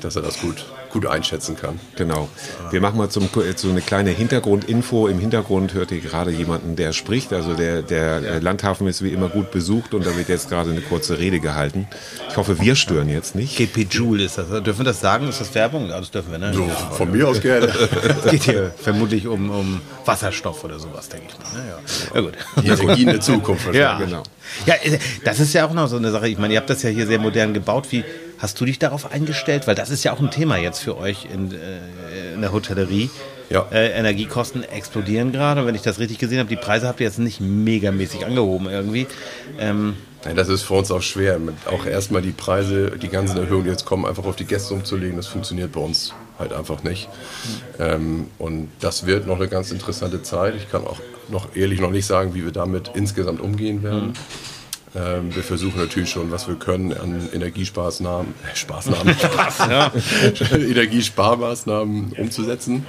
dass 0.00 0.14
er 0.14 0.22
das 0.22 0.40
gut, 0.40 0.64
gut 0.94 1.06
einschätzen 1.06 1.56
kann. 1.56 1.80
Genau. 1.96 2.28
Wir 2.70 2.80
machen 2.80 2.96
mal 2.96 3.10
zum, 3.10 3.28
so 3.56 3.68
eine 3.68 3.80
kleine 3.80 4.10
Hintergrundinfo. 4.10 5.08
Im 5.08 5.18
Hintergrund 5.18 5.74
hört 5.74 5.90
ihr 5.90 6.00
gerade 6.00 6.30
jemanden, 6.30 6.76
der 6.76 6.92
spricht. 6.92 7.32
Also 7.32 7.54
der, 7.54 7.82
der 7.82 8.20
ja. 8.20 8.38
Landhafen 8.38 8.86
ist 8.86 9.02
wie 9.02 9.08
immer 9.08 9.28
gut 9.28 9.50
besucht 9.50 9.92
und 9.92 10.06
da 10.06 10.16
wird 10.16 10.28
jetzt 10.28 10.48
gerade 10.48 10.70
eine 10.70 10.80
kurze 10.80 11.18
Rede 11.18 11.40
gehalten. 11.40 11.88
Ich 12.30 12.36
hoffe, 12.36 12.60
wir 12.60 12.76
stören 12.76 13.08
jetzt 13.08 13.34
nicht. 13.34 13.56
GP 13.56 13.88
Joule 13.90 14.24
ist 14.24 14.38
das. 14.38 14.48
Dürfen 14.48 14.78
wir 14.78 14.84
das 14.84 15.00
sagen? 15.00 15.28
Ist 15.28 15.40
das 15.40 15.52
Werbung? 15.54 15.88
Ja, 15.88 15.98
das 15.98 16.12
dürfen 16.12 16.30
wir, 16.30 16.38
ne? 16.38 16.54
So, 16.54 16.68
von 16.92 17.10
mir 17.10 17.28
aus 17.28 17.40
gerne. 17.40 17.72
Es 18.24 18.30
geht 18.30 18.44
hier 18.44 18.72
vermutlich 18.76 19.26
um, 19.26 19.50
um 19.50 19.80
Wasserstoff 20.04 20.62
oder 20.62 20.78
sowas, 20.78 21.08
denke 21.08 21.26
ich 21.28 21.38
mal. 21.38 21.60
Ne? 21.60 21.70
Ja. 21.70 22.14
ja, 22.14 22.20
gut. 22.20 22.34
Die 22.62 22.68
Energie 22.68 23.02
in 23.02 23.08
der 23.08 23.20
Zukunft. 23.20 23.74
Ja, 23.74 23.98
genau. 23.98 24.22
Ja, 24.66 24.74
äh, 24.74 24.98
das 25.24 25.40
ist 25.40 25.52
ja 25.54 25.66
auch 25.66 25.72
noch 25.72 25.88
so 25.88 25.96
eine 25.96 26.10
Sache. 26.12 26.28
Ich 26.28 26.38
meine, 26.38 26.54
ihr 26.54 26.60
habt 26.60 26.70
das 26.70 26.82
ja 26.82 26.90
hier 26.90 27.06
sehr 27.06 27.18
modern 27.18 27.52
gebaut. 27.52 27.86
Wie 27.90 28.04
hast 28.38 28.60
du 28.60 28.64
dich 28.64 28.78
darauf 28.78 29.10
eingestellt? 29.10 29.66
Weil 29.66 29.74
das 29.74 29.90
ist 29.90 30.04
ja 30.04 30.12
auch 30.12 30.20
ein 30.20 30.30
Thema 30.30 30.56
jetzt 30.56 30.80
für 30.80 30.96
euch 30.96 31.26
in, 31.32 31.52
äh, 31.52 32.34
in 32.34 32.40
der 32.40 32.52
Hotellerie. 32.52 33.10
Ja. 33.50 33.66
Äh, 33.70 33.90
Energiekosten 33.90 34.64
explodieren 34.64 35.32
gerade. 35.32 35.60
Und 35.60 35.66
wenn 35.66 35.74
ich 35.74 35.82
das 35.82 35.98
richtig 35.98 36.18
gesehen 36.18 36.38
habe, 36.38 36.48
die 36.48 36.56
Preise 36.56 36.88
habt 36.88 37.00
ihr 37.00 37.06
jetzt 37.06 37.18
nicht 37.18 37.40
megamäßig 37.40 38.24
angehoben 38.24 38.68
irgendwie. 38.68 39.06
Ähm, 39.58 39.94
Nein, 40.24 40.36
das 40.36 40.48
ist 40.48 40.62
für 40.62 40.74
uns 40.74 40.90
auch 40.90 41.02
schwer. 41.02 41.38
auch 41.66 41.84
erstmal 41.84 42.22
die 42.22 42.32
Preise, 42.32 42.92
die 42.92 43.08
ganzen 43.08 43.36
Erhöhungen, 43.36 43.64
die 43.64 43.70
jetzt 43.70 43.84
kommen, 43.84 44.06
einfach 44.06 44.24
auf 44.24 44.36
die 44.36 44.46
Gäste 44.46 44.72
umzulegen, 44.72 45.16
das 45.16 45.26
funktioniert 45.26 45.72
bei 45.72 45.80
uns 45.80 46.14
halt 46.38 46.52
einfach 46.52 46.82
nicht. 46.82 47.08
Ähm, 47.78 48.28
und 48.38 48.68
das 48.80 49.06
wird 49.06 49.26
noch 49.26 49.36
eine 49.36 49.48
ganz 49.48 49.70
interessante 49.70 50.22
Zeit. 50.22 50.54
Ich 50.56 50.70
kann 50.70 50.86
auch 50.86 50.98
noch 51.28 51.54
ehrlich 51.54 51.80
noch 51.80 51.90
nicht 51.90 52.06
sagen, 52.06 52.34
wie 52.34 52.44
wir 52.44 52.52
damit 52.52 52.90
insgesamt 52.94 53.40
umgehen 53.40 53.82
werden. 53.82 54.08
Mhm. 54.08 54.12
Ähm, 54.96 55.34
wir 55.34 55.42
versuchen 55.42 55.80
natürlich 55.80 56.10
schon, 56.10 56.30
was 56.30 56.46
wir 56.46 56.54
können 56.54 56.92
an 56.92 57.28
Energiespaßnahmen, 57.32 58.34
äh, 58.50 58.56
Spaßnahmen, 58.56 59.14
Spaß, 59.18 59.58
ja. 59.58 59.92
Energiesparmaßnahmen 60.52 62.12
umzusetzen. 62.12 62.86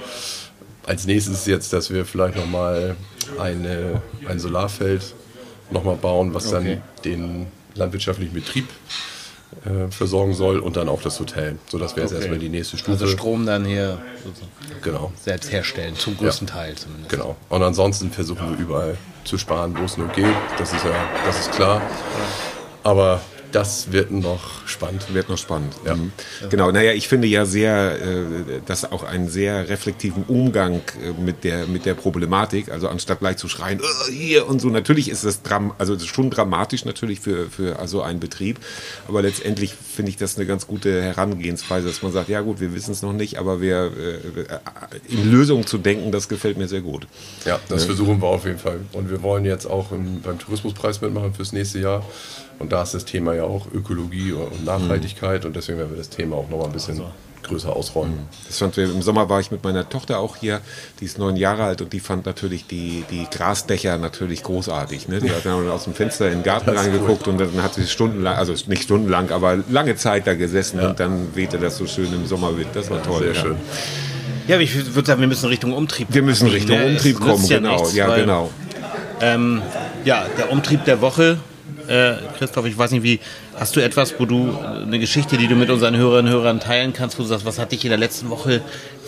Als 0.86 1.06
nächstes 1.06 1.46
jetzt, 1.46 1.72
dass 1.72 1.90
wir 1.90 2.04
vielleicht 2.04 2.36
nochmal 2.36 2.94
eine, 3.40 4.02
ein 4.28 4.38
Solarfeld 4.38 5.14
nochmal 5.70 5.96
bauen, 5.96 6.32
was 6.32 6.52
okay. 6.52 6.78
dann 6.78 6.82
den 7.04 7.46
landwirtschaftlichen 7.74 8.34
Betrieb 8.34 8.68
äh, 9.64 9.90
versorgen 9.90 10.34
soll 10.34 10.58
und 10.58 10.76
dann 10.76 10.88
auch 10.88 11.02
das 11.02 11.18
Hotel. 11.20 11.58
So, 11.68 11.78
das 11.78 11.96
wäre 11.96 12.06
okay. 12.06 12.14
jetzt 12.14 12.22
erstmal 12.22 12.38
die 12.38 12.48
nächste 12.48 12.76
Stufe. 12.76 12.92
Also 12.92 13.06
Strom 13.06 13.46
dann 13.46 13.64
hier 13.64 13.98
genau. 14.82 15.12
selbst 15.20 15.52
herstellen, 15.52 15.96
zum 15.96 16.16
größten 16.16 16.48
ja. 16.48 16.54
Teil 16.54 16.74
zumindest. 16.74 17.10
Genau. 17.10 17.36
Und 17.48 17.62
ansonsten 17.62 18.10
versuchen 18.10 18.50
wir 18.50 18.58
überall 18.58 18.98
zu 19.24 19.38
sparen, 19.38 19.76
wo 19.78 19.84
es 19.84 19.96
nur 19.96 20.08
geht. 20.08 20.26
Das 20.58 20.72
ist 20.72 20.84
ja, 20.84 20.94
das 21.24 21.40
ist 21.40 21.52
klar. 21.52 21.82
Aber 22.82 23.20
das 23.56 23.90
wird 23.90 24.10
noch 24.10 24.66
spannend. 24.68 25.14
Wird 25.14 25.30
noch 25.30 25.38
spannend. 25.38 25.72
Ja. 25.86 25.94
Mhm. 25.94 26.12
Genau, 26.50 26.70
naja, 26.72 26.92
ich 26.92 27.08
finde 27.08 27.26
ja 27.26 27.46
sehr, 27.46 27.98
äh, 28.02 28.60
dass 28.66 28.90
auch 28.92 29.02
einen 29.02 29.30
sehr 29.30 29.70
reflektiven 29.70 30.24
Umgang 30.24 30.82
äh, 31.02 31.18
mit 31.18 31.42
der, 31.42 31.66
mit 31.66 31.86
der 31.86 31.94
Problematik, 31.94 32.70
also 32.70 32.86
anstatt 32.88 33.20
gleich 33.20 33.38
zu 33.38 33.48
schreien, 33.48 33.80
äh, 33.80 34.12
hier 34.12 34.46
und 34.46 34.60
so, 34.60 34.68
natürlich 34.68 35.08
ist 35.08 35.24
das 35.24 35.40
Dram 35.42 35.72
also 35.78 35.94
das 35.94 36.02
ist 36.02 36.14
schon 36.14 36.28
dramatisch 36.28 36.84
natürlich 36.84 37.20
für, 37.20 37.48
für 37.48 37.78
also 37.78 38.02
einen 38.02 38.20
Betrieb, 38.20 38.58
aber 39.08 39.22
letztendlich 39.22 39.72
finde 39.72 40.10
ich 40.10 40.18
das 40.18 40.36
eine 40.36 40.44
ganz 40.44 40.66
gute 40.66 41.00
Herangehensweise, 41.00 41.88
dass 41.88 42.02
man 42.02 42.12
sagt, 42.12 42.28
ja 42.28 42.42
gut, 42.42 42.60
wir 42.60 42.74
wissen 42.74 42.92
es 42.92 43.00
noch 43.00 43.14
nicht, 43.14 43.38
aber 43.38 43.62
wir 43.62 43.90
äh, 43.96 45.12
in 45.12 45.30
Lösungen 45.30 45.66
zu 45.66 45.78
denken, 45.78 46.12
das 46.12 46.28
gefällt 46.28 46.58
mir 46.58 46.68
sehr 46.68 46.82
gut. 46.82 47.06
Ja, 47.46 47.58
das 47.70 47.82
ja. 47.82 47.86
versuchen 47.86 48.20
wir 48.20 48.28
auf 48.28 48.44
jeden 48.44 48.58
Fall. 48.58 48.80
Und 48.92 49.08
wir 49.08 49.22
wollen 49.22 49.46
jetzt 49.46 49.64
auch 49.64 49.92
im, 49.92 50.20
beim 50.20 50.38
Tourismuspreis 50.38 51.00
mitmachen 51.00 51.32
fürs 51.32 51.52
nächste 51.52 51.78
Jahr. 51.78 52.04
Und 52.58 52.72
da 52.72 52.82
ist 52.82 52.94
das 52.94 53.04
Thema 53.04 53.34
ja 53.34 53.44
auch 53.44 53.66
Ökologie 53.72 54.32
und 54.32 54.64
Nachhaltigkeit 54.64 55.42
mhm. 55.42 55.48
und 55.48 55.56
deswegen 55.56 55.78
werden 55.78 55.90
wir 55.90 55.98
das 55.98 56.08
Thema 56.08 56.36
auch 56.36 56.48
noch 56.48 56.58
mal 56.58 56.64
ein 56.64 56.72
bisschen 56.72 56.94
also. 56.94 57.10
größer 57.42 57.74
ausrollen. 57.74 58.12
Mhm. 58.12 58.26
Das 58.46 58.58
fand, 58.58 58.78
Im 58.78 59.02
Sommer 59.02 59.28
war 59.28 59.40
ich 59.40 59.50
mit 59.50 59.62
meiner 59.62 59.88
Tochter 59.88 60.18
auch 60.18 60.36
hier, 60.36 60.60
die 61.00 61.04
ist 61.04 61.18
neun 61.18 61.36
Jahre 61.36 61.64
alt 61.64 61.82
und 61.82 61.92
die 61.92 62.00
fand 62.00 62.24
natürlich 62.24 62.66
die, 62.66 63.04
die 63.10 63.26
Grasdächer 63.30 63.98
natürlich 63.98 64.42
großartig. 64.42 65.08
Ne? 65.08 65.20
Die 65.20 65.30
hat 65.30 65.44
dann 65.44 65.68
aus 65.68 65.84
dem 65.84 65.94
Fenster 65.94 66.28
in 66.28 66.38
den 66.38 66.42
Garten 66.44 66.70
reingeguckt 66.70 67.26
cool. 67.26 67.34
und 67.34 67.40
dann 67.40 67.62
hat 67.62 67.74
sie 67.74 67.86
stundenlang, 67.86 68.36
also 68.36 68.54
nicht 68.68 68.84
stundenlang, 68.84 69.30
aber 69.30 69.58
lange 69.68 69.96
Zeit 69.96 70.26
da 70.26 70.34
gesessen 70.34 70.80
ja. 70.80 70.88
und 70.88 71.00
dann 71.00 71.34
wehte 71.34 71.58
das 71.58 71.76
so 71.76 71.86
schön 71.86 72.12
im 72.12 72.26
Sommerwind. 72.26 72.70
Das 72.74 72.88
war 72.90 73.02
toll. 73.02 73.18
Sehr 73.18 73.34
ja. 73.34 73.40
schön. 73.40 73.56
Ja, 74.48 74.60
ich 74.60 74.94
würde 74.94 75.06
sagen, 75.06 75.20
wir 75.20 75.28
müssen 75.28 75.48
Richtung 75.48 75.72
Umtrieb. 75.72 76.08
Wir 76.10 76.22
müssen 76.22 76.48
Richtung 76.48 76.78
ne? 76.78 76.86
Umtrieb 76.86 77.20
kommen, 77.20 77.46
genau. 77.48 77.70
Ja, 77.70 77.76
nichts, 77.76 77.94
ja 77.94 78.16
genau. 78.16 78.50
Ähm, 79.20 79.62
ja, 80.04 80.24
der 80.38 80.52
Umtrieb 80.52 80.84
der 80.84 81.00
Woche 81.00 81.38
äh, 81.88 82.14
Christoph, 82.38 82.66
ich 82.66 82.76
weiß 82.76 82.90
nicht, 82.92 83.02
wie 83.02 83.20
hast 83.58 83.76
du 83.76 83.80
etwas, 83.80 84.18
wo 84.18 84.26
du 84.26 84.56
eine 84.58 84.98
Geschichte, 84.98 85.36
die 85.36 85.48
du 85.48 85.54
mit 85.54 85.70
unseren 85.70 85.96
Hörerinnen 85.96 86.32
und 86.32 86.40
Hörern 86.40 86.60
teilen 86.60 86.92
kannst, 86.92 87.18
wo 87.18 87.22
du 87.22 87.28
sagst, 87.28 87.44
was 87.44 87.58
hat 87.58 87.72
dich 87.72 87.84
in 87.84 87.90
der 87.90 87.98
letzten 87.98 88.30
Woche 88.30 88.60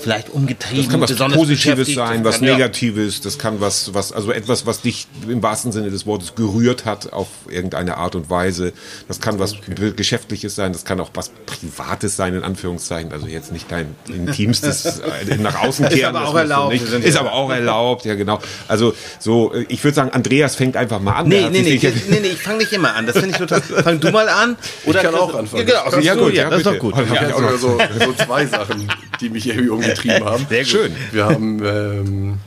vielleicht 0.08 0.30
umgetrieben. 0.30 1.00
Das 1.00 1.16
kann 1.16 1.30
was 1.30 1.36
Positives 1.36 1.94
sein, 1.94 2.24
was 2.24 2.40
Negatives, 2.40 3.20
das 3.20 3.38
kann 3.38 3.60
was, 3.60 3.92
was, 3.92 4.10
also 4.12 4.32
etwas, 4.32 4.64
was 4.64 4.80
dich 4.80 5.06
im 5.28 5.42
wahrsten 5.42 5.70
Sinne 5.70 5.90
des 5.90 6.06
Wortes 6.06 6.34
gerührt 6.34 6.86
hat 6.86 7.12
auf 7.12 7.28
irgendeine 7.50 7.98
Art 7.98 8.14
und 8.14 8.30
Weise. 8.30 8.72
Das 9.06 9.20
kann 9.20 9.38
was 9.38 9.54
okay. 9.54 9.92
Geschäftliches 9.94 10.54
sein, 10.54 10.72
das 10.72 10.86
kann 10.86 10.98
auch 11.00 11.10
was 11.12 11.30
Privates 11.44 12.16
sein, 12.16 12.34
in 12.34 12.42
Anführungszeichen. 12.42 13.12
Also 13.12 13.26
jetzt 13.26 13.52
nicht 13.52 13.70
dein 13.70 13.94
intimstes 14.08 15.00
äh, 15.00 15.36
nach 15.36 15.62
außen 15.62 15.88
kehren. 15.90 16.14
Ist 16.14 16.16
aber 16.16 16.28
auch 16.28 16.36
erlaubt. 16.36 16.74
Ist 16.74 17.16
aber 17.18 17.32
auch 17.32 17.50
erlaubt, 17.50 18.04
ja 18.06 18.14
genau. 18.14 18.40
Also 18.66 18.94
so, 19.18 19.52
äh, 19.52 19.66
ich 19.68 19.84
würde 19.84 19.94
sagen, 19.94 20.10
Andreas 20.10 20.56
fängt 20.56 20.76
einfach 20.76 21.00
mal 21.00 21.12
an. 21.12 21.28
Nee, 21.28 21.48
nee, 21.50 21.60
nee, 21.60 21.78
nee, 21.82 22.20
nee, 22.20 22.28
ich 22.28 22.42
fange 22.42 22.58
nicht 22.58 22.72
immer 22.72 22.94
an. 22.94 23.06
Das 23.06 23.16
finde 23.18 23.32
ich 23.32 23.36
total. 23.36 23.60
Fang 23.84 24.00
du 24.00 24.10
mal 24.10 24.28
an. 24.28 24.56
Oder 24.86 25.00
ich 25.00 25.04
kann 25.04 25.14
auch 25.14 25.34
anfangen. 25.34 25.66
Genau, 25.66 25.82
also, 25.82 26.00
ja, 26.00 26.14
gut, 26.14 26.32
ja, 26.32 26.48
das 26.48 26.60
ist 26.60 26.66
doch 26.66 26.78
gut. 26.78 26.94
Ich 26.98 27.20
habe 27.20 27.32
sogar 27.32 27.58
so, 27.58 27.78
so 28.04 28.24
zwei 28.24 28.46
Sachen, 28.46 28.90
die 29.20 29.28
mich 29.28 29.46
irgendwie 29.46 29.68
umgetrieben 29.68 29.97
haben. 30.04 30.46
Sehr 30.48 30.64
schön. 30.64 30.92
Wir 31.12 31.26
haben 31.26 31.60
ähm, 31.64 32.38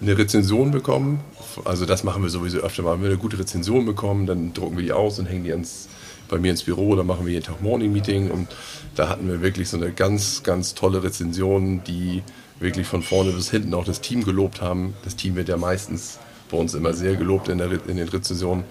eine 0.00 0.18
Rezension 0.18 0.70
bekommen. 0.70 1.20
Also 1.64 1.86
das 1.86 2.04
machen 2.04 2.22
wir 2.22 2.30
sowieso 2.30 2.58
öfter 2.58 2.82
mal. 2.82 2.94
Wenn 2.94 3.02
wir 3.02 3.10
eine 3.10 3.18
gute 3.18 3.38
Rezension 3.38 3.86
bekommen, 3.86 4.26
dann 4.26 4.52
drucken 4.52 4.76
wir 4.76 4.84
die 4.84 4.92
aus 4.92 5.18
und 5.18 5.26
hängen 5.26 5.44
die 5.44 5.52
ans, 5.52 5.88
bei 6.28 6.38
mir 6.38 6.50
ins 6.50 6.62
Büro. 6.62 6.96
Dann 6.96 7.06
machen 7.06 7.26
wir 7.26 7.32
jeden 7.32 7.44
Tag 7.44 7.62
Morning 7.62 7.92
Meeting 7.92 8.30
und 8.30 8.48
da 8.96 9.08
hatten 9.08 9.28
wir 9.28 9.40
wirklich 9.40 9.68
so 9.68 9.76
eine 9.76 9.92
ganz, 9.92 10.42
ganz 10.42 10.74
tolle 10.74 11.02
Rezension, 11.02 11.82
die 11.84 12.22
wirklich 12.60 12.86
von 12.86 13.02
vorne 13.02 13.32
bis 13.32 13.50
hinten 13.50 13.74
auch 13.74 13.84
das 13.84 14.00
Team 14.00 14.24
gelobt 14.24 14.60
haben. 14.60 14.94
Das 15.04 15.16
Team 15.16 15.36
wird 15.36 15.48
ja 15.48 15.56
meistens 15.56 16.18
bei 16.50 16.56
uns 16.56 16.74
immer 16.74 16.92
sehr 16.92 17.16
gelobt 17.16 17.48
in, 17.48 17.58
der, 17.58 17.70
in 17.88 17.96
den 17.96 18.08
Rezensionen, 18.08 18.64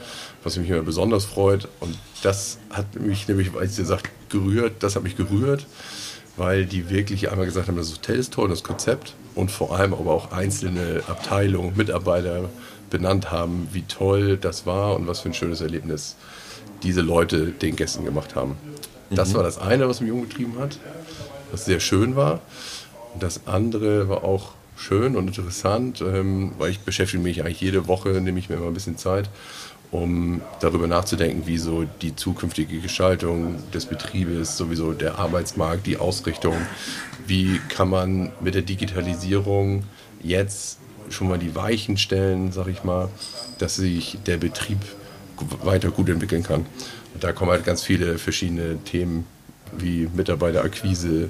was 0.43 0.57
mich 0.57 0.69
immer 0.69 0.83
besonders 0.83 1.25
freut. 1.25 1.67
Und 1.79 1.97
das 2.21 2.59
hat 2.69 2.99
mich 2.99 3.27
nämlich, 3.27 3.53
weil 3.53 3.65
ich 3.65 3.75
dir 3.75 3.85
sagt, 3.85 4.09
gerührt, 4.29 4.81
das 4.81 4.95
hat 4.95 5.03
mich 5.03 5.17
gerührt 5.17 5.65
weil 6.37 6.65
die 6.65 6.89
wirklich 6.89 7.31
einmal 7.31 7.45
gesagt 7.45 7.67
haben, 7.67 7.77
das 7.77 7.91
Hotel 7.91 8.17
ist 8.17 8.33
toll, 8.33 8.49
das 8.49 8.63
Konzept 8.63 9.13
und 9.35 9.51
vor 9.51 9.75
allem 9.75 9.93
aber 9.93 10.11
auch 10.11 10.31
einzelne 10.31 11.03
Abteilungen, 11.07 11.75
Mitarbeiter 11.75 12.49
benannt 12.89 13.31
haben, 13.31 13.67
wie 13.71 13.83
toll 13.83 14.37
das 14.37 14.65
war 14.65 14.95
und 14.95 15.07
was 15.07 15.21
für 15.21 15.29
ein 15.29 15.33
schönes 15.33 15.61
Erlebnis 15.61 16.15
diese 16.83 17.01
Leute 17.01 17.47
den 17.47 17.75
Gästen 17.75 18.05
gemacht 18.05 18.35
haben. 18.35 18.57
Das 19.09 19.29
mhm. 19.29 19.35
war 19.35 19.43
das 19.43 19.57
eine, 19.57 19.87
was 19.87 20.01
mich 20.01 20.11
umgetrieben 20.11 20.59
hat, 20.59 20.77
was 21.51 21.65
sehr 21.65 21.79
schön 21.79 22.15
war. 22.15 22.41
Und 23.13 23.23
das 23.23 23.47
andere 23.47 24.09
war 24.09 24.23
auch 24.23 24.51
schön 24.83 25.15
und 25.15 25.27
interessant, 25.27 26.01
ähm, 26.01 26.51
weil 26.57 26.71
ich 26.71 26.79
beschäftige 26.79 27.23
mich 27.23 27.41
eigentlich 27.41 27.61
jede 27.61 27.87
Woche, 27.87 28.09
nehme 28.09 28.39
ich 28.39 28.49
mir 28.49 28.55
immer 28.55 28.67
ein 28.67 28.73
bisschen 28.73 28.97
Zeit 28.97 29.29
um 29.91 30.41
darüber 30.59 30.87
nachzudenken, 30.87 31.45
wie 31.45 31.59
so 31.59 31.85
die 32.01 32.15
zukünftige 32.15 32.79
Gestaltung 32.79 33.57
des 33.71 33.85
Betriebes, 33.85 34.57
sowieso 34.57 34.91
der 34.91 35.19
Arbeitsmarkt, 35.19 35.85
die 35.85 35.97
Ausrichtung, 35.97 36.55
wie 37.27 37.61
kann 37.69 37.89
man 37.89 38.31
mit 38.41 38.55
der 38.55 38.63
Digitalisierung 38.63 39.83
jetzt 40.23 40.79
schon 41.09 41.27
mal 41.29 41.37
die 41.37 41.53
Weichen 41.53 41.97
stellen, 41.97 42.51
sag 42.51 42.67
ich 42.69 42.83
mal, 42.83 43.09
dass 43.59 43.75
sich 43.75 44.17
der 44.25 44.37
Betrieb 44.37 44.79
weiter 45.61 45.91
gut 45.91 46.09
entwickeln 46.09 46.41
kann. 46.41 46.65
Und 47.13 47.23
da 47.23 47.31
kommen 47.31 47.51
halt 47.51 47.63
ganz 47.63 47.83
viele 47.83 48.17
verschiedene 48.17 48.79
Themen 48.83 49.27
wie 49.77 50.09
Mitarbeiterakquise, 50.11 51.29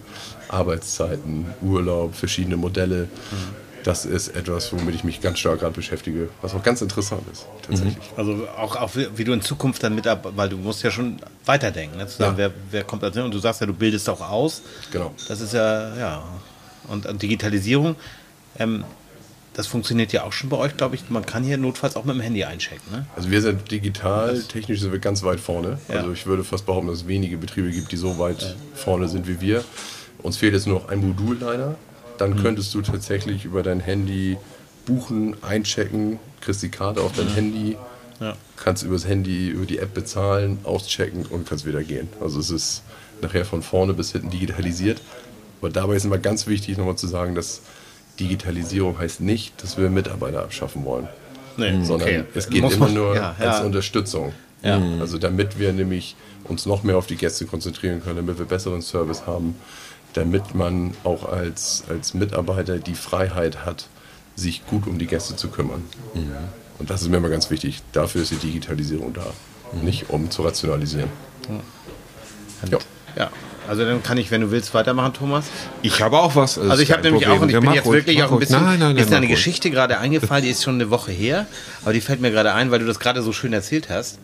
Arbeitszeiten, 0.53 1.47
Urlaub, 1.61 2.15
verschiedene 2.15 2.57
Modelle. 2.57 3.09
Mhm 3.31 3.63
das 3.83 4.05
ist 4.05 4.29
etwas, 4.29 4.71
womit 4.73 4.95
ich 4.95 5.03
mich 5.03 5.21
ganz 5.21 5.39
stark 5.39 5.59
gerade 5.59 5.73
beschäftige, 5.73 6.29
was 6.41 6.53
auch 6.53 6.63
ganz 6.63 6.81
interessant 6.81 7.23
ist, 7.31 7.45
tatsächlich. 7.61 7.95
Mhm. 7.95 8.17
Also 8.17 8.47
auch, 8.57 8.75
auch 8.75 8.91
wie 8.95 9.23
du 9.23 9.33
in 9.33 9.41
Zukunft 9.41 9.83
dann 9.83 9.95
mit, 9.95 10.05
weil 10.05 10.49
du 10.49 10.57
musst 10.57 10.83
ja 10.83 10.91
schon 10.91 11.17
weiterdenken, 11.45 11.97
ne? 11.97 12.07
Sagen, 12.07 12.33
ja. 12.33 12.37
wer, 12.37 12.51
wer 12.71 12.83
kommt 12.83 13.03
da 13.03 13.11
hin? 13.11 13.23
Und 13.23 13.33
du 13.33 13.39
sagst 13.39 13.61
ja, 13.61 13.67
du 13.67 13.73
bildest 13.73 14.09
auch 14.09 14.21
aus. 14.21 14.61
Genau. 14.91 15.13
Das 15.27 15.41
ist 15.41 15.53
ja, 15.53 15.95
ja. 15.97 16.23
Und, 16.87 17.05
und 17.05 17.21
Digitalisierung, 17.21 17.95
ähm, 18.59 18.83
das 19.53 19.67
funktioniert 19.67 20.11
ja 20.13 20.23
auch 20.23 20.33
schon 20.33 20.49
bei 20.49 20.57
euch, 20.57 20.75
glaube 20.77 20.95
ich. 20.95 21.09
Man 21.09 21.25
kann 21.25 21.43
hier 21.43 21.57
notfalls 21.57 21.95
auch 21.95 22.05
mit 22.05 22.15
dem 22.15 22.21
Handy 22.21 22.43
einchecken. 22.43 22.91
Ne? 22.91 23.05
Also 23.15 23.29
wir 23.29 23.41
sind 23.41 23.69
digital, 23.69 24.41
technisch 24.41 24.79
sind 24.79 24.91
wir 24.91 24.99
ganz 24.99 25.21
weit 25.23 25.39
vorne. 25.39 25.77
Ja. 25.89 25.97
Also 25.97 26.11
ich 26.11 26.25
würde 26.25 26.43
fast 26.43 26.65
behaupten, 26.65 26.87
dass 26.87 26.99
es 26.99 27.07
wenige 27.07 27.37
Betriebe 27.37 27.69
gibt, 27.71 27.91
die 27.91 27.97
so 27.97 28.17
weit 28.17 28.41
ja. 28.41 28.47
vorne 28.73 29.07
sind 29.07 29.27
wie 29.27 29.39
wir. 29.41 29.63
Uns 30.23 30.37
fehlt 30.37 30.53
jetzt 30.53 30.65
nur 30.65 30.79
noch 30.79 30.89
ein 30.89 31.05
Modul 31.05 31.37
leider 31.39 31.75
dann 32.17 32.31
mhm. 32.31 32.41
könntest 32.41 32.73
du 32.73 32.81
tatsächlich 32.81 33.45
über 33.45 33.63
dein 33.63 33.79
Handy 33.79 34.37
buchen, 34.85 35.35
einchecken, 35.41 36.19
kriegst 36.41 36.61
die 36.63 36.69
Karte 36.69 37.01
auf 37.01 37.13
dein 37.13 37.27
mhm. 37.27 37.35
Handy, 37.35 37.77
ja. 38.19 38.35
kannst 38.57 38.83
übers 38.83 39.07
Handy, 39.07 39.49
über 39.49 39.65
die 39.65 39.79
App 39.79 39.93
bezahlen, 39.93 40.59
auschecken 40.63 41.25
und 41.25 41.47
kannst 41.47 41.65
wieder 41.65 41.83
gehen. 41.83 42.09
Also 42.21 42.39
es 42.39 42.49
ist 42.49 42.83
nachher 43.21 43.45
von 43.45 43.61
vorne 43.61 43.93
bis 43.93 44.11
hinten 44.11 44.29
digitalisiert. 44.29 45.01
Aber 45.61 45.69
dabei 45.69 45.95
ist 45.95 46.05
immer 46.05 46.17
ganz 46.17 46.47
wichtig, 46.47 46.77
nochmal 46.77 46.97
zu 46.97 47.07
sagen, 47.07 47.35
dass 47.35 47.61
Digitalisierung 48.19 48.99
heißt 48.99 49.21
nicht, 49.21 49.63
dass 49.63 49.77
wir 49.77 49.89
Mitarbeiter 49.89 50.43
abschaffen 50.43 50.83
wollen. 50.85 51.07
Nee, 51.55 51.83
sondern 51.83 52.09
okay. 52.09 52.23
es 52.33 52.49
geht 52.49 52.63
Muss 52.63 52.75
immer 52.75 52.85
man- 52.85 52.93
nur 52.95 53.15
ja, 53.15 53.35
als 53.39 53.59
ja. 53.59 53.63
Unterstützung. 53.63 54.33
Ja. 54.61 54.81
Also 54.99 55.17
damit 55.17 55.59
wir 55.59 55.73
nämlich 55.73 56.15
uns 56.45 56.65
noch 56.65 56.83
mehr 56.83 56.97
auf 56.97 57.05
die 57.05 57.15
Gäste 57.15 57.45
konzentrieren 57.45 58.01
können, 58.01 58.17
damit 58.17 58.39
wir 58.39 58.45
besseren 58.45 58.81
Service 58.81 59.25
haben, 59.25 59.55
damit 60.13 60.55
man 60.55 60.93
auch 61.03 61.27
als, 61.27 61.83
als 61.89 62.13
Mitarbeiter 62.13 62.79
die 62.79 62.95
Freiheit 62.95 63.65
hat, 63.65 63.87
sich 64.35 64.65
gut 64.67 64.87
um 64.87 64.97
die 64.97 65.07
Gäste 65.07 65.35
zu 65.35 65.49
kümmern. 65.49 65.83
Und 66.79 66.89
das 66.89 67.01
ist 67.01 67.09
mir 67.09 67.17
immer 67.17 67.29
ganz 67.29 67.49
wichtig. 67.49 67.81
Dafür 67.91 68.21
ist 68.23 68.31
die 68.31 68.37
Digitalisierung 68.37 69.13
da. 69.13 69.25
Nicht 69.81 70.09
um 70.09 70.29
zu 70.31 70.43
rationalisieren. 70.43 71.09
Ja. 72.69 72.77
Ja, 73.15 73.29
also 73.67 73.85
dann 73.85 74.01
kann 74.01 74.17
ich, 74.17 74.31
wenn 74.31 74.41
du 74.41 74.49
willst, 74.49 74.73
weitermachen, 74.73 75.13
Thomas. 75.13 75.45
Ich 75.83 76.01
habe 76.01 76.17
auch 76.17 76.35
was. 76.35 76.57
Also 76.57 76.81
ich 76.81 76.91
habe 76.91 77.03
nämlich 77.03 77.27
auch, 77.27 77.39
und 77.39 77.49
ich 77.49 77.59
bin 77.59 77.71
jetzt 77.73 77.85
wirklich 77.85 78.23
auch 78.23 78.31
ein 78.31 78.39
bisschen, 78.39 78.63
Nein, 78.63 78.79
nein, 78.79 78.95
nein, 78.95 78.97
ist 78.97 79.09
mir 79.11 79.17
eine 79.17 79.27
ruhig. 79.27 79.35
Geschichte 79.35 79.69
gerade 79.69 79.99
eingefallen, 79.99 80.43
die 80.43 80.49
ist 80.49 80.63
schon 80.63 80.75
eine 80.75 80.89
Woche 80.89 81.11
her, 81.11 81.45
aber 81.83 81.93
die 81.93 82.01
fällt 82.01 82.21
mir 82.21 82.31
gerade 82.31 82.53
ein, 82.53 82.71
weil 82.71 82.79
du 82.79 82.85
das 82.85 82.99
gerade 82.99 83.21
so 83.21 83.31
schön 83.33 83.53
erzählt 83.53 83.89
hast, 83.89 84.17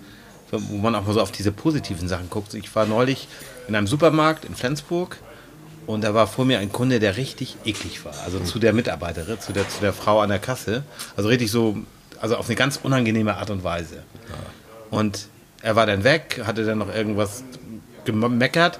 wo 0.52 0.78
man 0.78 0.96
auch 0.96 1.06
mal 1.06 1.14
so 1.14 1.22
auf 1.22 1.32
diese 1.32 1.52
positiven 1.52 2.08
Sachen 2.08 2.30
guckt. 2.32 2.56
Ich 2.56 2.74
war 2.76 2.88
neulich 2.88 3.28
in 3.68 3.76
einem 3.76 3.86
Supermarkt 3.86 4.46
in 4.46 4.56
Flensburg 4.56 5.18
und 5.90 6.02
da 6.02 6.14
war 6.14 6.28
vor 6.28 6.46
mir 6.46 6.60
ein 6.60 6.72
Kunde, 6.72 7.00
der 7.00 7.18
richtig 7.18 7.58
eklig 7.66 8.06
war. 8.06 8.14
Also 8.24 8.40
zu 8.42 8.60
der 8.60 8.74
Mitarbeiterin, 8.74 9.40
zu 9.40 9.54
der, 9.54 9.68
zu 9.68 9.82
der 9.82 9.92
Frau 9.92 10.22
an 10.22 10.30
der 10.30 10.38
Kasse. 10.38 10.84
Also 11.18 11.30
richtig 11.30 11.50
so, 11.50 11.78
also 12.22 12.36
auf 12.36 12.46
eine 12.46 12.56
ganz 12.56 12.80
unangenehme 12.84 13.36
Art 13.36 13.50
und 13.50 13.64
Weise. 13.64 14.04
Und 14.92 15.26
er 15.64 15.76
war 15.76 15.88
dann 15.88 16.04
weg, 16.04 16.44
hatte 16.46 16.64
dann 16.64 16.78
noch 16.78 16.94
irgendwas 16.94 17.44
gemeckert. 18.06 18.80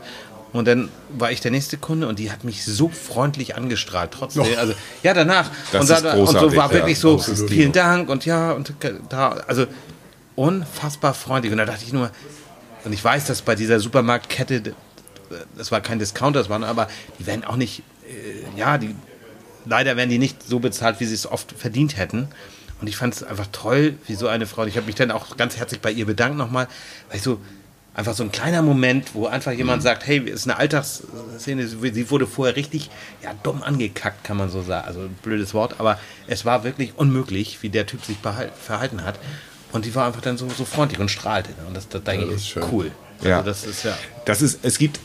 Und 0.54 0.68
dann 0.68 0.90
war 1.10 1.32
ich 1.32 1.42
der 1.42 1.50
nächste 1.50 1.78
Kunde 1.78 2.08
und 2.08 2.20
die 2.20 2.32
hat 2.32 2.44
mich 2.44 2.64
so 2.64 2.90
freundlich 2.90 3.56
angestrahlt, 3.56 4.12
trotzdem. 4.12 4.46
Also, 4.60 4.76
ja, 5.02 5.16
danach. 5.16 5.50
Das 5.72 5.90
und, 5.90 5.96
ist 5.96 6.06
da, 6.06 6.14
und 6.14 6.28
so 6.28 6.56
war 6.56 6.72
wirklich 6.72 7.00
so, 7.00 7.18
vielen 7.18 7.72
Dank 7.72 8.10
und 8.10 8.28
ja, 8.28 8.52
und 8.52 8.72
da, 9.10 9.30
also 9.48 9.66
unfassbar 10.36 11.16
freundlich. 11.16 11.52
Und 11.52 11.58
da 11.58 11.66
dachte 11.66 11.86
ich 11.88 11.92
nur, 11.92 12.12
und 12.86 12.94
ich 12.94 13.04
weiß, 13.04 13.26
dass 13.26 13.42
bei 13.42 13.56
dieser 13.56 13.80
Supermarktkette, 13.80 14.74
das 15.56 15.72
war 15.72 15.82
kein 15.82 16.00
Discounter, 16.00 16.40
das 16.40 16.50
waren 16.50 16.64
aber, 16.64 16.88
die 17.20 17.26
werden 17.26 17.44
auch 17.44 17.56
nicht, 17.56 17.84
äh, 18.08 18.58
ja, 18.58 18.78
die, 18.78 18.96
leider 19.66 19.98
werden 19.98 20.10
die 20.10 20.20
nicht 20.20 20.44
so 20.48 20.60
bezahlt, 20.60 21.00
wie 21.00 21.06
sie 21.06 21.14
es 21.14 21.28
oft 21.28 21.52
verdient 21.52 21.98
hätten. 21.98 22.28
Und 22.82 22.88
ich 22.88 22.96
fand 22.96 23.14
es 23.14 23.24
einfach 23.24 23.48
toll, 23.52 23.96
wie 24.08 24.16
so 24.16 24.28
eine 24.28 24.46
Frau, 24.46 24.66
ich 24.66 24.78
habe 24.78 24.86
mich 24.86 24.96
dann 24.96 25.12
auch 25.12 25.36
ganz 25.36 25.58
herzlich 25.58 25.82
bei 25.82 25.92
ihr 25.92 26.06
bedankt 26.06 26.38
nochmal, 26.38 26.68
weil 27.10 27.18
ich 27.18 27.24
so, 27.24 27.40
einfach 27.94 28.14
so 28.14 28.24
ein 28.24 28.32
kleiner 28.32 28.62
Moment, 28.62 29.14
wo 29.14 29.28
einfach 29.28 29.52
jemand 29.52 29.84
sagt, 29.84 30.08
hey, 30.08 30.24
es 30.30 30.42
ist 30.42 30.48
eine 30.48 30.58
Alltagsszene, 30.58 31.68
sie 31.68 32.10
wurde 32.10 32.28
vorher 32.28 32.56
richtig, 32.56 32.90
ja, 33.22 33.32
dumm 33.44 33.62
angekackt, 33.62 34.24
kann 34.24 34.38
man 34.38 34.50
so 34.50 34.62
sagen, 34.62 34.88
also 34.88 35.02
ein 35.02 35.18
blödes 35.22 35.54
Wort, 35.54 35.76
aber 35.80 36.00
es 36.28 36.46
war 36.46 36.64
wirklich 36.64 36.94
unmöglich, 36.96 37.62
wie 37.62 37.70
der 37.70 37.86
Typ 37.86 38.06
sich 38.06 38.18
verhalten 38.18 39.04
hat. 39.04 39.20
Und 39.72 39.86
die 39.86 39.94
war 39.94 40.08
einfach 40.08 40.22
dann 40.22 40.38
so, 40.38 40.48
so 40.50 40.66
freundlich 40.66 41.00
und 41.00 41.10
strahlte. 41.10 41.50
Und 41.68 41.76
das, 41.76 41.90
das 41.90 42.04
denke 42.04 42.26
ich, 42.26 42.32
ist 42.32 42.48
schön. 42.48 42.64
cool. 42.72 42.92
Ja. 43.22 43.38
Also 43.38 43.50
das 43.50 43.66
ist 43.66 43.84
ja. 43.84 43.98
Das 44.26 44.42
ist, 44.42 44.60
es 44.64 44.78
gibt 44.80 45.00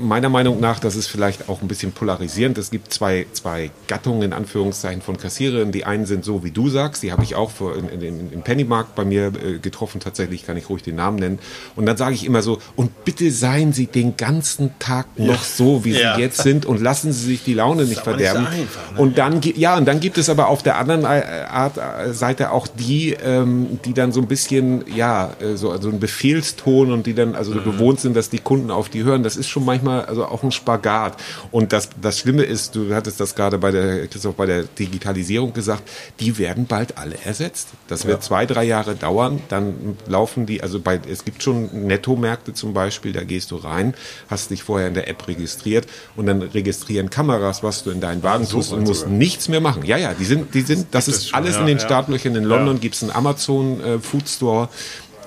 meiner 0.00 0.28
Meinung 0.28 0.60
nach, 0.60 0.78
das 0.80 0.96
ist 0.96 1.06
vielleicht 1.08 1.48
auch 1.48 1.62
ein 1.62 1.68
bisschen 1.68 1.92
polarisierend. 1.92 2.58
Es 2.58 2.70
gibt 2.70 2.92
zwei, 2.92 3.26
zwei 3.32 3.70
Gattungen 3.86 4.22
in 4.22 4.32
Anführungszeichen 4.32 5.02
von 5.02 5.16
Kassiererinnen. 5.16 5.72
Die 5.72 5.84
einen 5.84 6.06
sind 6.06 6.24
so, 6.24 6.44
wie 6.44 6.50
du 6.50 6.68
sagst, 6.68 7.02
die 7.02 7.12
habe 7.12 7.22
ich 7.24 7.34
auch 7.34 7.50
vor, 7.50 7.76
in, 7.76 7.88
in, 8.00 8.32
im 8.32 8.42
Pennymarkt 8.42 8.94
bei 8.94 9.04
mir 9.04 9.26
äh, 9.26 9.58
getroffen. 9.58 10.00
Tatsächlich 10.00 10.46
kann 10.46 10.56
ich 10.56 10.68
ruhig 10.68 10.82
den 10.82 10.96
Namen 10.96 11.18
nennen. 11.18 11.38
Und 11.76 11.86
dann 11.86 11.96
sage 11.96 12.14
ich 12.14 12.24
immer 12.24 12.42
so, 12.42 12.58
und 12.76 13.04
bitte 13.04 13.30
seien 13.30 13.72
Sie 13.72 13.86
den 13.86 14.16
ganzen 14.16 14.78
Tag 14.78 15.06
noch 15.18 15.42
so, 15.42 15.84
wie 15.84 15.92
Ja. 15.92 16.16
Sie 16.16 16.22
jetzt 16.22 16.42
sind 16.42 16.66
und 16.66 16.80
lassen 16.80 17.12
Sie 17.12 17.26
sich 17.26 17.44
die 17.44 17.54
Laune 17.54 17.84
nicht 17.84 18.06
aber 18.06 18.16
nicht 18.16 18.28
so 18.28 18.34
verderben. 18.34 18.46
einfach, 18.46 18.92
ne? 18.92 19.00
Und 19.00 19.18
dann, 19.18 19.40
ja, 19.42 19.76
und 19.76 19.86
dann 19.86 20.00
gibt 20.00 20.18
es 20.18 20.28
aber 20.28 20.48
auf 20.48 20.62
der 20.62 20.76
anderen 20.78 21.04
äh, 21.04 21.46
Art, 21.48 21.78
äh, 21.78 22.12
Seite 22.12 22.52
auch 22.52 22.66
die, 22.66 23.16
ähm, 23.24 23.78
die 23.84 23.94
dann 23.94 24.12
so 24.12 24.20
ein 24.20 24.26
bisschen, 24.28 24.84
ja, 24.94 25.30
äh, 25.40 25.56
so 25.56 25.70
also 25.70 25.88
ein 25.88 26.00
Befehlston 26.00 26.92
und 26.92 27.06
die 27.06 27.14
dann 27.14 27.34
also 27.34 27.52
so 27.52 27.60
gewohnt 27.62 28.00
sind, 28.00 28.16
dass 28.16 28.30
die 28.30 28.38
Kunden 28.38 28.70
auf 28.70 28.88
die 28.88 29.02
hören. 29.04 29.22
Das 29.22 29.36
ist 29.36 29.48
schon 29.48 29.64
manchmal 29.64 29.87
also 29.88 30.26
auch 30.26 30.42
ein 30.42 30.52
Spagat. 30.52 31.16
Und 31.50 31.72
das, 31.72 31.90
das 32.00 32.18
Schlimme 32.18 32.42
ist, 32.42 32.74
du 32.74 32.94
hattest 32.94 33.20
das 33.20 33.34
gerade 33.34 33.58
bei 33.58 33.70
der, 33.70 34.06
Christoph, 34.06 34.34
bei 34.34 34.46
der 34.46 34.64
Digitalisierung 34.64 35.52
gesagt, 35.52 35.82
die 36.20 36.38
werden 36.38 36.66
bald 36.66 36.98
alle 36.98 37.16
ersetzt. 37.24 37.68
Das 37.88 38.06
wird 38.06 38.22
zwei, 38.22 38.46
drei 38.46 38.64
Jahre 38.64 38.94
dauern. 38.94 39.40
Dann 39.48 39.96
laufen 40.06 40.46
die, 40.46 40.62
also 40.62 40.80
bei, 40.80 41.00
es 41.08 41.24
gibt 41.24 41.42
schon 41.42 41.86
Nettomärkte 41.86 42.54
zum 42.54 42.72
Beispiel, 42.74 43.12
da 43.12 43.24
gehst 43.24 43.50
du 43.50 43.56
rein, 43.56 43.94
hast 44.28 44.50
dich 44.50 44.62
vorher 44.62 44.88
in 44.88 44.94
der 44.94 45.08
App 45.08 45.26
registriert 45.28 45.86
und 46.16 46.26
dann 46.26 46.42
registrieren 46.42 47.10
Kameras, 47.10 47.62
was 47.62 47.84
du 47.84 47.90
in 47.90 48.00
deinen 48.00 48.22
Wagen 48.22 48.48
tust 48.48 48.72
und 48.72 48.84
musst 48.84 49.08
nichts 49.08 49.48
mehr 49.48 49.60
machen. 49.60 49.84
Ja, 49.84 49.96
ja, 49.96 50.14
die 50.14 50.24
sind, 50.24 50.54
die 50.54 50.62
sind, 50.62 50.88
das 50.92 51.08
ist 51.08 51.34
alles 51.34 51.56
in 51.56 51.66
den 51.66 51.80
Startlöchern. 51.80 52.36
In 52.36 52.44
London 52.44 52.80
gibt's 52.80 53.02
einen 53.02 53.12
Amazon 53.12 53.80
äh, 53.80 53.98
Food 53.98 54.28
Store. 54.28 54.68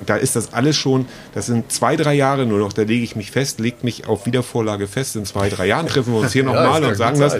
Da 0.05 0.15
ist 0.15 0.35
das 0.35 0.53
alles 0.53 0.75
schon, 0.75 1.05
das 1.33 1.45
sind 1.45 1.71
zwei, 1.71 1.95
drei 1.95 2.13
Jahre 2.13 2.45
nur 2.45 2.59
noch, 2.59 2.73
da 2.73 2.83
lege 2.83 3.03
ich 3.03 3.15
mich 3.15 3.31
fest, 3.31 3.59
legt 3.59 3.83
mich 3.83 4.07
auf 4.07 4.25
Wiedervorlage 4.25 4.87
fest, 4.87 5.15
in 5.15 5.25
zwei, 5.25 5.49
drei 5.49 5.67
Jahren 5.67 5.87
treffen 5.87 6.13
wir 6.13 6.19
uns 6.19 6.33
hier 6.33 6.43
nochmal 6.45 6.81
ist 6.81 6.87
und 6.87 6.89
ja 6.89 6.95
sagen 6.95 7.19
das. 7.19 7.37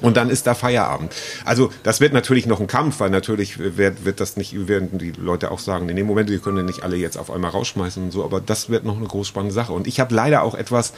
Und 0.00 0.16
dann 0.16 0.30
ist 0.30 0.48
da 0.48 0.54
Feierabend. 0.54 1.14
Also 1.44 1.70
das 1.84 2.00
wird 2.00 2.12
natürlich 2.12 2.46
noch 2.46 2.58
ein 2.58 2.66
Kampf, 2.66 2.98
weil 2.98 3.10
natürlich 3.10 3.58
wird, 3.58 4.04
wird 4.04 4.18
das 4.18 4.36
nicht, 4.36 4.66
werden 4.66 4.98
die 4.98 5.12
Leute 5.12 5.52
auch 5.52 5.60
sagen, 5.60 5.88
in 5.88 5.96
dem 5.96 6.06
Moment, 6.06 6.28
wir 6.28 6.40
können 6.40 6.56
ja 6.56 6.62
nicht 6.64 6.82
alle 6.82 6.96
jetzt 6.96 7.16
auf 7.16 7.30
einmal 7.30 7.52
rausschmeißen 7.52 8.02
und 8.02 8.10
so, 8.10 8.24
aber 8.24 8.40
das 8.40 8.68
wird 8.68 8.84
noch 8.84 8.96
eine 8.96 9.06
groß 9.06 9.28
spannende 9.28 9.54
Sache. 9.54 9.72
Und 9.72 9.86
ich 9.86 10.00
habe 10.00 10.12
leider 10.12 10.42
auch 10.42 10.56
etwas, 10.56 10.92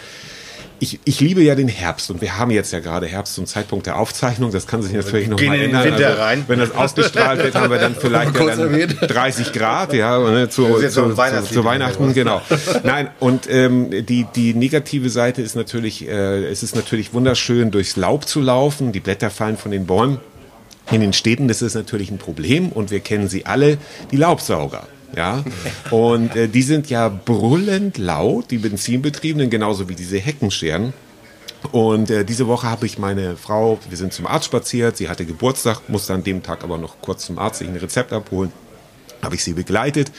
ich, 0.80 1.00
ich 1.04 1.20
liebe 1.20 1.42
ja 1.42 1.54
den 1.54 1.68
Herbst 1.68 2.10
und 2.10 2.20
wir 2.20 2.36
haben 2.36 2.50
jetzt 2.50 2.72
ja 2.72 2.80
gerade 2.80 3.06
Herbst 3.06 3.34
zum 3.34 3.46
Zeitpunkt 3.46 3.86
der 3.86 3.96
Aufzeichnung. 3.98 4.50
Das 4.50 4.66
kann 4.66 4.82
sich 4.82 4.92
natürlich 4.92 5.28
noch 5.28 5.40
mal 5.40 5.58
ändern. 5.58 5.92
Also. 5.92 6.42
Wenn 6.48 6.58
das 6.58 6.72
ausgestrahlt 6.72 7.42
wird, 7.42 7.54
haben 7.54 7.70
wir 7.70 7.78
dann 7.78 7.94
vielleicht 8.00 8.34
ja 8.34 8.46
dann 8.46 8.58
erwähnt. 8.58 8.96
30 9.00 9.52
Grad, 9.52 9.94
ja, 9.94 10.18
ne, 10.30 10.48
zu, 10.48 10.66
zu, 10.66 10.90
zu, 10.90 11.14
zu 11.50 11.64
Weihnachten, 11.64 12.12
genau. 12.12 12.42
Nein, 12.82 13.08
und 13.20 13.48
ähm, 13.48 13.90
die, 14.06 14.26
die 14.34 14.54
negative 14.54 15.10
Seite 15.10 15.42
ist 15.42 15.54
natürlich, 15.54 16.08
äh, 16.08 16.44
es 16.46 16.62
ist 16.62 16.74
natürlich 16.74 17.14
wunderschön, 17.14 17.70
durchs 17.70 17.96
Laub 17.96 18.26
zu 18.26 18.40
laufen. 18.40 18.92
Die 18.92 19.00
Blätter 19.00 19.30
fallen 19.30 19.56
von 19.56 19.70
den 19.70 19.86
Bäumen. 19.86 20.18
In 20.90 21.00
den 21.00 21.12
Städten 21.12 21.48
das 21.48 21.62
ist 21.62 21.74
natürlich 21.74 22.10
ein 22.10 22.18
Problem 22.18 22.68
und 22.68 22.90
wir 22.90 23.00
kennen 23.00 23.28
sie 23.28 23.46
alle, 23.46 23.78
die 24.10 24.16
Laubsauger. 24.16 24.86
Ja, 25.16 25.44
und 25.90 26.34
äh, 26.34 26.48
die 26.48 26.62
sind 26.62 26.90
ja 26.90 27.08
brüllend 27.08 27.98
laut, 27.98 28.50
die 28.50 28.58
Benzinbetriebenen, 28.58 29.50
genauso 29.50 29.88
wie 29.88 29.94
diese 29.94 30.18
Heckenscheren. 30.18 30.92
Und 31.72 32.10
äh, 32.10 32.24
diese 32.24 32.46
Woche 32.46 32.68
habe 32.68 32.86
ich 32.86 32.98
meine 32.98 33.36
Frau, 33.36 33.78
wir 33.88 33.96
sind 33.96 34.12
zum 34.12 34.26
Arzt 34.26 34.46
spaziert, 34.46 34.96
sie 34.96 35.08
hatte 35.08 35.24
Geburtstag, 35.24 35.88
musste 35.88 36.14
an 36.14 36.24
dem 36.24 36.42
Tag 36.42 36.62
aber 36.62 36.78
noch 36.78 37.00
kurz 37.00 37.26
zum 37.26 37.38
Arzt 37.38 37.60
sich 37.60 37.68
ein 37.68 37.76
Rezept 37.76 38.12
abholen, 38.12 38.52
habe 39.22 39.34
ich 39.34 39.44
sie 39.44 39.54
begleitet. 39.54 40.12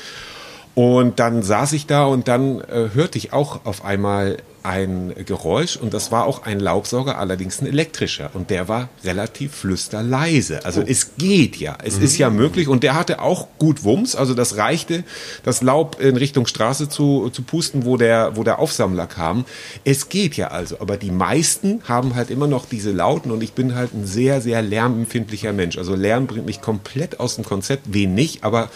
Und 0.73 1.19
dann 1.19 1.43
saß 1.43 1.73
ich 1.73 1.85
da 1.87 2.05
und 2.05 2.27
dann 2.27 2.61
äh, 2.61 2.89
hörte 2.93 3.17
ich 3.17 3.31
auch 3.31 3.65
auf 3.65 3.85
einmal 3.85 4.37
ein 4.65 5.13
Geräusch 5.25 5.77
und 5.77 5.93
das 5.93 6.11
war 6.11 6.25
auch 6.25 6.43
ein 6.43 6.59
Laubsauger, 6.59 7.17
allerdings 7.17 7.61
ein 7.61 7.67
elektrischer. 7.67 8.31
Und 8.33 8.49
der 8.49 8.67
war 8.67 8.89
relativ 9.03 9.53
flüsterleise. 9.53 10.65
Also 10.65 10.81
es 10.81 11.17
geht 11.17 11.57
ja, 11.57 11.77
es 11.83 11.97
ist 11.97 12.17
ja 12.17 12.29
möglich. 12.29 12.67
Und 12.67 12.83
der 12.83 12.95
hatte 12.95 13.21
auch 13.21 13.47
gut 13.59 13.83
Wumms, 13.83 14.15
also 14.15 14.33
das 14.33 14.57
reichte, 14.57 15.03
das 15.43 15.61
Laub 15.61 16.01
in 16.01 16.17
Richtung 16.17 16.47
Straße 16.47 16.89
zu, 16.89 17.29
zu 17.29 17.43
pusten, 17.43 17.85
wo 17.85 17.97
der, 17.97 18.35
wo 18.35 18.43
der 18.43 18.59
Aufsammler 18.59 19.07
kam. 19.07 19.45
Es 19.83 20.09
geht 20.09 20.35
ja 20.35 20.47
also, 20.47 20.79
aber 20.79 20.97
die 20.97 21.11
meisten 21.11 21.81
haben 21.87 22.15
halt 22.15 22.31
immer 22.31 22.47
noch 22.47 22.65
diese 22.65 22.91
Lauten. 22.91 23.31
Und 23.31 23.43
ich 23.43 23.53
bin 23.53 23.75
halt 23.75 23.93
ein 23.93 24.05
sehr, 24.05 24.41
sehr 24.41 24.61
lärmempfindlicher 24.61 25.53
Mensch. 25.53 25.77
Also 25.77 25.95
Lärm 25.95 26.25
bringt 26.27 26.45
mich 26.45 26.61
komplett 26.61 27.19
aus 27.19 27.35
dem 27.35 27.45
Konzept, 27.45 27.93
wen 27.93 28.15
nicht, 28.15 28.43
aber 28.43 28.69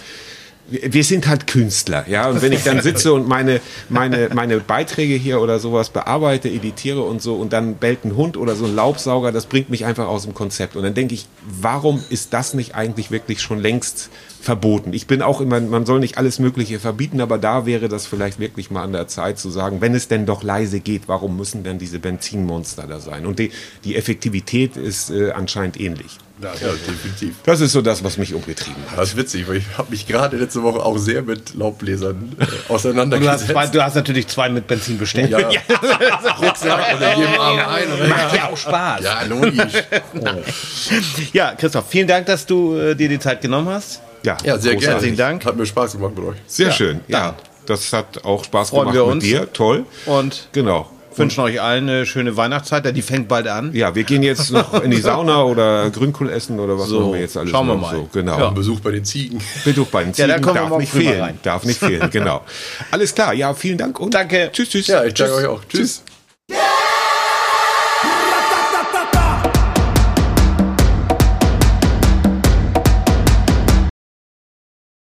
wir 0.69 1.03
sind 1.03 1.27
halt 1.27 1.47
Künstler, 1.47 2.05
ja. 2.07 2.29
Und 2.29 2.41
wenn 2.41 2.51
ich 2.51 2.63
dann 2.63 2.81
sitze 2.81 3.13
und 3.13 3.27
meine, 3.27 3.61
meine, 3.89 4.29
meine 4.33 4.59
Beiträge 4.59 5.15
hier 5.15 5.41
oder 5.41 5.59
sowas 5.59 5.89
bearbeite, 5.89 6.49
editiere 6.49 7.01
und 7.01 7.21
so 7.21 7.35
und 7.35 7.53
dann 7.53 7.75
bellt 7.75 8.05
ein 8.05 8.15
Hund 8.15 8.37
oder 8.37 8.55
so 8.55 8.65
ein 8.65 8.75
Laubsauger, 8.75 9.31
das 9.31 9.45
bringt 9.45 9.69
mich 9.69 9.85
einfach 9.85 10.07
aus 10.07 10.23
dem 10.23 10.33
Konzept. 10.33 10.75
Und 10.75 10.83
dann 10.83 10.93
denke 10.93 11.13
ich, 11.13 11.27
warum 11.43 12.03
ist 12.09 12.33
das 12.33 12.53
nicht 12.53 12.75
eigentlich 12.75 13.11
wirklich 13.11 13.41
schon 13.41 13.59
längst 13.59 14.09
verboten? 14.41 14.93
Ich 14.93 15.07
bin 15.07 15.21
auch 15.21 15.41
immer, 15.41 15.59
man 15.59 15.85
soll 15.85 15.99
nicht 15.99 16.17
alles 16.17 16.39
Mögliche 16.39 16.79
verbieten, 16.79 17.21
aber 17.21 17.37
da 17.37 17.65
wäre 17.65 17.89
das 17.89 18.05
vielleicht 18.05 18.39
wirklich 18.39 18.71
mal 18.71 18.83
an 18.83 18.93
der 18.93 19.07
Zeit 19.07 19.39
zu 19.39 19.49
sagen, 19.49 19.81
wenn 19.81 19.95
es 19.95 20.07
denn 20.07 20.25
doch 20.25 20.43
leise 20.43 20.79
geht, 20.79 21.03
warum 21.07 21.37
müssen 21.37 21.63
denn 21.63 21.79
diese 21.79 21.99
Benzinmonster 21.99 22.87
da 22.87 22.99
sein? 22.99 23.25
Und 23.25 23.39
die, 23.39 23.51
die 23.83 23.95
Effektivität 23.95 24.77
ist 24.77 25.09
äh, 25.09 25.31
anscheinend 25.31 25.79
ähnlich. 25.79 26.17
Ja, 26.41 26.51
definitiv. 26.51 27.35
Das 27.43 27.59
ist 27.61 27.73
so 27.73 27.81
das, 27.81 28.03
was 28.03 28.17
mich 28.17 28.33
umgetrieben 28.33 28.81
hat. 28.89 28.97
Das 28.99 29.09
ist 29.09 29.17
witzig, 29.17 29.47
weil 29.47 29.57
ich 29.57 29.65
habe 29.77 29.89
mich 29.91 30.07
gerade 30.07 30.37
letzte 30.37 30.63
Woche 30.63 30.79
auch 30.85 30.97
sehr 30.97 31.21
mit 31.21 31.53
Laubbläsern 31.55 32.31
äh, 32.39 32.45
Du 32.45 32.51
hast, 32.51 32.69
auseinandergesetzt. 32.69 33.47
zwei, 33.51 33.67
du 33.67 33.83
hast 33.83 33.95
natürlich 33.95 34.27
zwei 34.27 34.49
mit 34.49 34.65
Benzin 34.67 34.97
bestellt. 34.97 35.29
ja, 35.31 35.39
Rucksack 36.41 36.95
oder 36.97 37.15
jedem 37.17 37.39
Arm 37.39 37.59
ein. 37.59 37.91
Oder? 37.93 38.07
Macht 38.07 38.35
ja 38.35 38.49
auch 38.49 38.57
Spaß. 38.57 39.03
Ja, 39.03 39.23
logisch. 39.23 39.73
Ja, 41.33 41.53
Christoph, 41.55 41.85
vielen 41.89 42.07
Dank, 42.07 42.25
dass 42.25 42.45
du 42.45 42.75
äh, 42.77 42.95
dir 42.95 43.09
die 43.09 43.19
Zeit 43.19 43.41
genommen 43.41 43.69
hast. 43.69 44.01
Ja, 44.23 44.37
Ja, 44.43 44.57
sehr 44.57 44.75
gerne. 44.75 44.93
Herzlichen 44.93 45.17
Dank. 45.17 45.45
Hat 45.45 45.55
mir 45.55 45.65
Spaß 45.65 45.93
gemacht 45.93 46.13
mit 46.15 46.25
euch. 46.25 46.37
Sehr 46.47 46.67
Ja, 46.67 46.73
schön. 46.73 46.99
Ja, 47.07 47.35
das 47.65 47.93
hat 47.93 48.23
auch 48.25 48.43
Spaß 48.43 48.69
freuen 48.69 48.91
gemacht 48.91 48.95
wir 48.95 49.05
mit 49.05 49.13
uns. 49.15 49.23
dir. 49.23 49.53
Toll. 49.53 49.85
Und 50.05 50.47
Genau. 50.51 50.89
Wünschen 51.19 51.41
euch 51.41 51.61
allen 51.61 51.89
eine 51.89 52.05
schöne 52.05 52.35
Weihnachtszeit, 52.37 52.85
denn 52.85 52.95
die 52.95 53.01
fängt 53.01 53.27
bald 53.27 53.47
an. 53.47 53.73
Ja, 53.73 53.93
wir 53.95 54.03
gehen 54.03 54.23
jetzt 54.23 54.51
noch 54.51 54.81
in 54.81 54.91
die 54.91 55.01
Sauna 55.01 55.43
oder 55.43 55.89
Grünkohl 55.91 56.29
essen 56.29 56.59
oder 56.59 56.77
was 56.79 56.87
So, 56.87 57.01
machen 57.01 57.13
wir 57.13 57.19
jetzt 57.21 57.37
alles 57.37 57.51
schauen 57.51 57.67
wir 57.67 57.75
mal. 57.75 57.93
so. 57.95 58.09
Genau. 58.11 58.47
Ein 58.47 58.53
Besuch 58.55 58.79
bei 58.79 58.91
den 58.91 59.05
Ziegen. 59.05 59.39
Besuch 59.63 59.87
bei 59.87 60.03
den 60.03 60.13
Ja, 60.13 60.27
da 60.27 60.33
Ziegen 60.35 60.41
kommen 60.45 60.55
wir 60.55 60.61
darf 60.61 60.69
morgen 60.69 60.81
nicht 60.81 60.93
fehlen. 60.93 61.21
rein. 61.21 61.39
Darf 61.43 61.63
nicht 61.65 61.79
fehlen, 61.79 62.09
genau. 62.11 62.43
Alles 62.91 63.13
klar, 63.13 63.33
ja, 63.33 63.53
vielen 63.53 63.77
Dank 63.77 63.99
und 63.99 64.13
Danke. 64.13 64.49
Tschüss, 64.51 64.69
tschüss. 64.69 64.87
Ja, 64.87 65.03
ich 65.03 65.13
danke 65.13 65.35
euch 65.35 65.45
auch. 65.45 65.61
Tschüss. 65.67 66.03